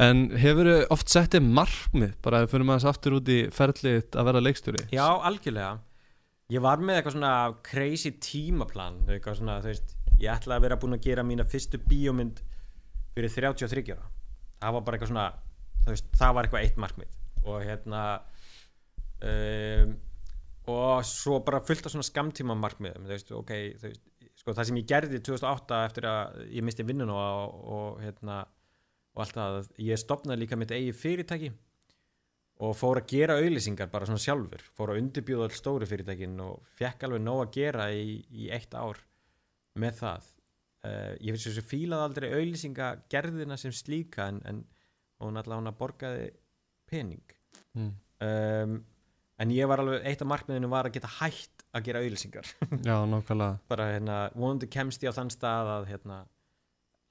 En 0.00 0.30
hefur 0.40 0.70
oft 0.94 1.12
sett 1.12 1.34
þið 1.34 1.50
markmið 1.52 2.12
bara 2.24 2.40
að 2.40 2.52
fyrir 2.54 2.64
maður 2.64 2.88
aftur 2.88 3.18
út 3.18 3.28
í 3.28 3.42
ferlið 3.52 4.16
að 4.16 4.28
vera 4.30 4.40
leikstjóri? 4.40 4.86
Já, 4.88 5.04
algjörlega. 5.28 5.74
Ég 6.52 6.64
var 6.64 6.80
með 6.80 6.98
eitthvað 6.98 7.16
svona 7.18 7.34
crazy 7.66 8.14
tímaplan 8.24 9.02
eitthvað 9.10 9.36
svona, 9.42 9.58
þú 9.60 9.68
veist 9.68 9.92
ég 10.22 10.30
ætlaði 10.30 10.58
að 10.58 10.66
vera 10.66 10.78
búin 10.82 10.96
að 10.96 11.06
gera 11.08 11.24
mína 11.26 11.46
fyrstu 11.48 11.80
bíómynd 11.82 12.42
fyrir 13.16 13.32
33 13.34 13.96
ára. 13.96 14.06
Það 14.62 14.76
var 14.76 14.86
bara 14.86 14.98
eitthvað 14.98 15.12
svona 15.12 15.26
veist, 15.88 16.08
það 16.18 16.36
var 16.36 16.48
eitthvað 16.48 16.66
eitt 16.66 16.80
markmið. 16.80 17.18
Og 17.42 17.66
hérna 17.66 18.02
um, 19.26 19.94
og 20.72 21.02
svo 21.08 21.40
bara 21.42 21.62
fullt 21.66 21.88
af 21.88 21.94
svona 21.94 22.06
skamtíma 22.06 22.54
markmiðum 22.54 23.08
veist, 23.10 23.32
ok, 23.34 23.52
þú 23.80 23.88
veist, 23.88 24.04
sko 24.38 24.54
það 24.54 24.68
sem 24.68 24.78
ég 24.78 24.88
gerði 24.90 25.20
2008 25.26 25.80
eftir 25.88 26.06
að 26.10 26.38
ég 26.54 26.66
misti 26.66 26.86
vinnun 26.86 27.10
og, 27.14 27.58
og 27.74 28.00
hérna 28.02 28.44
og 29.12 29.24
allt 29.24 29.36
það, 29.36 29.58
ég 29.82 30.00
stopnaði 30.00 30.44
líka 30.44 30.58
mitt 30.58 30.72
eigi 30.74 30.94
fyrirtæki 30.96 31.50
og 32.62 32.76
fór 32.78 33.00
að 33.02 33.10
gera 33.10 33.40
auðlýsingar 33.42 33.90
bara 33.90 34.06
svona 34.06 34.22
sjálfur. 34.22 34.62
Fór 34.76 34.92
að 34.92 35.00
undirbjóða 35.02 35.48
all 35.48 35.56
stóru 35.56 35.88
fyrirtækin 35.88 36.38
og 36.44 36.62
fekk 36.78 37.08
alveg 37.08 37.24
nóg 37.24 37.42
að 37.42 37.56
gera 37.56 37.88
í, 37.90 38.20
í 38.30 38.52
eitt 38.54 38.76
ár 38.78 39.00
með 39.80 39.98
það. 40.02 40.30
Uh, 40.82 41.12
ég 41.22 41.34
finnst 41.34 41.48
þess 41.48 41.62
að 41.62 41.68
fílaði 41.70 42.06
aldrei 42.08 42.28
auðlýsingagerðina 42.34 43.58
sem 43.60 43.74
slíka 43.74 44.26
en, 44.32 44.40
en 44.50 44.62
hún 45.22 45.38
allavega 45.38 45.74
borgaði 45.78 46.32
pening. 46.90 47.36
Mm. 47.76 47.92
um, 48.26 48.80
en 49.42 49.52
ég 49.54 49.68
var 49.70 49.80
alveg, 49.82 50.02
eitt 50.08 50.22
af 50.22 50.28
markmiðinu 50.28 50.68
var 50.72 50.88
að 50.88 50.96
geta 50.96 51.10
hætt 51.20 51.62
að 51.72 51.86
gera 51.86 52.02
auðlýsingar 52.04 52.48
Já, 52.88 52.96
nákvæmlega. 53.08 53.60
Bara 53.70 53.88
hérna, 53.94 54.16
vonandi 54.36 54.68
kemst 54.72 55.04
ég 55.04 55.14
á 55.14 55.16
þann 55.16 55.32
stað 55.32 55.70
að 55.76 55.86
hérna, 55.92 56.18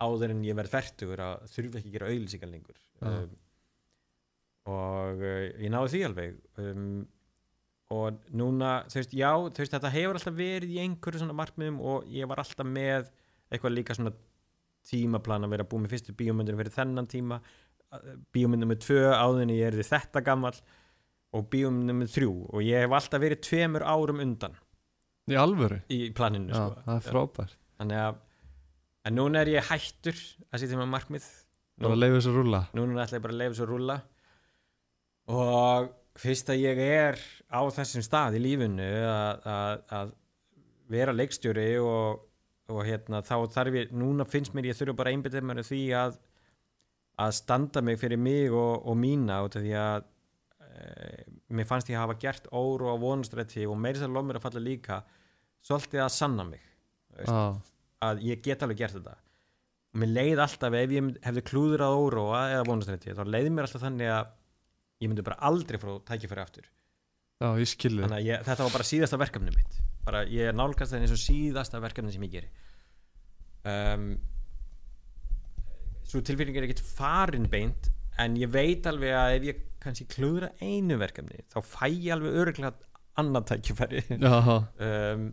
áður 0.01 0.35
en 0.35 0.43
ég 0.45 0.57
verð 0.57 0.75
færtugur 0.75 1.23
að 1.25 1.47
þurfi 1.55 1.81
ekki 1.81 1.91
að 1.91 1.95
gera 1.97 2.11
auðlýsingar 2.11 2.51
lengur. 2.51 2.83
Um, 3.01 3.33
og 4.71 5.25
uh, 5.25 5.47
ég 5.57 5.73
náði 5.73 5.93
því 5.95 6.03
alveg. 6.09 6.37
Um, 6.61 6.85
og 7.91 8.19
núna 8.37 8.81
þú 8.91 8.99
veist, 9.01 9.15
já, 9.17 9.31
þú 9.35 9.63
veist, 9.63 9.73
þetta 9.75 9.91
hefur 9.93 10.19
alltaf 10.19 10.35
verið 10.37 10.75
í 10.75 10.79
einhverju 10.85 11.21
svona 11.21 11.35
markmiðum 11.37 11.79
og 11.91 12.07
ég 12.11 12.29
var 12.29 12.41
alltaf 12.43 12.67
með 12.67 13.09
eitthvað 13.51 13.75
líka 13.75 13.97
svona 13.97 14.13
tímaplan 14.87 15.45
að 15.45 15.53
vera 15.55 15.67
búið 15.67 15.83
með 15.83 15.93
fyrstu 15.95 16.15
bíómyndinu 16.17 16.61
fyrir 16.61 16.75
þennan 16.77 17.09
tíma. 17.11 17.41
Bíómyndinu 18.33 18.71
með 18.71 18.81
tvö 18.85 19.01
áður 19.11 19.43
en 19.43 19.53
ég 19.53 19.67
er 19.67 19.83
þetta 19.85 20.23
gammal 20.25 20.55
og 21.35 21.47
bíómyndinu 21.51 21.97
með 21.99 22.13
þrjú. 22.15 22.33
Og 22.49 22.65
ég 22.65 22.85
hef 22.85 22.95
alltaf 22.97 23.23
verið 23.23 23.43
tveimur 23.45 23.85
árum 23.85 24.23
undan. 24.23 24.55
Í 25.29 25.37
alvöru? 25.37 25.77
í 25.91 25.99
planinu 26.17 26.49
Já, 26.49 26.57
sko. 26.57 26.83
það 26.87 26.95
er 26.95 27.05
frábært. 27.07 27.57
Þannig 27.81 28.03
að 28.07 28.19
en 29.09 29.17
núna 29.17 29.43
er 29.43 29.51
ég 29.53 29.69
hættur 29.69 30.17
að 30.51 30.63
sitja 30.63 30.79
með 30.79 30.91
markmið. 30.95 31.27
Það 31.81 31.89
var 33.25 33.35
að 33.35 33.41
leiða 33.41 33.51
þessu 33.51 33.65
að 33.67 33.71
rúlla 33.71 33.99
að 36.11 36.19
að 36.19 36.21
fyrst 36.21 36.49
að 36.49 36.59
ég 36.61 36.77
er 36.77 37.19
á 37.51 37.61
þessum 37.71 38.03
stað 38.03 38.35
í 38.35 38.43
lífinu 38.43 38.89
að, 39.07 39.47
að, 39.47 39.83
að 39.89 40.11
vera 40.91 41.15
leikstjóri 41.15 41.79
og, 41.79 42.25
og 42.71 42.83
hérna 42.85 43.21
þá 43.23 43.47
þarf 43.51 43.77
ég, 43.79 43.91
núna 43.91 44.25
finnst 44.25 44.53
mér 44.53 44.71
ég 44.71 44.75
þurfa 44.77 44.97
bara 44.97 45.11
einbyttið 45.11 45.43
mér 45.43 45.61
að 45.63 45.69
því 45.71 45.81
að 45.95 46.19
að 47.21 47.33
standa 47.35 47.81
mig 47.81 47.99
fyrir 47.99 48.17
mig 48.17 48.51
og, 48.51 48.85
og 48.87 48.97
mína 48.97 49.43
út 49.45 49.55
af 49.55 49.61
því 49.61 49.73
að 49.77 50.05
e, 50.63 51.23
mér 51.53 51.67
fannst 51.69 51.89
ég 51.91 51.99
hafa 51.99 52.17
gert 52.19 52.47
óru 52.51 52.89
og 52.89 53.01
vonastrætti 53.01 53.67
og 53.67 53.77
meiri 53.77 53.99
sér 54.01 54.11
lof 54.11 54.25
mér 54.25 54.39
að 54.39 54.47
falla 54.47 54.63
líka 54.63 55.01
svolítið 55.61 56.05
að 56.05 56.13
sanna 56.15 56.45
mig 56.47 56.63
veist. 57.17 57.29
Já, 57.29 57.61
að 58.07 58.23
ég 58.25 58.41
get 58.41 58.63
alveg 58.63 58.81
gert 58.81 58.97
þetta 58.97 59.17
og 59.91 60.01
mér 60.01 60.13
leið 60.15 60.43
alltaf 60.43 60.73
ef 60.73 60.95
ég 60.95 61.11
hefði 61.23 61.45
klúður 61.45 61.85
að 61.85 61.97
óróa 61.99 62.43
eða 62.55 62.67
vonastrætti 62.71 63.15
þá 63.15 63.25
leiði 63.27 63.51
mér 63.51 63.67
alltaf 63.67 63.85
þannig 63.85 64.13
að 64.15 64.31
ég 65.01 65.09
myndi 65.09 65.25
bara 65.25 65.39
aldrei 65.49 65.79
frá 65.81 65.95
tækifæri 66.07 66.43
aftur. 66.43 66.67
Já, 67.41 67.47
ég 67.57 67.69
skilði 67.71 68.05
þannig 68.05 68.19
að 68.19 68.27
ég, 68.27 68.43
þetta 68.45 68.65
var 68.67 68.75
bara 68.75 68.85
síðasta 68.85 69.17
verkefni 69.21 69.55
mitt. 69.55 69.79
Bara 70.05 70.21
ég 70.29 70.53
nálgast 70.53 70.93
það 70.93 71.05
eins 71.05 71.15
og 71.15 71.21
síðasta 71.21 71.81
verkefni 71.81 72.13
sem 72.13 72.25
ég 72.27 72.35
geri. 72.35 72.51
Um, 73.65 74.05
svo 76.09 76.21
tilfinning 76.25 76.57
er 76.57 76.67
ekkert 76.67 76.83
farin 76.85 77.49
beint 77.49 77.89
en 78.21 78.37
ég 78.37 78.49
veit 78.53 78.87
alveg 78.89 79.13
að 79.17 79.35
ef 79.39 79.47
ég 79.49 79.61
kannski 79.81 80.07
klúðra 80.09 80.51
einu 80.61 80.97
verkefni 81.01 81.41
þá 81.49 81.59
fæ 81.65 81.85
ég 81.89 82.11
alveg 82.15 82.37
öruglega 82.43 82.73
annað 83.21 83.47
tækifæri. 83.55 84.03
Um, 84.21 85.31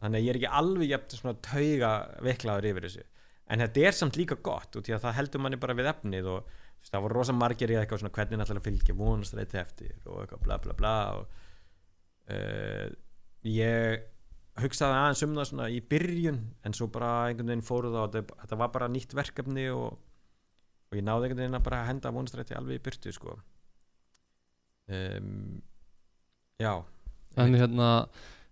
þannig 0.00 0.20
að 0.20 0.24
ég 0.24 0.32
er 0.32 0.40
ekki 0.40 0.52
alveg 0.60 0.92
jafn 0.92 1.16
svona 1.16 1.38
tauga 1.44 1.94
veiklaður 2.24 2.68
yfir 2.72 2.88
þessu. 2.88 3.06
En 3.50 3.64
þetta 3.64 3.86
er 3.88 3.96
samt 3.96 4.20
líka 4.20 4.36
gott 4.36 4.76
út 4.78 4.88
í 4.88 4.94
að 4.94 5.06
það 5.06 5.16
heldur 5.16 5.42
manni 5.44 5.58
bara 5.60 5.76
við 5.76 5.90
efnið 5.90 6.28
og 6.36 6.52
það 6.88 7.04
var 7.04 7.14
rosa 7.14 7.34
margir 7.36 7.72
í 7.72 7.76
eitthvað 7.78 8.02
svona 8.02 8.14
hvernig 8.16 8.40
náttúrulega 8.40 8.66
fylgja 8.66 8.96
vonastræti 8.98 9.60
eftir 9.60 9.92
og 10.06 10.22
eitthvað 10.22 10.44
bla 10.46 10.58
bla 10.64 10.76
bla 10.78 10.94
og 11.18 11.34
uh, 12.32 12.86
ég 13.46 14.06
hugsaði 14.60 14.96
aðeins 14.96 15.24
um 15.26 15.36
það 15.38 15.48
svona 15.50 15.68
í 15.72 15.78
byrjun 15.92 16.40
en 16.66 16.76
svo 16.76 16.88
bara 16.92 17.10
einhvern 17.28 17.52
veginn 17.52 17.66
fóru 17.66 17.92
það 17.92 18.02
og 18.02 18.32
þetta, 18.42 18.58
var 18.62 18.72
bara 18.74 18.90
nýtt 18.92 19.14
verkefni 19.16 19.68
og, 19.72 19.94
og 20.90 20.98
ég 20.98 21.06
náði 21.06 21.28
einhvern 21.28 21.44
veginn 21.44 21.60
að 21.60 21.66
bara 21.68 21.86
henda 21.88 22.12
vonastræti 22.14 22.56
alveg 22.58 22.80
í 22.80 22.84
byrtu 22.84 23.14
sko. 23.14 23.38
Um, 24.90 25.60
já. 26.58 26.72
En 27.38 27.54
hérna 27.54 27.90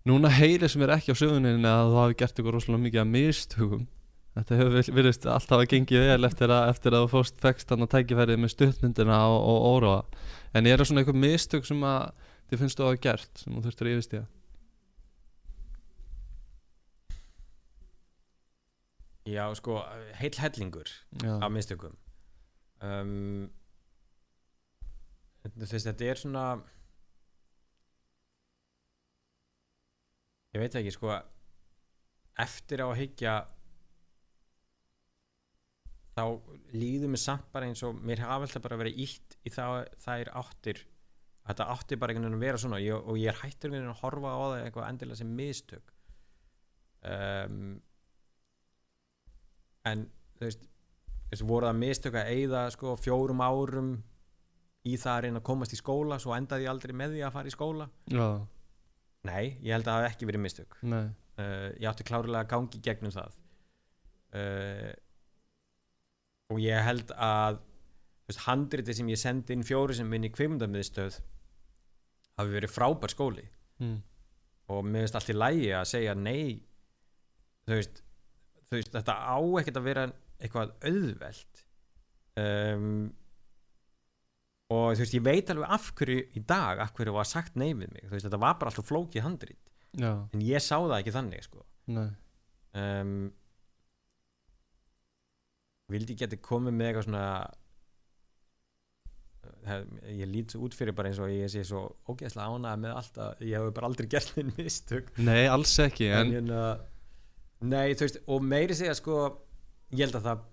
núna 0.07 0.31
heyrið 0.31 0.71
sem 0.71 0.85
er 0.85 0.95
ekki 0.95 1.13
á 1.13 1.19
sögunin 1.19 1.67
að 1.67 1.91
þú 1.91 1.99
hafi 1.99 2.19
gert 2.21 2.41
ykkur 2.41 2.55
rosalega 2.55 2.85
mikið 2.85 3.03
að 3.03 3.11
mistugum 3.17 3.87
þetta 4.39 4.59
hefur 4.59 4.95
virðist 4.97 5.29
alltaf 5.29 5.59
að 5.59 5.69
gengið 5.75 6.07
vel 6.07 6.29
eftir 6.29 6.55
að, 6.55 6.71
eftir 6.73 6.95
að 6.95 7.05
þú 7.05 7.11
fóst 7.13 7.39
fekst 7.43 7.69
þannig 7.69 7.89
að 7.89 7.95
tækifærið 7.95 8.41
með 8.41 8.53
stuttmyndina 8.55 9.21
og, 9.29 9.39
og 9.51 9.69
óróa. 9.75 10.01
En 10.55 10.67
er 10.67 10.81
það 10.81 10.89
svona 10.89 11.03
eitthvað 11.03 11.23
mistug 11.27 11.69
sem 11.69 11.85
að 11.85 12.27
þið 12.49 12.63
finnst 12.63 12.79
þú 12.79 12.85
að 12.85 12.91
hafa 12.91 13.05
gert 13.05 13.41
sem 13.43 13.55
þú 13.55 13.65
þurftur 13.67 13.89
að 13.89 13.95
yfirstíða 13.95 14.27
já 19.29 19.45
sko, 19.55 19.79
heil 20.19 20.35
hellingur 20.37 20.89
já, 21.23 21.33
af 21.43 21.51
mistökum. 21.51 21.95
Um, 22.81 23.49
veist 25.43 25.87
þetta 25.87 26.05
er 26.07 26.19
svona 26.19 26.43
ég 30.55 30.63
veit 30.63 30.77
ekki 30.79 30.93
sko 30.95 31.11
eftir 32.39 32.85
á 32.85 32.87
að 32.87 32.99
hyggja 33.01 33.33
þá 36.19 36.75
líður 36.75 37.13
mér 37.15 37.23
samt 37.23 37.49
bara 37.53 37.69
eins 37.69 37.81
og 37.87 37.97
mér 38.05 38.25
hafa 38.27 38.45
alltaf 38.45 38.63
bara 38.65 38.79
verið 38.83 39.03
ítt 39.07 39.37
í 39.47 39.53
það, 39.53 39.87
þær 40.03 40.33
áttir 40.43 40.83
þetta 41.49 41.69
átti 41.73 41.97
bara 41.97 42.13
einhvern 42.13 42.27
veginn 42.27 42.39
að 42.39 42.45
vera 42.45 42.61
svona. 42.61 42.81
Ég, 42.83 42.99
og 42.99 43.17
ég 43.17 43.31
er 43.31 43.39
hættur 43.39 43.71
einhvern 43.71 43.87
veginn 43.87 43.95
að 43.95 44.03
horfa 44.03 44.33
á 44.33 44.39
það 44.43 44.65
eitthvað 44.65 44.89
endilega 44.89 45.19
sem 45.19 45.31
mistök. 45.39 45.95
Um, 47.09 47.63
en 49.89 50.05
þú 50.37 50.45
veist 50.45 50.69
þessu 51.31 51.49
voru 51.49 51.69
það 51.69 51.81
mistök 51.81 52.19
að 52.19 52.31
eyða 52.35 52.63
sko 52.75 52.93
fjórum 52.99 53.43
árum 53.45 53.91
í 54.89 54.95
það 54.99 55.13
að 55.15 55.21
reyna 55.25 55.41
að 55.41 55.47
komast 55.49 55.75
í 55.75 55.79
skóla 55.79 56.17
svo 56.21 56.33
endaði 56.35 56.65
ég 56.65 56.73
aldrei 56.73 56.95
með 56.97 57.15
því 57.15 57.25
að 57.25 57.35
fara 57.37 57.51
í 57.51 57.55
skóla. 57.55 57.89
Já, 58.13 58.27
nei, 59.29 59.43
ég 59.63 59.73
held 59.75 59.85
að 59.85 59.91
það 59.91 59.99
hafi 59.99 60.09
ekki 60.13 60.29
verið 60.29 60.45
mistök. 60.45 60.79
Uh, 61.39 61.69
ég 61.79 61.89
átti 61.89 62.07
klárlega 62.07 62.43
að 62.43 62.51
gangi 62.53 62.81
gegnum 62.83 63.15
það. 63.15 63.37
Uh, 64.29 64.89
og 66.49 66.61
ég 66.63 66.85
held 66.85 67.11
að 67.15 67.61
handriti 68.45 68.93
sem 68.93 69.09
ég 69.09 69.17
sendi 69.17 69.55
inn 69.55 69.65
fjóri 69.65 69.95
sem 69.97 70.09
minn 70.09 70.27
í 70.27 70.33
kvimundamiðstöð 70.33 71.19
hafi 72.39 72.53
verið 72.53 72.73
frábær 72.73 73.13
skóli. 73.13 73.47
Mm. 73.79 74.01
og 74.69 74.83
mér 74.83 75.05
finnst 75.05 75.15
allt 75.15 75.29
í 75.31 75.33
lægi 75.37 75.69
að 75.71 75.85
segja 75.87 76.13
nei 76.19 76.59
þú 77.63 77.77
veist, 77.77 78.01
þú 78.67 78.75
veist 78.75 78.91
þetta 78.97 79.15
á 79.15 79.39
ekkert 79.61 79.79
að 79.79 79.87
vera 79.87 80.03
eitthvað 80.39 80.73
auðvelt. 80.89 81.63
Um, 82.39 82.91
og 84.69 84.93
þú 84.93 85.03
veist 85.03 85.17
ég 85.17 85.25
veit 85.25 85.51
alveg 85.53 85.73
af 85.77 85.89
hverju 85.97 86.21
í 86.37 86.43
dag 86.49 86.83
af 86.83 86.93
hverju 86.97 87.15
var 87.15 87.29
sagt 87.29 87.57
nei 87.59 87.71
við 87.71 87.93
mig. 87.95 88.05
Veist 88.11 88.27
þetta 88.27 88.41
var 88.41 88.59
bara 88.59 88.73
alltaf 88.73 88.89
flókið 88.89 89.25
handrit. 89.25 89.61
Já, 89.97 90.11
en 90.11 90.45
ég 90.45 90.61
sá 90.61 90.75
það 90.77 90.97
ekki 90.99 91.15
þannig 91.15 91.45
sko. 91.47 91.63
Um, 91.89 93.15
vildi 95.89 96.15
geti 96.19 96.39
komið 96.43 96.75
með 96.75 96.89
eitthvað 96.89 97.07
svona 97.07 97.25
það, 99.65 99.89
ég 100.19 100.29
lít 100.29 100.55
út 100.59 100.77
fyrir 100.77 100.95
bara 100.97 101.11
eins 101.11 101.19
og 101.21 101.33
ég 101.33 101.51
sé 101.51 101.63
svo 101.67 101.85
ógeðslega 102.09 102.53
ánægð 102.53 102.85
með 102.85 102.95
allt 103.01 103.19
að 103.25 103.43
ég 103.47 103.57
hef 103.57 103.73
bara 103.77 103.89
aldrei 103.89 104.07
gert 104.11 104.31
þinn 104.35 104.53
mistök. 104.57 105.11
Nei, 105.21 105.43
alls 105.51 105.75
ekki 105.83 106.09
en, 106.11 106.19
en, 106.21 106.37
hérna, 106.37 106.63
nei 107.65 107.97
þú 107.97 108.07
veist 108.07 108.21
og 108.25 108.47
meiri 108.53 108.77
segja 108.77 108.95
sko 108.97 109.19
ég 109.93 110.05
held 110.05 110.19
að 110.19 110.29
það 110.29 110.47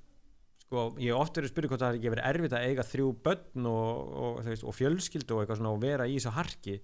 sko 0.67 0.85
ég 0.99 1.13
hef 1.13 1.23
oft 1.23 1.39
verið 1.39 1.49
að 1.49 1.55
spyrja 1.55 1.73
hvort 1.73 1.85
það 1.85 1.93
er 1.93 2.01
ekki 2.01 2.15
verið 2.17 2.29
erfitt 2.33 2.59
að 2.59 2.69
eiga 2.71 2.87
þrjú 2.91 3.09
börn 3.27 3.71
og, 3.71 4.15
og, 4.27 4.39
veist, 4.49 4.67
og 4.67 4.77
fjölskyldu 4.77 5.37
og 5.37 5.43
eitthvað 5.43 5.61
svona 5.61 5.75
og 5.75 5.83
vera 5.85 6.09
í 6.09 6.17
þessu 6.19 6.35
harki 6.37 6.79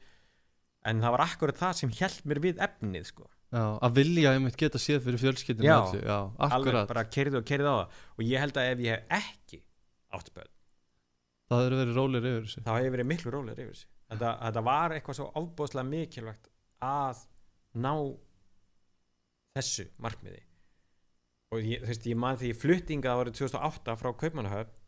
en 0.88 1.02
það 1.02 1.14
var 1.16 1.24
akkurat 1.26 1.60
það 1.60 1.78
sem 1.80 1.92
held 2.00 2.24
mér 2.30 2.42
við 2.46 2.64
efnið 2.66 3.06
sko. 3.10 3.28
Já, 3.52 3.64
að 3.84 3.98
vilja 4.00 4.32
einmitt 4.32 4.56
geta 4.56 4.80
séð 4.80 5.02
fyrir 5.04 5.20
fjölskyldinu 5.20 5.68
Já, 5.68 5.76
öllu, 5.82 6.00
já, 6.08 6.18
alveg 6.48 6.78
bara 6.88 7.04
kerið 7.12 7.38
og 7.42 7.46
kerið 7.50 7.68
á 7.68 7.74
það. 7.74 8.00
Og 8.16 8.24
ég 8.24 8.42
held 8.42 8.58
að 8.58 8.70
ef 8.70 8.82
ég 8.86 8.96
hef 8.96 9.16
ekki 9.18 9.60
átt 10.16 10.32
börn 10.32 10.52
það 11.52 11.64
hefur 11.66 11.78
verið 11.82 11.98
rólir 11.98 12.28
yfir 12.28 12.46
þessu. 12.46 12.62
þá 12.64 12.72
hefur 12.72 12.94
verið 12.96 13.08
miklu 13.10 13.32
rólegur 13.32 13.62
yfir 13.62 13.74
þessu. 13.74 13.88
Þetta, 14.12 14.30
þetta 14.42 14.62
var 14.68 14.94
eitthvað 14.96 15.18
svo 15.18 15.26
ábúðslega 15.36 15.88
mikilvægt 15.88 16.48
að 16.88 17.22
ná 17.84 17.92
þessu 19.56 19.86
markmiði. 20.02 20.42
Og 21.52 21.66
ég, 21.68 21.82
þú 21.82 21.90
veist, 21.92 22.06
ég 22.08 22.20
man 22.20 22.38
því 22.40 22.52
fluttinga 22.56 23.16
árið 23.16 23.38
2008 23.42 23.96
frá 24.00 24.10
Kaupmannahöfn 24.22 24.78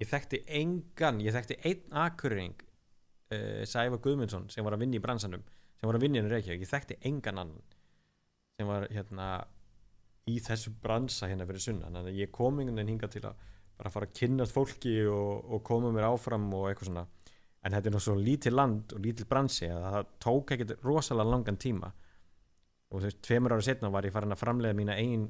ég 0.00 0.10
þekkti 0.10 0.40
engan, 0.60 1.20
ég 1.22 1.36
þekkti 1.36 1.58
einn 1.68 1.98
akkurring 2.04 2.63
Sæfa 3.68 4.00
Guðmundsson 4.02 4.48
sem 4.52 4.66
var 4.66 4.76
að 4.76 4.84
vinna 4.84 4.98
í 4.98 5.04
bransanum 5.04 5.44
sem 5.78 5.88
var 5.88 5.98
að 5.98 6.06
vinna 6.06 6.22
í 6.22 6.30
Reykjavík, 6.30 6.64
ég 6.64 6.70
þekkti 6.70 7.00
engan 7.10 7.40
annan 7.42 7.74
sem 8.54 8.68
var 8.70 8.86
hérna 8.94 9.28
í 10.30 10.38
þessu 10.40 10.72
bransa 10.82 11.28
hérna 11.28 11.46
fyrir 11.48 11.62
sunnan. 11.64 11.92
Þannig 11.92 12.14
að 12.14 12.22
ég 12.22 12.32
kom 12.32 12.60
einhvern 12.60 12.78
veginn 12.80 12.94
hinga 12.94 13.10
til 13.12 13.24
að 13.28 13.42
bara 13.74 13.90
fara 13.90 14.08
að 14.08 14.14
kynnast 14.20 14.54
fólki 14.54 14.94
og, 15.10 15.50
og 15.52 15.62
koma 15.66 15.90
mér 15.92 16.08
áfram 16.08 16.46
og 16.54 16.68
eitthvað 16.70 16.90
svona. 16.90 17.04
En 17.64 17.74
þetta 17.74 17.90
er 17.90 17.94
nú 17.96 18.00
svo 18.04 18.14
lítið 18.18 18.54
land 18.54 18.94
og 18.94 19.02
lítið 19.04 19.28
bransi 19.28 19.68
að 19.72 19.84
það 19.84 20.10
tók 20.24 20.54
ekkert 20.54 20.84
rosalega 20.84 21.32
langan 21.32 21.60
tíma. 21.60 21.90
Og 22.92 23.00
þú 23.00 23.08
veist, 23.08 23.20
tveimur 23.24 23.56
ára 23.56 23.66
setna 23.66 23.90
var 23.92 24.06
ég 24.06 24.14
farin 24.14 24.34
að 24.36 24.42
framlega 24.44 24.78
mína 24.78 24.96
ein 25.00 25.26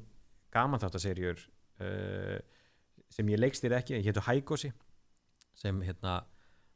gamanþáttaserjur 0.53 1.41
uh, 1.81 2.37
sem 3.11 3.31
ég 3.31 3.41
leikstýri 3.41 3.77
ekki, 3.77 3.97
ég 3.97 4.09
hétu 4.09 4.23
Hækosi 4.27 4.71
sem 5.55 5.79
hérna 5.87 6.19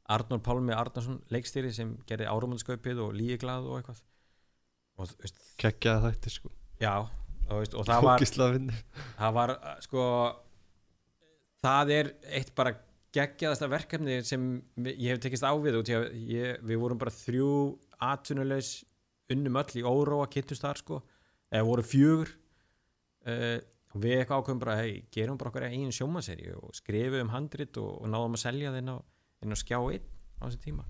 Arnór 0.09 0.41
Pálmi 0.45 0.73
Arnarsson 0.73 1.19
leikstýri 1.33 1.71
sem 1.75 1.93
gerði 2.09 2.29
árumanskaupið 2.31 3.01
og 3.05 3.15
líeglað 3.17 3.69
og 3.69 3.79
eitthvað. 3.79 4.03
Og 4.99 5.15
veist, 5.21 5.41
kekkjaði 5.61 6.09
þætti 6.09 6.33
sko. 6.33 6.51
Já 6.81 6.93
og, 6.97 7.55
veist, 7.61 7.75
og 7.77 7.87
það 7.87 8.05
var 8.07 8.23
það 9.19 9.35
var 9.37 9.53
uh, 9.55 9.73
sko 9.85 10.03
það 11.63 11.93
er 11.95 12.11
eitt 12.39 12.53
bara 12.57 12.75
geggjaðasta 13.15 13.69
verkefni 13.71 14.19
sem 14.27 14.49
ég 14.85 15.13
hef 15.13 15.21
tekist 15.23 15.45
á 15.45 15.53
við 15.57 15.79
að 15.81 16.11
ég, 16.29 16.59
við 16.61 16.81
vorum 16.81 16.99
bara 17.01 17.13
þrjú 17.13 17.53
atvinnulegs 18.05 18.83
unnum 19.33 19.57
öll 19.61 19.81
í 19.81 19.85
óróa 19.85 20.29
kynntumst 20.31 20.63
þar 20.65 20.79
sko. 20.81 20.99
Eða 21.49 21.65
voru 21.65 21.85
fjögur. 21.85 22.31
Uh, 23.25 23.57
og 23.89 24.03
við 24.03 24.19
eitthvað 24.19 24.41
ákveðum 24.43 24.61
bara 24.61 24.75
hei, 24.79 24.91
gerum 25.13 25.37
bara 25.39 25.49
okkar 25.51 25.65
einn 25.67 25.93
sjómaseri 25.93 26.51
og 26.53 26.75
skrifum 26.77 27.31
handrit 27.33 27.77
og, 27.81 28.03
og 28.03 28.11
náðum 28.11 28.37
að 28.37 28.43
selja 28.43 28.73
inn 28.77 28.91
á, 28.93 28.97
inn 29.43 29.55
á 29.55 29.57
skjá 29.59 29.79
einn 29.79 30.05
á 30.39 30.43
þessi 30.47 30.63
tíma 30.67 30.85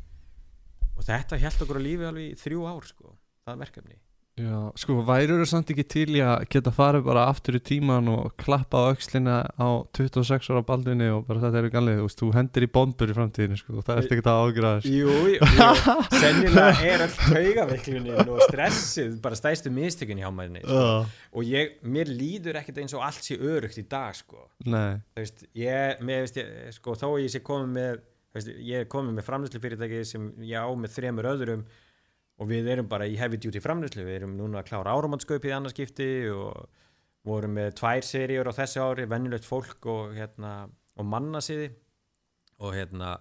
og 0.96 1.08
þetta 1.08 1.40
held 1.40 1.66
okkur 1.66 1.80
á 1.80 1.88
lífi 1.88 2.08
alveg 2.10 2.30
í 2.30 2.38
þrjú 2.40 2.68
ár 2.70 2.88
sko, 2.90 3.16
það 3.48 3.66
verkefni 3.66 4.00
Já, 4.40 4.72
sko, 4.80 5.02
værirðu 5.04 5.46
samt 5.50 5.72
ekki 5.74 5.84
til 5.90 6.06
í 6.16 6.22
að 6.24 6.46
geta 6.54 6.72
farið 6.72 7.04
bara 7.10 7.26
aftur 7.28 7.58
í 7.58 7.62
tíman 7.64 8.08
og 8.12 8.30
klappa 8.40 8.86
á 8.88 8.92
öxlina 8.94 9.40
á 9.60 9.68
26 9.98 10.48
ára 10.54 10.62
baldinni 10.64 11.10
og 11.12 11.26
bara 11.28 11.42
þetta 11.44 11.60
eru 11.60 11.72
ganlið, 11.74 11.98
þú 12.00 12.06
veist, 12.06 12.22
þú 12.22 12.30
hendir 12.38 12.66
í 12.66 12.70
bombur 12.78 13.12
í 13.12 13.16
framtíðinu, 13.18 13.58
sko, 13.60 13.76
og 13.82 13.88
það 13.88 14.00
er 14.00 14.08
ekki 14.08 14.26
það 14.30 14.44
ágjörða 14.46 14.72
þessu. 14.78 14.94
Jú, 14.96 15.18
jú, 15.34 15.50
jú. 15.60 15.96
sennilega 16.22 16.86
er 16.94 17.04
öll 17.04 17.18
taugaveikluninn 17.18 18.32
og 18.36 18.44
stressið 18.46 19.18
bara 19.26 19.40
stæðstu 19.42 19.74
mistökun 19.76 20.24
hjá 20.24 20.30
maðurinn 20.32 20.64
sko. 20.64 20.86
Já, 20.86 21.26
og 21.34 21.50
ég, 21.52 21.76
mér 21.98 22.14
líður 22.14 22.62
ekkert 22.62 22.80
eins 22.86 22.96
og 22.96 23.04
allt 23.10 23.28
sé 23.28 23.36
örugt 23.36 23.82
í 23.82 23.84
dag 23.92 24.16
sko. 24.16 24.48
nei, 24.70 25.02
þú 25.18 25.26
veist, 25.26 25.44
ég, 25.66 26.00
mér 26.06 26.24
veist 26.24 26.40
ég, 26.40 26.56
sko, 26.80 26.96
þó 26.96 27.10
ég 27.20 27.34
sé 27.34 27.44
komið 27.44 27.76
með 27.76 28.00
veist, 28.36 28.52
ég 28.54 28.84
er 28.84 28.90
komið 28.92 29.18
með 29.18 29.28
framlýslu 29.28 29.62
fyrirtæki 29.64 30.02
sem 30.08 30.32
ég 30.46 30.60
á 30.60 30.70
með 30.74 30.96
þremur 30.98 31.30
öðrum 31.34 31.64
og 32.40 32.50
við 32.50 32.70
erum 32.76 32.90
bara 32.92 33.08
í 33.10 33.18
heavy 33.20 33.40
duty 33.42 33.62
framlýslu 33.64 34.06
við 34.06 34.22
erum 34.22 34.36
núna 34.40 34.62
að 34.62 34.70
klára 34.72 34.96
áramannskaupið 34.96 35.52
í 35.52 35.56
annarskipti 35.58 36.10
og 36.34 36.70
vorum 37.28 37.58
með 37.58 37.74
tvær 37.80 38.06
seríur 38.06 38.48
á 38.48 38.54
þessu 38.56 38.84
ári, 38.84 39.08
vennilegt 39.10 39.48
fólk 39.48 39.90
og, 39.92 40.14
hérna, 40.16 40.54
og 40.96 41.08
mannasiði. 41.08 41.68
Og 42.64 42.74
hérna 42.76 43.18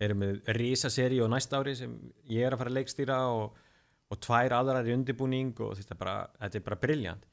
erum 0.00 0.22
með 0.22 0.52
risaseríu 0.56 1.26
á 1.26 1.32
næsta 1.32 1.58
ári 1.60 1.74
sem 1.76 1.96
ég 2.30 2.46
er 2.46 2.54
að 2.54 2.62
fara 2.62 2.72
að 2.72 2.78
leikstýra 2.78 3.18
og, 3.34 3.56
og 4.08 4.20
tvær 4.24 4.54
aðrar 4.60 4.86
í 4.88 4.94
undirbúning 4.94 5.56
og 5.64 5.74
þetta 5.78 5.96
er 5.96 6.00
bara, 6.02 6.14
þetta 6.38 6.60
er 6.60 6.64
bara 6.68 6.80
briljant 6.84 7.26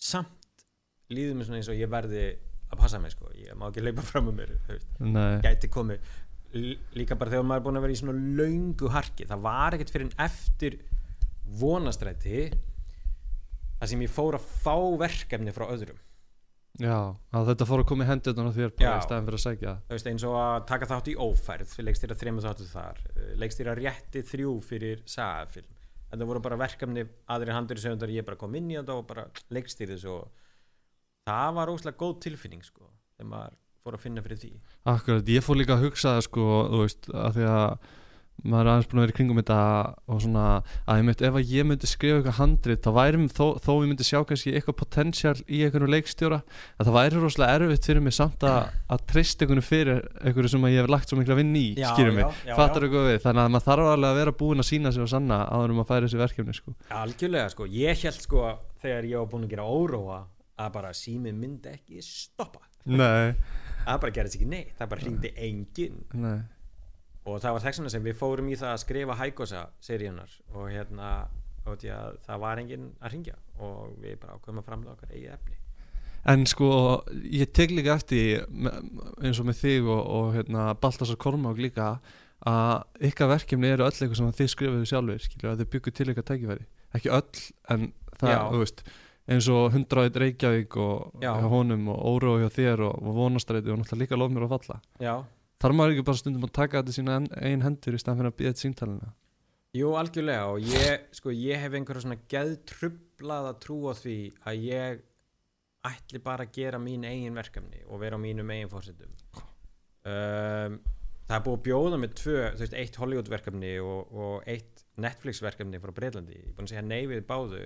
samt 0.00 0.64
svona 1.10 1.58
eins 1.58 1.68
og 1.68 1.76
ég 1.76 1.90
verði 1.90 2.24
að 2.70 2.78
passa 2.78 3.00
mig 3.02 3.12
sko, 3.12 3.32
ég 3.34 3.56
má 3.58 3.66
ekki 3.66 3.82
leipa 3.82 4.04
fram 4.06 4.30
um 4.30 4.38
mér 4.38 4.52
gæti 5.42 5.70
komið 5.72 6.04
líka 6.52 7.16
bara 7.18 7.30
þegar 7.34 7.46
maður 7.46 7.60
er 7.60 7.66
búin 7.66 7.78
að 7.78 7.84
vera 7.86 7.94
í 7.94 8.00
svona 8.00 8.14
löngu 8.40 8.90
harki 8.90 9.26
það 9.28 9.44
var 9.44 9.76
ekkert 9.76 9.92
fyrir 9.94 10.08
en 10.08 10.16
eftir 10.26 10.78
vonastræti 11.60 12.48
það 13.80 13.90
sem 13.92 14.04
ég 14.04 14.12
fór 14.12 14.36
að 14.36 14.46
fá 14.60 14.76
verkefni 15.00 15.54
frá 15.56 15.66
öðrum. 15.70 15.98
Já 16.80 16.96
að 17.34 17.48
þetta 17.50 17.66
fór 17.66 17.82
að 17.82 17.88
koma 17.90 18.04
í 18.04 18.08
hendurnar 18.08 18.50
á 18.50 18.56
þér 18.56 18.72
bara 18.76 18.90
Já. 18.90 18.92
í 19.00 19.06
staðin 19.06 19.26
fyrir 19.26 19.38
að 19.40 19.44
sækja. 19.44 19.72
Það 19.88 19.96
veist 19.96 20.10
eins 20.10 20.26
og 20.28 20.36
að 20.38 20.58
taka 20.70 20.88
þátt 20.90 21.10
í 21.10 21.16
ófærð 21.18 21.72
leikstýra 21.88 22.16
þremur 22.20 22.46
þáttu 22.46 22.66
þar 22.70 23.00
eh, 23.10 23.32
leikstýra 23.42 23.74
rétti 23.78 24.22
þrjú 24.30 24.52
fyrir 24.64 25.02
sagafilm. 25.10 25.72
Þetta 26.10 26.28
voru 26.30 26.42
bara 26.44 26.60
verkefni 26.60 27.06
aðri 27.30 27.56
handur 27.56 27.80
í 27.80 27.82
sögundar 27.82 28.14
ég 28.14 28.26
bara 28.26 28.38
kom 28.38 28.54
inn 28.58 28.70
í 28.70 28.78
þetta 28.78 28.96
og 28.98 29.08
bara 29.10 29.26
leikstýri 29.54 29.96
þessu 29.96 30.14
og 30.14 30.46
það 31.26 31.58
var 31.58 31.74
óslega 31.74 32.00
góð 32.00 32.16
tilfinning 32.26 32.64
sko 32.66 32.86
þegar 33.16 33.30
maður 33.34 33.58
fór 33.84 33.96
að 33.96 34.04
finna 34.04 34.24
fyrir 34.24 34.42
því. 34.42 34.52
Akkurat, 34.92 35.32
ég 35.36 35.46
fór 35.46 35.58
líka 35.60 35.78
að 35.78 35.88
hugsa 35.88 36.16
það 36.16 36.28
sko, 36.28 36.50
þú 36.68 36.84
veist, 36.84 37.10
að 37.14 37.38
því 37.38 37.48
að 37.54 37.88
maður 38.40 38.64
er 38.64 38.70
aðeins 38.72 38.88
búin 38.88 39.00
að 39.00 39.04
vera 39.04 39.12
í 39.12 39.16
kringum 39.18 39.38
þetta 39.40 39.56
og 40.10 40.20
svona, 40.24 40.44
að 40.88 40.98
ég 41.00 41.06
myndi, 41.06 41.24
ef 41.28 41.36
að 41.36 41.50
ég 41.52 41.66
myndi 41.68 41.88
skrifa 41.90 42.18
eitthvað 42.20 42.36
handrit, 42.38 42.80
þá 42.84 42.90
væri 42.96 43.20
mér, 43.20 43.34
þó, 43.36 43.46
þó 43.60 43.70
ég 43.74 43.90
myndi 43.90 44.06
sjá 44.06 44.18
kannski 44.28 44.54
eitthvað 44.56 44.76
potential 44.80 45.34
í 45.44 45.60
einhvern 45.66 45.92
leikstjóra, 45.92 46.38
að 46.80 46.88
það 46.88 46.96
væri 46.96 47.20
rosalega 47.20 47.58
erfitt 47.58 47.88
fyrir 47.90 48.04
mig 48.06 48.16
samt 48.16 48.46
að, 48.48 48.72
að 48.96 49.04
treysta 49.12 49.44
einhvern 49.44 49.66
fyrir 49.66 50.02
einhverju 50.22 50.52
sem 50.54 50.66
að 50.66 50.74
ég 50.74 50.80
hef 50.84 50.90
lagt 50.94 51.12
svo 51.12 51.20
mikla 51.20 51.38
vinn 51.40 51.52
í 51.60 51.66
skýrum 51.76 52.18
mig, 52.20 52.40
fattar 52.48 52.86
þú 52.86 52.92
hvað 52.94 53.08
við? 53.10 53.20
Þannig 53.26 53.44
að 53.44 53.54
maður 53.56 53.68
þarf 53.68 53.92
alveg 53.92 54.10
að 54.10 54.20
vera 54.22 54.36
búin 54.40 54.64
að 54.64 54.70
sína 54.70 54.94
sig 54.96 55.04
og 55.04 55.12
sanna 55.12 55.42
áður 55.50 55.76
um 55.76 55.84
að 55.84 55.90
færa 55.92 56.08
þessi 56.08 56.22
verkefni 56.24 56.56
sko. 56.56 56.76
algjörlega 57.02 57.52
sko, 57.52 57.68
ég 57.76 58.04
held 58.06 58.24
sko 58.24 58.50
þegar 58.80 59.10
ég 59.10 59.20
var 59.20 59.32
búin 59.34 59.48
að 59.48 59.56
gera 59.58 59.68
óróa 59.68 60.20
að 60.60 60.72
bara 60.76 60.92
símið 60.96 61.36
myndi 61.40 61.72
ekki 61.72 62.02
stoppa. 62.04 62.64
Nei, 62.88 63.34
það 63.84 64.00
bara 64.04 64.16
gerðist 64.16 64.38
ekki 64.38 64.48
neitt, 64.50 64.72
það 64.78 64.90
bara 64.94 65.04
hringdi 65.06 65.32
enginn. 65.48 66.00
Nei. 66.14 66.40
Og 67.28 67.40
það 67.42 67.56
var 67.56 67.64
þess 67.66 67.80
vegna 67.80 67.92
sem 67.92 68.06
við 68.06 68.18
fórum 68.18 68.48
í 68.48 68.58
það 68.58 68.74
að 68.74 68.82
skrifa 68.84 69.16
Hækosa 69.20 69.64
seríunar 69.84 70.36
og 70.54 70.70
hérna 70.72 71.10
og 71.68 71.82
það 71.84 72.40
var 72.40 72.60
enginn 72.62 72.86
að 73.00 73.12
ringja 73.14 73.36
og 73.60 73.98
við 74.00 74.16
bara 74.22 74.38
ákveðum 74.38 74.62
að 74.62 74.70
framlega 74.70 74.94
okkar 74.96 75.12
eigið 75.12 75.34
efni. 75.34 75.58
En 76.30 76.44
sko, 76.48 76.70
ég 77.32 77.52
tek 77.56 77.72
líka 77.72 77.94
eftir 77.96 78.42
eins 79.24 79.38
og 79.40 79.46
með 79.48 79.60
þig 79.62 79.86
og, 79.88 80.00
og 80.00 80.34
hérna, 80.34 80.66
Baltasar 80.80 81.16
Kormák 81.20 81.60
líka 81.60 81.94
að 82.48 83.06
ykkar 83.10 83.30
verkefni 83.34 83.70
eru 83.72 83.86
öll 83.86 83.92
eitthvað 83.92 84.18
sem 84.18 84.34
þið 84.40 84.50
skrifuðu 84.54 84.88
sjálfur, 84.88 85.22
skilju, 85.24 85.48
að 85.48 85.62
þið 85.62 85.70
byggu 85.74 85.94
til 85.96 86.08
ykkar 86.12 86.26
tækifæri. 86.28 86.66
Ekki 86.96 87.12
öll, 87.16 87.44
en 87.72 87.88
það, 88.16 88.32
Já. 88.32 88.40
þú 88.50 88.60
veist 88.64 88.84
eins 89.30 89.48
og 89.52 89.68
hundraðið 89.74 90.20
Reykjavík 90.24 90.76
og 90.82 91.22
Já. 91.22 91.32
hjá 91.38 91.48
honum 91.52 91.90
og 91.92 92.00
Óro 92.10 92.36
hjá 92.40 92.48
þér 92.50 92.84
og, 92.88 92.96
og 92.98 93.18
vonastræti 93.20 93.70
og 93.70 93.80
náttúrulega 93.80 94.02
líka 94.02 94.18
lof 94.18 94.32
mér 94.34 94.48
að 94.48 94.56
falla. 94.56 94.80
Já, 94.98 95.14
þar 95.62 95.76
maður 95.76 95.96
ekki 95.96 96.06
bara 96.10 96.20
stundum 96.20 96.46
að 96.48 96.54
taka 96.58 96.80
þetta 96.80 96.94
í 96.94 96.98
sína 96.98 97.18
eigin 97.38 97.66
hendur 97.66 97.96
í 97.96 98.02
staðan 98.02 98.22
fyrir 98.22 98.32
að 98.32 98.38
býða 98.40 98.52
þetta 98.52 98.66
síntalina 98.66 99.12
jú 99.76 99.92
algjörlega 99.94 100.46
og 100.50 100.64
ég, 100.66 101.04
sko, 101.14 101.30
ég 101.34 101.60
hef 101.62 101.76
einhverja 101.78 102.02
svona 102.02 102.18
geðtrublaða 102.32 103.52
trú 103.62 103.78
á 103.86 103.94
því 103.94 104.16
að 104.50 104.64
ég 104.66 105.04
ætli 105.86 106.20
bara 106.24 106.46
að 106.46 106.56
gera 106.56 106.80
mín 106.82 107.06
eigin 107.06 107.38
verkefni 107.38 107.84
og 107.86 108.02
vera 108.02 108.18
á 108.18 108.20
mínum 108.20 108.50
eigin 108.50 108.72
fórsetum 108.72 109.12
um, 109.38 110.80
það 111.30 111.36
er 111.36 111.44
búið 111.46 111.54
að 111.54 111.64
bjóða 111.68 112.00
með 112.02 112.16
tvö, 112.18 112.40
þú 112.56 112.64
veist, 112.64 112.76
eitt 112.82 112.98
Hollywood 112.98 113.30
verkefni 113.30 113.72
og, 113.84 114.10
og 114.10 114.50
eitt 114.50 114.84
Netflix 115.00 115.40
verkefni 115.44 115.80
frá 115.80 115.94
Breitlandi, 115.94 116.40
ég 116.40 116.50
er 116.50 116.56
búin 116.56 116.66
að 116.66 116.74
segja 116.74 116.86
nei 116.88 117.06
við 117.08 117.22
báðu 117.30 117.62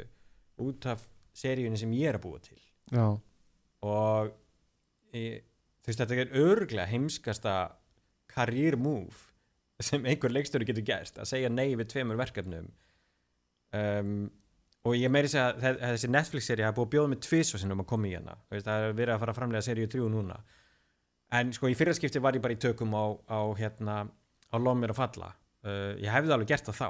út 0.60 0.90
af 0.92 1.08
seríunni 1.35 1.78
sem 1.80 1.93
ég 1.97 2.09
er 2.12 2.18
að 2.18 2.24
búa 2.28 2.41
til. 2.45 2.61
Já, 2.95 3.07
og 3.85 4.32
ég, 5.16 5.43
þú 5.82 5.91
veist 5.91 6.03
þetta 6.05 6.18
er 6.24 6.35
örglega 6.45 6.87
heimskasta 6.91 7.55
career 8.35 8.76
move 8.80 9.30
sem 9.85 10.05
einhver 10.07 10.30
leikstjóri 10.32 10.64
getur 10.68 10.85
gæst 10.87 11.18
að 11.18 11.26
segja 11.32 11.51
nei 11.51 11.74
við 11.76 11.91
tveimur 11.93 12.16
verkefnum. 12.20 12.68
Um, 13.74 14.28
og 14.87 14.95
ég 14.99 15.11
meiri 15.11 15.30
segja 15.32 15.49
að 15.51 15.62
þe- 15.64 15.78
þessi 15.82 16.11
Netflix-seri 16.12 16.62
hafa 16.66 16.76
búið 16.76 16.87
að 16.87 16.93
bjóða 16.95 17.11
mig 17.14 17.20
tvisvar 17.24 17.61
sinnum 17.62 17.82
að 17.82 17.89
koma 17.91 18.07
í 18.11 18.12
hana. 18.14 18.37
Veist, 18.53 18.66
það 18.68 18.85
er 18.89 18.93
verið 19.01 19.14
að 19.16 19.22
fara 19.24 19.32
að 19.35 19.39
framlega 19.41 19.66
seríu 19.66 19.89
3 19.91 20.11
núna. 20.12 20.37
En 21.35 21.51
sko 21.57 21.70
í 21.72 21.74
fyrraskipti 21.78 22.20
var 22.22 22.37
ég 22.37 22.45
bara 22.45 22.55
í 22.55 22.61
tökum 22.62 22.93
á, 22.95 23.05
á 23.26 23.41
hérna 23.59 23.97
á 24.07 24.57
lof 24.61 24.76
mér 24.78 24.93
að 24.95 25.01
falla. 25.01 25.32
Uh, 25.64 25.97
ég 25.99 26.12
hefði 26.12 26.35
alveg 26.37 26.53
gert 26.53 26.68
það 26.68 26.78
þá. 26.78 26.89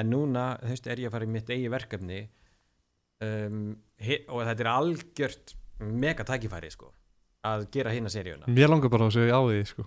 En 0.00 0.10
núna 0.10 0.44
þú 0.62 0.70
veist 0.72 0.86
er 0.90 1.02
ég 1.02 1.10
að 1.10 1.16
fara 1.18 1.28
í 1.28 1.32
mitt 1.34 1.50
eigi 1.52 1.68
verkefni 1.74 2.20
um, 3.24 3.62
og 4.28 4.44
þetta 4.48 4.64
er 4.64 4.70
algjört 4.74 5.54
mega 5.84 6.26
tækifæri 6.26 6.70
sko 6.74 6.92
að 7.44 7.66
gera 7.74 7.92
hérna 7.92 8.08
seríuna. 8.08 8.48
Mér 8.48 8.70
langar 8.72 8.88
bara 8.92 9.10
að 9.10 9.18
segja 9.18 9.34
já 9.34 9.40
við 9.44 9.58
því 9.58 9.64
sko. 9.68 9.82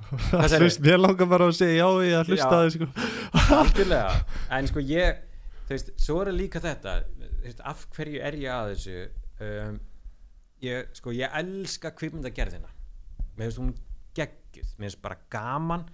Hlust, 0.61 0.81
Mér 0.85 0.99
langar 1.01 1.29
bara 1.31 1.47
að 1.49 1.55
segja 1.57 1.79
já 1.79 1.88
við 1.95 2.03
því 2.03 2.15
að 2.19 2.31
hlusta 2.31 2.59
því 2.61 2.73
sko. 2.75 2.89
algjörlega. 3.57 4.17
En 4.59 4.69
sko 4.69 4.83
ég 4.85 5.21
þú 5.65 5.73
veist, 5.73 5.93
svo 6.05 6.19
er 6.21 6.33
líka 6.38 6.61
þetta 6.63 6.97
veist, 7.41 7.63
af 7.65 7.88
hverju 7.95 8.21
er 8.29 8.38
ég 8.43 8.53
að 8.53 8.73
þessu? 8.75 9.05
Um, 9.47 9.79
ég, 10.65 10.93
sko, 10.97 11.13
ég 11.17 11.33
elska 11.41 11.93
kvipmyndagerðina 11.97 12.69
mér 13.38 13.51
finnst 13.51 13.61
hún 13.61 13.73
geggjuð. 14.17 14.73
Mér 14.77 14.89
finnst 14.89 15.03
bara 15.03 15.19
gaman 15.33 15.85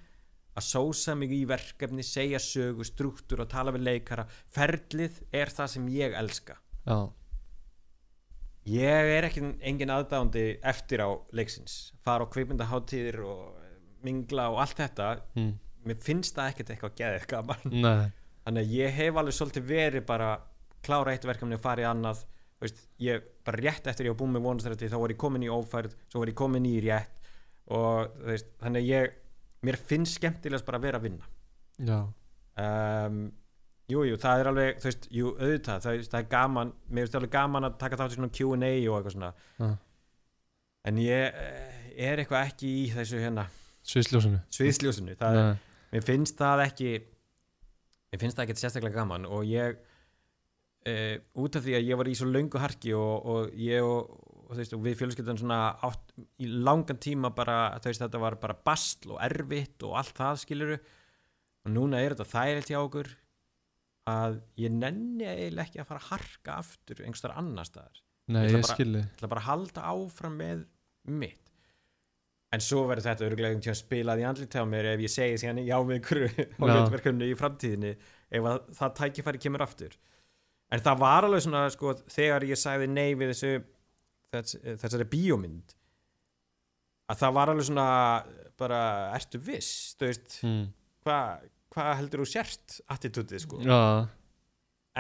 að 0.53 0.67
sósa 0.67 1.15
mig 1.17 1.33
í 1.33 1.41
verkefni, 1.49 2.05
segja 2.05 2.39
sögu 2.41 2.85
struktúr 2.87 3.43
og 3.43 3.49
tala 3.51 3.73
við 3.75 3.87
leikara. 3.87 4.27
Ferlið 4.53 5.23
er 5.33 5.51
það 5.53 5.71
sem 5.75 5.89
ég 5.95 6.15
elska. 6.19 6.59
Já, 6.85 6.97
ég 8.69 9.11
er 9.17 9.27
ekki 9.27 9.43
engin 9.61 9.91
aðdándi 9.93 10.45
eftir 10.63 11.03
á 11.03 11.09
leiksins. 11.35 11.93
Fara 12.05 12.27
á 12.27 12.31
kvipmyndaháttíðir 12.33 13.19
og 13.27 13.43
mingla 14.03 14.49
og 14.53 14.61
allt 14.63 14.79
þetta. 14.79 15.13
Mm. 15.37 15.53
mér 15.83 15.97
finnst 15.99 16.37
það 16.37 16.49
ekkert 16.53 16.69
eitthvað 16.71 16.93
geðið 17.01 17.25
gaman. 17.27 17.73
Nei. 17.83 18.11
Þannig 18.43 18.63
að 18.63 18.75
ég 18.77 18.93
hef 18.97 19.17
alveg 19.19 19.35
svolítið 19.35 19.65
verið 19.67 20.05
bara 20.07 20.29
klára 20.83 21.11
eitt 21.11 21.25
verkefni 21.27 21.57
og 21.57 21.63
fara 21.63 21.83
í 21.83 21.87
annað 21.87 22.23
veist, 22.63 22.79
ég 23.03 23.23
bara 23.43 23.59
rétt 23.59 23.87
eftir 23.91 24.07
ég 24.07 24.17
búin 24.19 24.33
með 24.35 24.47
vonastrætti 24.47 24.89
þá 24.91 24.97
var 25.01 25.13
ég 25.13 25.19
komin 25.19 25.45
í 25.45 25.51
ófærð, 25.51 25.95
svo 26.11 26.23
var 26.23 26.31
ég 26.31 26.39
komin 26.39 26.67
í 26.67 26.77
rétt. 26.83 27.21
Og 27.73 28.17
veist, 28.27 28.49
þannig 28.63 28.83
að 28.83 28.91
ég 28.91 29.13
mér 29.63 29.79
finnst 29.91 30.19
skemmtilegast 30.19 30.67
bara 30.67 30.79
að 30.79 30.87
vera 30.87 30.99
að 30.99 31.07
vinna. 31.07 31.29
Já, 31.83 31.99
um, 32.63 33.21
jú, 33.91 34.03
jú, 34.07 34.19
það 34.19 34.41
er 34.41 34.49
alveg 34.51 34.81
þú 34.81 34.89
veist, 34.89 35.07
jú, 35.11 35.31
auðvitað, 35.37 35.85
það, 35.85 36.03
það 36.11 36.19
er 36.19 36.29
gaman 36.31 36.73
mér 36.89 37.05
finnst 37.05 37.17
alveg 37.19 37.33
gaman 37.33 37.67
að 37.67 37.79
taka 37.81 37.99
þátt 37.99 38.15
í 38.15 38.19
svona 38.19 38.33
Q&A 38.37 38.71
og 38.89 38.97
eitthvað 38.97 39.15
svona. 39.17 39.31
Já. 39.59 39.71
en 40.89 40.99
ég 41.03 41.39
eh, 41.43 41.79
er 42.09 42.21
eitthvað 42.23 42.51
ekki 42.51 42.73
í 42.81 42.85
þessu 42.93 43.21
hérna. 43.21 43.47
Sviðsljósinu? 43.83 44.39
Sviðsljósinu, 44.53 45.15
það 45.19 45.39
er 45.39 45.49
Nei. 45.49 45.63
mér 45.95 46.05
finnst 46.07 46.37
það 46.39 46.65
ekki 46.69 46.91
mér 48.13 48.21
finnst 48.21 48.37
það 48.37 48.45
ekki 48.45 48.61
sérstaklega 48.61 49.01
gaman 49.01 49.27
og 49.27 49.43
ég 49.49 49.79
uh, 50.87 51.15
út 51.43 51.57
af 51.57 51.65
því 51.65 51.77
að 51.79 51.89
ég 51.89 51.99
var 51.99 52.09
í 52.11 52.15
svo 52.17 52.29
löngu 52.29 52.61
harki 52.61 52.93
og, 52.95 53.27
og 53.33 53.57
ég 53.59 53.83
og, 53.83 54.13
og, 54.43 54.51
þú 54.53 54.59
veist, 54.61 54.75
og 54.77 54.83
við 54.85 54.99
fjölskyldan 54.99 55.41
svona 55.41 55.59
átt 55.87 56.13
í 56.43 56.49
langan 56.53 56.99
tíma 57.01 57.33
bara 57.35 57.75
þú 57.81 57.91
veist, 57.91 58.05
þetta 58.05 58.21
var 58.23 58.37
bara 58.41 58.57
bastl 58.69 59.15
og 59.15 59.23
erfitt 59.25 59.83
og 59.87 59.97
allt 59.99 60.15
það 60.19 60.41
skiluru 60.45 60.79
og 61.63 61.73
núna 61.73 61.99
er 62.03 62.15
þetta 62.15 62.31
þægilt 62.31 62.71
hjá 62.71 62.79
okkur 62.81 63.11
að 64.09 64.39
ég 64.59 64.73
nenni 64.73 65.25
eiginlega 65.27 65.67
ekki 65.67 65.81
að 65.83 65.89
fara 65.89 66.01
að 66.01 66.09
harka 66.11 66.57
aftur 66.59 67.03
einhverstaðar 67.03 67.39
annar 67.39 67.67
staðar. 67.69 68.01
Nei, 68.33 68.43
Ég 68.47 68.57
ég 68.57 68.67
skilji. 68.67 69.01
ég 69.03 69.15
ætla 69.17 69.29
bara 69.31 69.43
að 69.43 69.49
halda 69.49 69.85
áfram 69.93 70.37
með 70.39 70.65
mitt. 71.11 71.39
En 72.53 72.61
svo 72.61 72.83
verður 72.85 73.09
þetta 73.09 73.27
örgulega 73.27 73.57
um 73.57 73.61
tíma 73.65 73.75
spilað 73.75 74.21
í 74.21 74.25
andlit 74.29 74.55
hjá 74.55 74.63
mér 74.69 74.91
ef 74.91 75.03
ég 75.03 75.11
segi 75.11 75.39
síðan 75.41 75.63
já 75.65 75.75
með 75.81 75.95
einhverju 75.97 76.45
Hollywoodverkefni 76.59 77.29
í 77.31 77.37
framtíðinni 77.39 77.93
ef 78.33 78.49
að 78.49 78.59
það 78.77 78.97
tækifæri 78.99 79.41
kemur 79.41 79.65
aftur. 79.65 79.95
En 80.73 80.83
það 80.83 81.01
var 81.03 81.27
alveg 81.27 81.45
svona 81.45 81.63
sko, 81.73 81.95
þegar 82.09 82.45
ég 82.49 82.59
sagði 82.59 82.89
nei 82.91 83.15
við 83.17 83.33
þessu 83.33 83.53
þess, 84.33 84.57
þessari 84.83 85.09
bíómynd 85.09 85.75
að 87.11 87.19
það 87.23 87.35
var 87.37 87.51
alveg 87.51 87.67
svona 87.67 87.87
bara, 88.59 88.79
ertu 89.17 89.41
viss? 89.43 89.93
Þú 89.97 90.09
veist, 90.09 90.37
mm. 90.45 90.63
hvað 91.05 91.49
hva 91.73 91.93
heldur 91.99 92.23
þú 92.23 92.29
sért 92.29 92.79
attitútið 92.93 93.43
sko? 93.43 93.59
Já, 93.65 93.81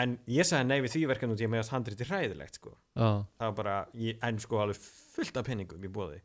en 0.03 0.17
ég 0.31 0.47
sagði 0.49 0.69
nei 0.71 0.83
við 0.83 0.95
því 0.95 1.05
verkefni 1.13 1.37
út 1.37 1.45
að 1.45 1.53
meðast 1.53 1.73
handriti 1.75 2.09
hræðilegt 2.09 2.59
sko. 2.59 2.75
Já, 2.97 3.09
það 3.39 3.49
var 3.49 3.57
bara, 3.61 3.79
ég, 4.01 4.19
en 4.25 4.41
sko 4.41 4.61
alveg 4.63 4.85
fullt 5.15 5.41
af 5.41 5.49
penningum 5.49 5.83
í 5.85 5.91
bóði 5.93 6.21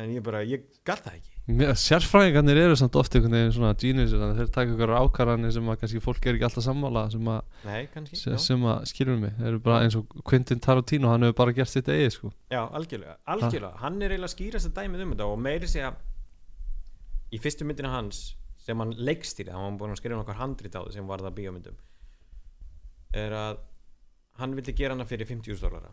en 0.00 0.12
ég 0.14 0.24
bara, 0.24 0.40
ég 0.48 0.64
galt 0.88 1.04
það 1.04 1.18
ekki. 1.18 1.30
Sérfræðingarnir 1.82 2.60
eru 2.62 2.76
samt 2.78 2.94
oft 2.96 3.12
einhvern 3.16 3.34
veginn 3.36 3.52
svona 3.52 3.72
geniusir 3.76 4.22
þeir 4.38 4.52
taka 4.54 4.72
ykkur 4.72 4.92
ákvarðanir 4.94 5.52
sem 5.52 5.66
að 5.68 5.80
kannski 5.82 6.00
fólk 6.00 6.28
er 6.28 6.38
ekki 6.38 6.46
alltaf 6.48 6.64
sammála 6.64 7.02
sem 7.12 7.28
að, 7.28 7.40
nei, 7.66 7.80
kannski, 7.92 8.20
sem, 8.20 8.38
sem 8.40 8.64
að 8.72 8.86
skilur 8.88 9.18
mig 9.20 9.34
þeir 9.36 9.50
eru 9.50 9.60
bara 9.66 9.82
eins 9.84 9.96
og 9.98 10.14
Quentin 10.28 10.62
Tarantino 10.64 11.10
hann 11.12 11.26
hefur 11.26 11.36
bara 11.42 11.56
gert 11.58 11.72
sitt 11.72 11.90
eigið 11.92 12.14
sko. 12.14 12.30
Já 12.54 12.62
algjörlega 12.62 13.18
algjörlega, 13.34 13.74
hann 13.82 13.98
er 14.00 14.14
eiginlega 14.14 14.32
skýrast 14.32 14.70
að 14.70 14.78
dæmið 14.78 15.04
um 15.04 15.12
þetta 15.12 15.28
og 15.34 15.42
meiri 15.44 15.68
segja 15.74 15.92
í 17.32 17.42
fyrstu 17.42 17.68
myndina 17.68 17.92
hans 17.92 18.22
sem 18.62 18.78
hann 18.82 18.92
leikstýri, 18.94 19.50
hann 19.52 19.72
var 19.72 19.78
búin 19.80 19.94
að 19.94 20.00
skrifa 20.02 20.18
nokkar 20.20 20.38
handrit 20.38 20.76
á 20.78 20.80
það 20.84 20.92
sem 20.96 21.08
var 21.10 21.22
það 21.24 21.36
bíómyndum 21.40 21.78
er 23.22 23.34
að 23.36 23.60
hann 24.40 24.54
vildi 24.56 24.74
gera 24.78 24.94
hana 24.96 25.06
fyrir 25.08 25.28
50.000 25.28 25.60
dólara 25.66 25.90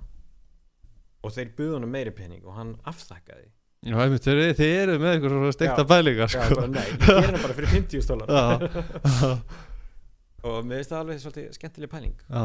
og 1.26 1.34
þeir 1.36 1.50
buðu 1.58 1.80
hann 1.80 1.90
meiri 1.92 2.14
pening 2.16 2.46
og 2.48 2.56
hann 2.60 2.76
afþakkaði 2.88 3.50
Já, 3.80 3.96
einmitt, 4.04 4.26
þeir, 4.28 4.42
þeir 4.60 4.74
eru 4.84 4.96
með 5.00 5.14
eitthvað 5.14 5.34
svona 5.34 5.52
steikta 5.56 5.84
Já. 5.86 5.88
pælingar 5.88 6.32
Já, 6.34 6.42
sko. 6.44 6.56
bara 6.60 6.72
nei, 6.74 6.88
ég 6.92 7.06
ger 7.08 7.30
hann 7.30 7.44
bara 7.46 7.56
fyrir 7.56 7.74
50 7.74 8.04
stólar 8.04 8.28
Já. 8.28 9.30
og 10.50 10.58
mér 10.68 10.82
finnst 10.82 10.92
það 10.94 11.00
alveg 11.04 11.22
svolítið 11.24 11.54
skemmtileg 11.58 11.92
pæling 11.94 12.16
Já. 12.28 12.44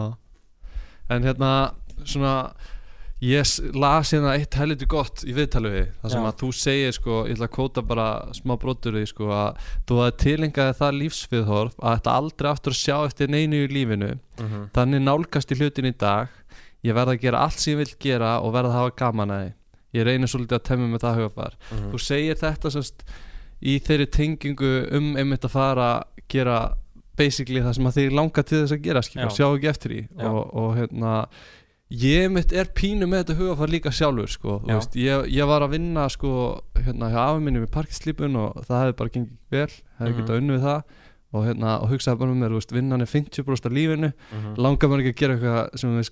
En 1.15 1.27
hérna 1.27 1.51
svona 2.09 2.35
ég 3.23 3.47
las 3.79 4.11
hérna 4.13 4.35
eitt 4.37 4.55
helviti 4.59 4.87
gott 4.91 5.23
í 5.25 5.33
viðtalu 5.37 5.71
við 5.73 5.87
það 6.03 6.11
sem 6.13 6.23
Já. 6.25 6.29
að 6.29 6.39
þú 6.43 6.49
segir 6.59 6.93
sko, 6.97 7.19
ég 7.29 7.37
ætla 7.37 7.47
að 7.49 7.55
kóta 7.55 7.83
bara 7.87 8.07
smá 8.37 8.57
brotur 8.61 8.99
í 9.01 9.05
sko 9.09 9.29
að 9.33 9.61
þú 9.89 9.99
hafði 10.03 10.17
tilengaði 10.25 10.75
það 10.81 10.99
lífsviðhorf 10.99 11.77
að 11.81 11.95
þetta 11.99 12.17
aldrei 12.21 12.51
aftur 12.51 12.75
að 12.75 12.81
sjá 12.83 12.97
eftir 13.07 13.29
neinu 13.33 13.63
í 13.65 13.69
lífinu 13.71 14.11
Mhm. 14.41 14.65
þannig 14.75 15.03
nálgast 15.07 15.53
í 15.55 15.57
hlutin 15.61 15.87
í 15.89 15.95
dag 15.97 16.29
ég 16.85 16.93
verð 16.95 17.15
að 17.15 17.21
gera 17.23 17.39
allt 17.47 17.59
sem 17.59 17.73
ég 17.75 17.77
vil 17.87 17.95
gera 18.01 18.41
og 18.43 18.53
verð 18.53 18.67
að 18.69 18.79
hafa 18.81 18.97
gaman 18.97 19.31
að 19.31 19.45
því 19.45 19.53
ég 19.95 20.05
reynir 20.05 20.29
svolítið 20.29 20.59
að 20.59 20.65
temja 20.69 20.89
með 20.91 21.01
það 21.07 21.17
hugafar 21.23 21.53
Mhm. 21.71 21.91
þú 21.95 21.99
segir 22.01 22.35
þetta 22.37 22.71
semst 22.71 23.05
í 23.63 23.79
þeirri 23.81 24.07
tengingu 24.11 24.93
um 24.93 25.15
einmitt 25.17 25.45
að 25.45 25.51
fara 25.51 25.89
að 26.01 26.05
gera 26.29 26.75
basically 27.17 27.61
það 27.61 27.75
sem 27.75 27.87
að 27.87 27.95
þig 27.95 28.13
langar 28.13 28.43
til 28.45 28.59
þess 28.67 28.73
að 28.73 28.83
gera 28.83 29.01
skilja, 29.03 29.29
Já. 29.31 29.37
sjá 29.39 29.47
ekki 29.57 29.69
eftir 29.71 29.91
því 29.95 30.09
Já. 30.19 30.27
og, 30.29 30.55
og 30.55 30.77
hérna 30.77 31.27
ég 31.91 32.31
mitt 32.33 32.53
er 32.57 32.71
pínu 32.75 33.07
með 33.07 33.25
þetta 33.25 33.37
hugafar 33.39 33.69
líka 33.71 33.91
sjálfur 33.93 34.31
sko, 34.33 34.59
veist, 34.67 34.95
ég, 34.97 35.27
ég 35.35 35.47
var 35.47 35.63
að 35.67 35.75
vinna 35.77 36.07
sko, 36.11 36.61
hérna 36.81 37.11
hjá 37.13 37.21
afi 37.29 37.43
minni 37.45 37.61
með 37.61 37.73
parkislípun 37.77 38.37
og 38.41 38.63
það 38.65 38.81
hefði 38.85 38.97
bara 39.01 39.11
gengið 39.11 39.35
vel 39.51 39.67
hefði 40.01 40.13
Mhm. 40.15 40.21
getað 40.23 40.41
unnið 40.41 40.57
við 40.57 40.65
það 40.65 40.83
og, 41.35 41.45
hérna, 41.45 41.83
og 41.83 41.89
hugsaði 41.91 42.19
bara 42.19 42.31
með 42.31 42.41
mér, 42.45 42.55
veist, 42.55 42.73
vinnan 42.73 43.01
er 43.03 43.07
50% 43.11 43.67
af 43.67 43.73
lífinu 43.73 44.13
Mhm. 44.33 44.57
langar 44.57 44.89
mér 44.89 45.01
ekki 45.05 45.13
að 45.13 45.21
gera 45.21 45.35
eitthvað 45.37 45.79
sem 45.79 45.91
við 45.91 46.11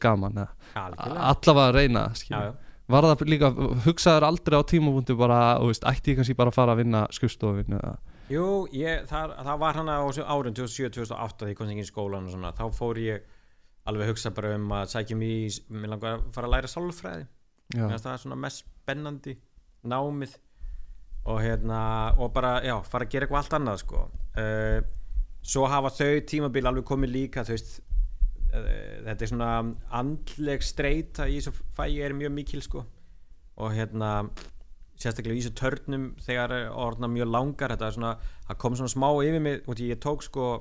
Algjörlega. 0.75 1.21
allavega 1.33 1.69
að 1.69 1.75
reyna 1.75 2.13
Já, 2.15 2.41
já. 2.43 2.53
var 2.89 3.03
það 3.03 3.27
líka, 3.29 3.51
hugsaður 3.87 4.23
aldrei 4.29 4.59
á 4.59 4.63
tímapunktu 4.63 5.17
bara, 5.17 5.59
þú 5.59 5.67
veist, 5.71 5.83
ætti 5.85 6.13
ég 6.13 6.17
kannski 6.17 6.37
bara 6.37 6.51
að 6.51 6.55
fara 6.55 6.73
að 6.75 6.85
vinna 6.85 7.07
skrifstofinu 7.11 7.81
eða 7.81 7.97
Jú, 8.31 8.69
ég, 8.73 9.07
það, 9.09 9.35
það 9.45 9.59
var 9.59 9.73
hann 9.75 9.89
á 9.89 9.99
árum 10.29 10.55
2007-2008 10.55 11.39
þegar 11.39 11.49
ég 11.51 11.57
kom 11.57 11.67
í 11.69 11.85
skólan 11.85 12.25
og 12.27 12.31
svona, 12.33 12.53
þá 12.55 12.71
fór 12.73 12.97
ég 12.97 13.21
alveg 13.89 14.13
hugsa 14.13 14.31
bara 14.35 14.55
um 14.57 14.73
að 14.77 14.91
sækja 14.95 15.19
mig 15.19 15.33
í, 15.47 15.47
mér 15.75 15.95
langar 15.95 16.19
að 16.19 16.27
fara 16.35 16.49
að 16.49 16.55
læra 16.57 16.71
sálfræði. 16.71 17.29
Það 17.73 18.09
er 18.13 18.23
svona 18.23 18.39
mest 18.39 18.65
spennandi 18.65 19.37
námið 19.89 20.37
og 21.25 21.39
hérna 21.43 21.81
og 22.19 22.33
bara, 22.35 22.57
já, 22.67 22.75
fara 22.87 23.07
að 23.07 23.15
gera 23.15 23.27
eitthvað 23.27 23.41
allt 23.43 23.57
annað 23.59 23.81
sko. 23.83 24.03
Uh, 24.37 24.79
svo 25.43 25.67
hafa 25.71 25.91
þau 25.95 26.23
tímabil 26.31 26.69
alveg 26.71 26.87
komið 26.87 27.15
líka 27.15 27.45
veist 27.47 27.81
uh, 28.53 29.03
þetta 29.07 29.17
er 29.17 29.31
svona 29.31 29.51
andleg 29.99 30.67
streita 30.67 31.29
í 31.31 31.39
þessu 31.39 31.71
fæi 31.77 32.03
er 32.03 32.17
mjög 32.19 32.35
mikil 32.39 32.63
sko. 32.65 32.85
Og 33.63 33.75
hérna 33.77 34.13
sérstaklega 34.99 35.39
í 35.39 35.43
þessu 35.43 35.57
törnum 35.59 36.11
þegar 36.23 36.55
orðna 36.71 37.11
mjög 37.11 37.33
langar 37.33 37.75
þetta 37.75 37.89
er 37.89 37.97
svona, 37.97 38.13
það 38.49 38.61
kom 38.65 38.79
svona 38.79 38.95
smá 38.95 39.09
yfir 39.25 39.43
mig 39.43 39.67
og 39.67 39.83
ég 39.83 40.03
tók 40.03 40.23
sko 40.27 40.53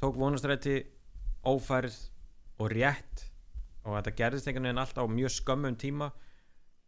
tók 0.00 0.16
vonastræti 0.16 0.78
ófærð 1.44 1.96
og 2.60 2.72
rétt. 2.74 3.26
Og 3.86 3.96
þetta 3.96 4.16
gerðist 4.18 4.48
einhvern 4.48 4.68
veginn 4.68 4.82
alltaf 4.82 5.08
á 5.08 5.16
mjög 5.16 5.34
skömmum 5.38 5.78
tíma. 5.80 6.10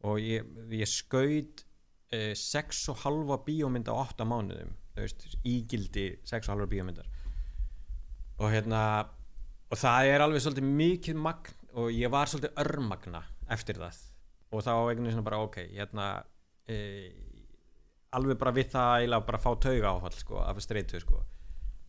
Og 0.08 0.20
ég, 0.20 0.46
ég 0.74 0.90
skaut 0.90 1.64
eh, 2.12 2.32
sex 2.38 2.84
og 2.92 3.00
halva 3.06 3.40
bíómynd 3.46 3.88
á 3.88 3.94
8 3.94 4.26
mánuðum. 4.28 4.76
Veist, 4.98 5.24
ígildi 5.48 6.08
sex 6.28 6.48
og 6.48 6.56
halva 6.56 6.68
bíómyndar. 6.72 7.08
Og 8.42 8.52
hérna 8.52 8.82
og 9.72 9.80
það 9.80 10.12
er 10.12 10.24
alveg 10.24 10.44
svolítið 10.44 10.72
mikið 10.82 11.20
magn 11.24 11.60
og 11.80 11.92
ég 11.96 12.10
var 12.12 12.28
svolítið 12.28 12.58
örmagna 12.60 13.22
eftir 13.54 13.80
það. 13.80 14.00
Og 14.52 14.64
þá 14.66 14.72
einhvern 14.74 15.08
veginn 15.08 15.24
bara 15.24 15.40
ok 15.46 15.62
hérna 15.70 16.08
e, 16.68 16.76
alveg 18.12 18.36
bara 18.40 18.52
við 18.52 18.74
það 18.74 19.14
bara 19.24 19.40
fá 19.40 19.48
tauga 19.56 19.94
áfall 19.94 20.18
sko, 20.18 20.42
af 20.44 20.60
streitu 20.60 21.00
sko 21.00 21.22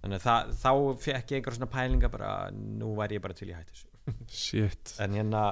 þannig 0.03 0.25
að 0.27 0.55
þá 0.59 0.71
fekk 0.99 1.31
ég 1.31 1.39
einhver 1.39 1.55
svona 1.57 1.71
pælinga 1.71 2.09
bara 2.11 2.31
nú 2.53 2.93
væri 2.97 3.17
ég 3.17 3.23
bara 3.23 3.37
til 3.37 3.49
í 3.49 3.55
hættu 3.55 3.71
þessu. 3.71 3.89
Shit. 4.27 4.97
En 4.99 5.15
hérna 5.15 5.45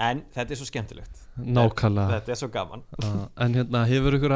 en 0.00 0.22
þetta 0.32 0.54
er 0.54 0.60
svo 0.60 0.68
skemmtilegt. 0.68 1.22
Nákvæmlega. 1.40 2.18
Þetta 2.18 2.32
er 2.34 2.38
svo 2.40 2.48
gaman. 2.52 2.84
Já, 3.00 3.10
en 3.44 3.56
hérna, 3.56 3.82
hefur 3.88 4.16
ykkur, 4.16 4.34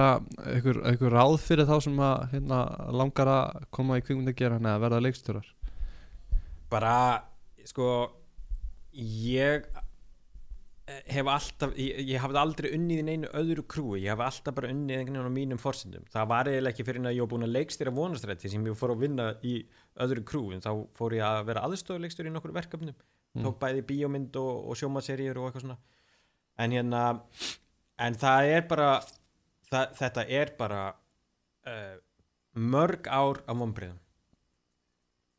ykkur, 0.58 0.80
ykkur 0.92 1.16
ráð 1.16 1.36
fyrir 1.44 1.68
þá 1.68 1.76
sem 1.84 2.02
að 2.04 2.26
hérna, 2.32 2.60
langar 2.96 3.30
að 3.32 3.68
koma 3.74 4.00
í 4.00 4.04
kvikmynd 4.04 4.32
að 4.32 4.38
gera 4.40 4.60
neða 4.62 4.82
verða 4.84 5.00
leikstjórar? 5.04 5.48
Bara 6.72 6.96
sko 7.68 7.88
ég 8.94 9.68
hef 10.84 11.28
alltaf 11.32 11.72
ég, 11.80 12.00
ég 12.10 12.20
hafði 12.20 12.40
aldrei 12.40 12.66
unnið 12.76 12.98
í 13.00 13.04
neinu 13.06 13.28
öðru 13.38 13.62
krúi 13.72 14.02
ég 14.02 14.12
hef 14.12 14.20
alltaf 14.20 14.56
bara 14.56 14.68
unnið 14.68 14.98
einhvern 14.98 15.16
veginn 15.16 15.32
á 15.32 15.38
mínum 15.38 15.60
forsendum. 15.60 16.04
Það 16.12 16.30
var 16.32 16.50
eiginlega 16.50 16.74
ekki 16.74 16.84
fyrir 16.84 17.00
en 17.00 17.08
að 17.08 17.16
ég 17.16 17.24
var 17.24 17.30
búin 17.32 17.46
að 17.46 17.54
leikstýra 17.54 17.94
vonastrætti 17.96 18.52
sem 18.52 18.66
ég 18.68 18.76
fór 18.76 18.92
að 18.92 19.04
vinna 19.06 19.28
í 19.40 19.54
öðru 20.04 20.24
krúi. 20.28 20.60
Þá 20.60 20.70
fór 20.98 21.16
ég 21.16 21.24
að 21.24 21.40
vera 21.48 21.64
aðstofleikstjóri 21.68 22.32
í 22.32 22.34
nokkur 22.34 22.52
verkefnum. 22.56 22.96
Mm. 23.34 23.42
tók 23.42 23.58
bæði 23.58 23.82
bíómynd 23.88 24.36
og, 24.38 24.68
og 24.70 24.78
sjómaseríur 24.78 25.40
og 25.40 25.48
eitthvað 25.48 25.64
svona. 25.64 25.78
En 26.62 26.74
hérna 26.74 27.00
en 27.98 28.18
það 28.18 28.50
er 28.52 28.68
bara 28.70 28.90
það, 29.70 29.96
þetta 29.98 30.24
er 30.38 30.52
bara 30.58 30.82
uh, 31.66 31.96
mörg 32.54 33.08
ár 33.10 33.42
af 33.42 33.58
vonbreiðum 33.58 33.98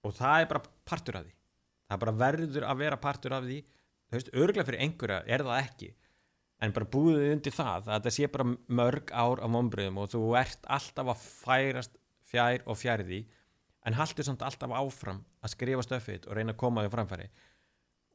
og 0.06 0.14
það 0.18 0.42
er 0.42 0.50
bara 0.52 0.74
partur 0.86 1.22
af 1.22 1.24
því. 1.24 1.34
Það 1.86 2.02
bara 2.04 2.16
verður 2.20 2.68
að 2.68 2.82
vera 2.84 3.00
partur 3.00 3.38
af 3.38 3.48
því 3.48 3.62
þú 4.16 4.22
veist, 4.22 4.34
örglega 4.34 4.68
fyrir 4.70 4.84
einhverja 4.86 5.22
er 5.28 5.44
það 5.46 5.62
ekki. 5.62 5.92
En 6.64 6.74
bara 6.76 6.88
búið 6.88 7.34
undir 7.34 7.54
það 7.54 7.90
að 7.90 7.90
þetta 7.92 8.14
sé 8.16 8.28
bara 8.32 8.48
mörg 8.80 9.12
ár 9.12 9.42
af 9.44 9.52
vonbreiðum 9.52 9.98
og 10.00 10.12
þú 10.14 10.22
ert 10.40 10.70
alltaf 10.72 11.12
að 11.12 11.26
færast 11.26 11.98
fjær 12.26 12.64
og 12.66 12.80
fjær 12.80 13.04
því 13.06 13.26
en 13.86 13.98
haldur 14.00 14.26
samt 14.26 14.46
alltaf 14.46 14.72
áfram 14.74 15.20
að 15.44 15.54
skrifa 15.54 15.84
stöfið 15.86 16.30
og 16.30 16.38
reyna 16.38 16.56
að 16.56 16.62
koma 16.64 16.84
því 16.84 16.90
á 16.90 16.96
framfæri. 16.96 17.28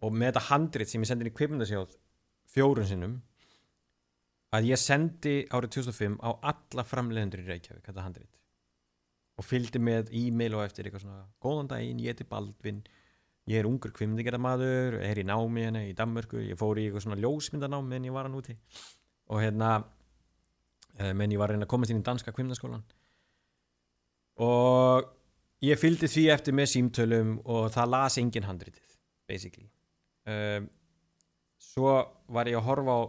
Og 0.01 0.15
með 0.17 0.33
þetta 0.33 0.47
handrit 0.49 0.91
sem 0.91 1.05
ég 1.05 1.11
sendi 1.11 1.29
í 1.29 1.35
kvipmyndasjóð 1.37 1.93
fjórun 2.51 2.89
sinnum 2.89 3.19
að 4.57 4.71
ég 4.73 4.81
sendi 4.81 5.35
árið 5.53 5.77
2005 5.77 6.17
á 6.25 6.31
alla 6.51 6.87
framleiðendur 6.87 7.45
í 7.45 7.51
Reykjavík 7.51 7.85
þetta 7.87 8.07
handrit. 8.07 8.33
Og 9.39 9.47
fylgdi 9.47 9.81
með 9.83 10.11
e-mail 10.17 10.57
og 10.57 10.65
eftir 10.65 10.89
eitthvað 10.89 11.05
svona 11.05 11.29
góðan 11.45 11.71
daginn, 11.71 12.01
ég 12.03 12.17
heiti 12.17 12.27
Baldvin 12.29 12.83
ég 13.49 13.61
er 13.61 13.69
ungur 13.69 13.93
kvimningaramadur 13.97 14.99
er 15.01 15.21
í 15.21 15.25
námi 15.27 15.65
hérna 15.65 15.85
í 15.87 15.95
Danmörku 15.97 16.43
ég 16.45 16.59
fór 16.61 16.79
í 16.79 16.87
eitthvað 16.87 17.07
svona 17.07 17.21
ljósmyndanám 17.23 17.89
meðan 17.89 18.11
ég 18.11 18.17
var 18.17 18.29
hann 18.29 18.37
úti. 18.39 18.57
Og 19.31 19.41
hérna 19.43 19.71
eh, 20.99 21.13
meðan 21.13 21.37
ég 21.37 21.41
var 21.43 21.55
reyna 21.55 21.67
að 21.69 21.73
komast 21.73 21.95
inn 21.95 22.03
í 22.03 22.07
danska 22.07 22.35
kvimnaskólan 22.37 22.85
og 24.41 25.09
ég 25.65 25.81
fylgdi 25.81 26.09
því 26.09 26.27
eftir 26.35 26.57
með 26.57 26.71
símtölum 26.75 27.35
og 27.45 27.69
það 27.75 27.93
las 27.95 28.19
engin 28.21 28.47
handritið 28.49 28.97
basically. 29.31 29.69
Um, 30.27 30.69
svo 31.61 31.93
var 32.33 32.49
ég 32.51 32.59
að 32.59 32.67
horfa 32.67 32.97
á 32.97 33.01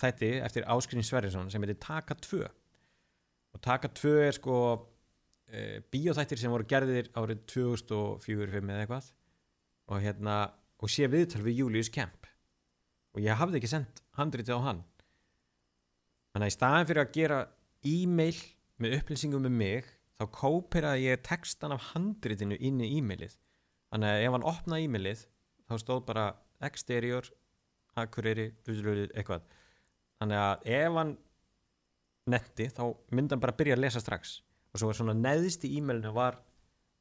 þætti 0.00 0.30
eftir 0.40 0.66
Áskrin 0.72 1.04
Sverrisson 1.04 1.50
sem 1.52 1.62
heitir 1.62 1.78
Taka 1.82 2.16
2 2.24 2.40
og 2.46 3.60
Taka 3.64 3.90
2 3.92 4.14
er 4.24 4.36
sko 4.36 4.56
uh, 4.72 5.76
bíóþættir 5.92 6.40
sem 6.40 6.52
voru 6.52 6.66
gerðir 6.68 7.10
árið 7.16 7.44
2004-2005 7.52 8.72
eða 8.72 8.84
eitthvað 8.84 9.12
og 9.88 10.02
hérna 10.04 10.38
og 10.78 10.92
sé 10.92 11.08
viðtal 11.10 11.42
við 11.46 11.62
Julius 11.62 11.90
Kemp. 11.92 12.28
Og 13.16 13.24
ég 13.24 13.38
hafði 13.38 13.58
ekki 13.58 13.70
sendt 13.70 14.02
handritið 14.18 14.60
á 14.60 14.66
hann. 14.68 14.82
Þannig 16.32 16.46
að 16.46 16.52
í 16.52 16.56
staðin 16.56 16.88
fyrir 16.90 17.02
að 17.02 17.14
gera 17.16 17.38
e-mail 17.88 18.36
með 18.78 18.96
upplýsingum 18.98 19.48
um 19.48 19.58
mig 19.58 19.88
þá 20.18 20.24
kóperaði 20.34 21.08
ég 21.08 21.22
textan 21.26 21.74
af 21.74 21.92
handritinu 21.94 22.58
inn 22.58 22.82
í 22.84 22.90
e-mailið. 22.98 23.36
Þannig 23.92 24.12
að 24.12 24.24
ef 24.26 24.34
hann 24.36 24.48
opnaði 24.52 24.88
e-mailið 24.88 25.24
þá 25.68 25.74
stóð 25.82 26.02
bara 26.10 26.26
exterior 26.68 27.30
akureyri, 27.98 28.52
eitthvað. 28.66 29.46
Þannig 30.20 30.42
að 30.42 30.68
ef 30.76 30.98
hann 30.98 31.16
netti 32.28 32.68
þá 32.74 32.84
myndi 33.14 33.34
hann 33.34 33.42
bara 33.42 33.56
byrja 33.56 33.78
að 33.78 33.84
lesa 33.86 34.02
strax. 34.04 34.38
Og 34.70 34.80
svo 34.80 34.90
var 34.90 34.98
svona 34.98 35.16
neðst 35.16 35.64
í 35.64 35.72
e-mailinu 35.78 36.12
var 36.14 36.38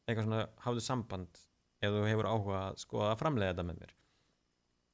eitthvað 0.08 0.30
svona 0.30 0.44
hafðu 0.64 0.86
samband 0.86 1.42
ef 1.84 1.94
þú 1.94 2.04
hefur 2.08 2.30
áhuga 2.32 2.60
að 2.64 2.82
skoða 2.82 3.14
að 3.14 3.22
framleiða 3.22 3.54
þetta 3.54 3.68
með 3.70 3.80
mér. 3.84 3.96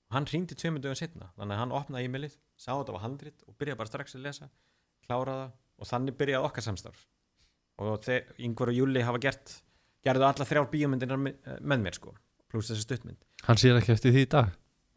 Og 0.10 0.18
hann 0.18 0.30
hringdi 0.30 0.58
tveimur 0.60 0.84
dögum 0.84 1.00
setna 1.00 1.32
þannig 1.38 1.56
að 1.56 1.62
hann 1.64 1.76
opnaði 1.80 2.10
e-mailið, 2.10 2.38
sá 2.60 2.72
þetta 2.74 2.96
var 2.96 3.04
handrit 3.06 3.46
og 3.48 3.58
byrjaði 3.58 3.80
bara 3.82 3.92
strax 3.92 4.18
að 4.18 4.26
lesa 4.28 4.50
kláraða 5.08 5.48
og 5.80 5.90
þannig 5.90 6.18
byrjaði 6.20 6.50
okkar 6.50 6.68
samstarf. 6.68 7.06
Og 7.82 7.96
þeir, 8.06 8.28
Ingvar 8.46 8.70
og 8.70 8.78
Júli 8.78 9.04
hafa 9.04 9.22
gert 9.24 9.56
gerðu 10.06 10.28
alla 10.28 10.48
þrjár 10.48 10.70
bíómyndinar 10.72 11.20
með, 11.20 11.80
mér 11.82 11.98
sko, 11.98 12.14
pluss 12.52 12.70
þessi 12.72 12.86
stuttmynd. 12.86 13.20
Hann 13.48 13.60
sér 13.60 13.80
ekki 13.80 13.96
eftir 13.96 14.14
því 14.14 14.26
í 14.28 14.30
dag? 14.36 14.52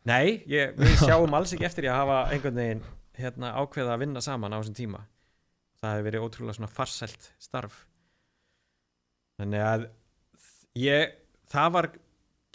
Nei, 0.07 0.43
ég, 0.51 0.75
við 0.79 0.97
sjáum 1.07 1.35
alls 1.39 1.55
ekki 1.57 1.67
eftir 1.69 1.87
því 1.87 1.93
að 1.93 2.01
hafa 2.03 2.19
einhvern 2.35 2.61
veginn 2.61 2.83
hérna, 3.17 3.55
ákveða 3.57 3.95
að 3.97 4.03
vinna 4.05 4.23
saman 4.25 4.55
á 4.55 4.59
þessum 4.61 4.77
tíma. 4.77 5.05
Það 5.81 5.95
hefur 5.95 6.09
verið 6.09 6.27
ótrúlega 6.27 6.59
svona 6.59 6.73
farsælt 6.73 7.31
starf. 7.43 7.79
Þannig 9.41 9.65
að 9.65 9.87
ég, 10.81 11.17
það 11.53 11.73
var 11.77 11.91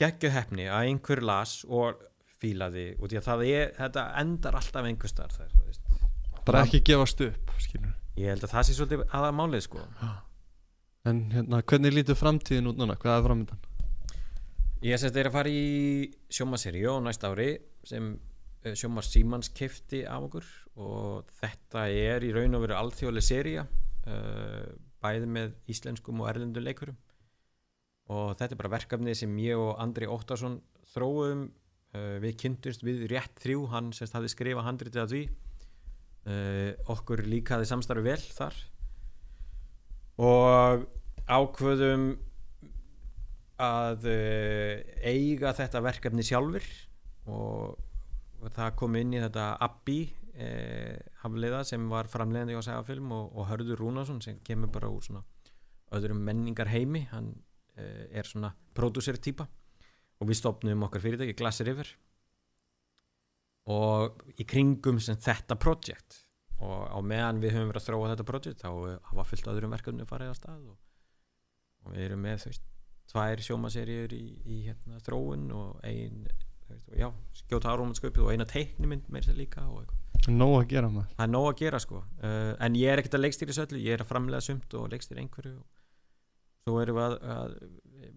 geggjuð 0.02 0.36
hefni 0.36 0.68
að 0.72 0.90
einhver 0.90 1.22
las 1.26 1.62
og 1.68 2.02
fílaði 2.42 2.88
og 2.98 3.12
því 3.12 3.20
að 3.20 3.28
það 3.28 3.46
er, 3.48 3.74
þetta 3.78 4.06
endar 4.22 4.58
alltaf 4.58 4.88
þú 4.88 5.66
veist. 5.68 5.92
bara 6.46 6.64
ekki 6.66 6.82
gefast 6.90 7.22
upp 7.28 7.56
skilur 7.62 7.94
ég 8.18 8.34
held 8.34 8.46
að 8.46 8.54
það 8.56 8.68
sé 8.68 8.78
svolítið 8.78 9.04
aða 9.16 9.32
málið 9.36 9.66
sko. 9.68 9.84
En 11.08 11.22
hérna, 11.34 11.62
hvernig 11.66 11.94
lítur 11.96 12.18
framtíðin 12.18 12.70
út 12.70 12.78
núna, 12.78 12.98
hvað 13.00 13.18
er 13.18 13.28
framöndan 13.28 13.68
Ég 14.82 14.98
sérst 14.98 15.18
er 15.18 15.30
að 15.30 15.36
fara 15.36 15.50
í 15.54 16.10
sjómaseríu 16.34 16.98
á 16.98 17.06
næsta 17.06 17.30
ári 17.30 17.52
sem 17.86 18.16
sjómar 18.78 19.06
Símans 19.06 19.50
kefti 19.54 20.04
af 20.10 20.28
okkur 20.28 20.48
og 20.82 21.30
þetta 21.38 21.88
er 21.90 22.26
í 22.26 22.32
raun 22.34 22.58
og 22.58 22.66
veru 22.66 22.78
alþjóðlega 22.78 23.26
seria 23.26 23.66
uh, 23.66 24.66
bæði 25.02 25.30
með 25.38 25.56
íslenskum 25.74 26.22
og 26.22 26.30
erlendum 26.30 26.66
leikurum 26.66 26.98
og 28.12 28.36
þetta 28.36 28.56
er 28.56 28.60
bara 28.60 28.76
verkefni 28.76 29.16
sem 29.16 29.34
ég 29.40 29.60
og 29.60 29.78
Andri 29.80 30.08
Óttarsson 30.10 30.60
þróum 30.92 31.46
uh, 31.48 32.18
við 32.24 32.38
kynntumst 32.44 32.84
við 32.84 33.06
rétt 33.12 33.40
þrjú 33.44 33.68
hann 33.72 33.92
sérst 33.96 34.18
hafði 34.18 34.34
skrifað 34.34 34.68
handritið 34.68 35.04
að 35.04 35.14
því. 35.14 35.22
Uh, 36.22 36.72
okkur 36.92 37.24
líkaði 37.26 37.70
samstarfi 37.70 38.06
vel 38.06 38.20
þar. 38.36 38.58
Og 40.22 40.84
ákvöðum 41.32 42.10
að 43.62 44.10
uh, 44.12 44.74
eiga 45.08 45.54
þetta 45.58 45.84
verkefni 45.86 46.26
sjálfur 46.26 46.66
og, 47.32 47.78
og 48.42 48.50
það 48.52 48.76
kom 48.82 48.98
inn 49.00 49.16
í 49.16 49.22
þetta 49.24 49.54
Abbi 49.62 50.02
hafliða 51.22 51.60
sem 51.68 51.84
var 51.92 52.08
framleiðandi 52.10 52.56
á 52.58 52.64
segafilm 52.66 53.12
og, 53.14 53.34
og 53.36 53.50
Hörður 53.50 53.84
Rúnarsson 53.84 54.22
sem 54.24 54.40
kemur 54.48 54.72
bara 54.74 54.90
úr 54.90 55.04
svona 55.06 55.22
öðrum 55.94 56.24
menningar 56.26 56.72
heimi 56.72 57.04
hann 57.12 57.34
er 58.12 58.28
svona 58.28 58.54
pródúsir 58.76 59.20
týpa 59.22 59.48
og 60.22 60.30
við 60.30 60.40
stopnum 60.42 60.86
okkar 60.88 61.04
fyrirtæki 61.04 61.38
Glass 61.38 61.64
River. 61.66 61.88
Og 63.72 64.22
í 64.42 64.46
kringum 64.48 65.00
sem 65.02 65.18
þetta 65.22 65.58
projekt 65.62 66.22
og 66.62 66.86
á 66.94 66.98
meðan 67.02 67.42
við 67.42 67.56
höfum 67.56 67.72
verið 67.72 67.82
að 67.82 67.88
þróa 67.88 68.12
þetta 68.12 68.28
projekt 68.28 68.64
þá 68.64 68.70
hafa 69.10 69.26
fyllt 69.30 69.50
öðrum 69.50 69.74
verkefni 69.74 70.06
farið 70.10 70.34
á 70.34 70.36
stað 70.38 70.68
og, 70.70 70.78
og 71.86 71.96
við 71.96 72.06
erum 72.06 72.22
með 72.26 72.46
veist 72.50 72.68
tvær 73.12 73.42
sjómaserjur 73.44 74.14
í, 74.16 74.24
í 74.46 74.60
hérna, 74.68 75.02
þróun 75.04 75.50
og 75.58 75.82
ein 75.88 76.24
veist, 76.70 76.88
og 76.92 77.00
já, 77.02 77.10
skjóta 77.42 77.74
árómansköpið 77.74 78.28
og 78.28 78.32
eina 78.32 78.48
teiknimynd 78.48 79.10
með 79.10 79.26
þess 79.26 79.34
að 79.34 79.42
líka 79.42 79.66
Nóg 80.30 80.60
að 80.60 80.68
gera 80.70 80.90
maður. 80.92 81.14
Það 81.18 81.24
er 81.26 81.30
nóg 81.34 81.46
að 81.50 81.56
gera 81.64 81.78
sko. 81.82 82.00
Uh, 82.22 82.52
en 82.62 82.76
ég 82.78 82.92
er 82.92 83.02
ekkert 83.02 83.16
að 83.18 83.24
leikstýra 83.24 83.56
söllu, 83.58 83.80
ég 83.82 83.96
er 83.96 84.04
að 84.04 84.12
framlega 84.12 84.46
sumt 84.46 84.76
og 84.78 84.92
leikstýra 84.92 85.24
einhverju 85.24 85.56
og 85.58 85.81
svo 86.62 86.78
erum 86.82 86.98
við 86.98 87.06
að, 87.06 87.16
að 87.36 87.56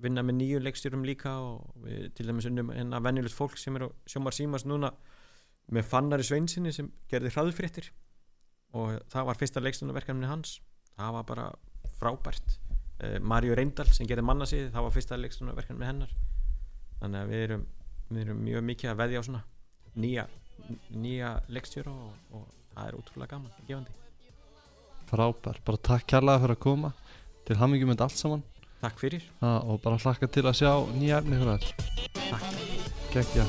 vinna 0.04 0.24
með 0.24 0.38
nýju 0.40 0.62
leikstýrum 0.64 1.04
líka 1.06 1.32
og 1.40 1.84
við 1.84 2.10
til 2.16 2.26
dæmis 2.28 2.48
unnum 2.48 2.72
enna 2.74 3.00
venjulegt 3.04 3.36
fólk 3.36 3.56
sem 3.60 3.76
er 3.78 3.86
á 3.86 3.88
sjómar 4.08 4.36
símas 4.36 4.66
núna 4.68 4.92
með 5.72 5.88
fannari 5.88 6.26
sveinsinni 6.26 6.72
sem 6.76 6.90
gerði 7.08 7.32
hraðfréttir. 7.32 7.88
Og 8.74 8.98
það 9.12 9.28
var 9.30 9.40
fyrsta 9.40 9.62
leikstýrunarverkefni 9.62 10.28
hans. 10.28 10.58
Það 10.98 11.16
var 11.16 11.26
bara 11.30 11.48
frábært. 12.00 12.58
Uh, 13.00 13.18
Marju 13.22 13.56
Reyndal 13.56 13.88
sem 13.94 14.08
gerði 14.10 14.26
mannasið 14.28 14.70
það 14.74 14.88
var 14.88 14.96
fyrsta 14.98 15.20
leikstýrunarverkefni 15.22 15.88
hennar. 15.88 16.14
Þannig 17.00 17.20
að 17.20 17.32
við 17.32 17.44
erum, 17.48 17.66
við 18.10 18.24
erum 18.26 18.42
mjög 18.44 18.66
mikið 18.72 18.92
að 18.92 19.00
veðja 19.02 19.22
á 19.24 19.26
svona 19.28 19.44
nýja 19.94 20.26
nýja 20.94 21.34
leikstjóra 21.52 21.92
og, 21.92 22.12
og 22.34 22.44
það 22.74 22.88
er 22.88 22.98
útrúlega 22.98 23.34
gaman 23.34 23.66
gefandi. 23.68 23.96
Frábær, 25.08 25.60
bara 25.66 25.80
takk 25.90 26.06
kærlega 26.08 26.42
fyrir 26.42 26.56
að 26.56 26.62
koma 26.64 26.92
til 27.48 27.56
hamingjum 27.60 27.90
með 27.92 28.04
allt 28.06 28.18
saman. 28.18 28.42
Takk 28.84 29.00
fyrir. 29.00 29.22
Ha, 29.40 29.58
og 29.64 29.80
bara 29.84 30.00
hlakka 30.00 30.28
til 30.28 30.44
að 30.48 30.58
sjá 30.60 30.72
nýja 30.98 31.22
efni 31.22 31.40
fyrir 31.40 31.56
þér 31.56 31.64
Takk. 32.30 32.44
Gekkja. 33.14 33.44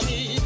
I'm 0.00 0.37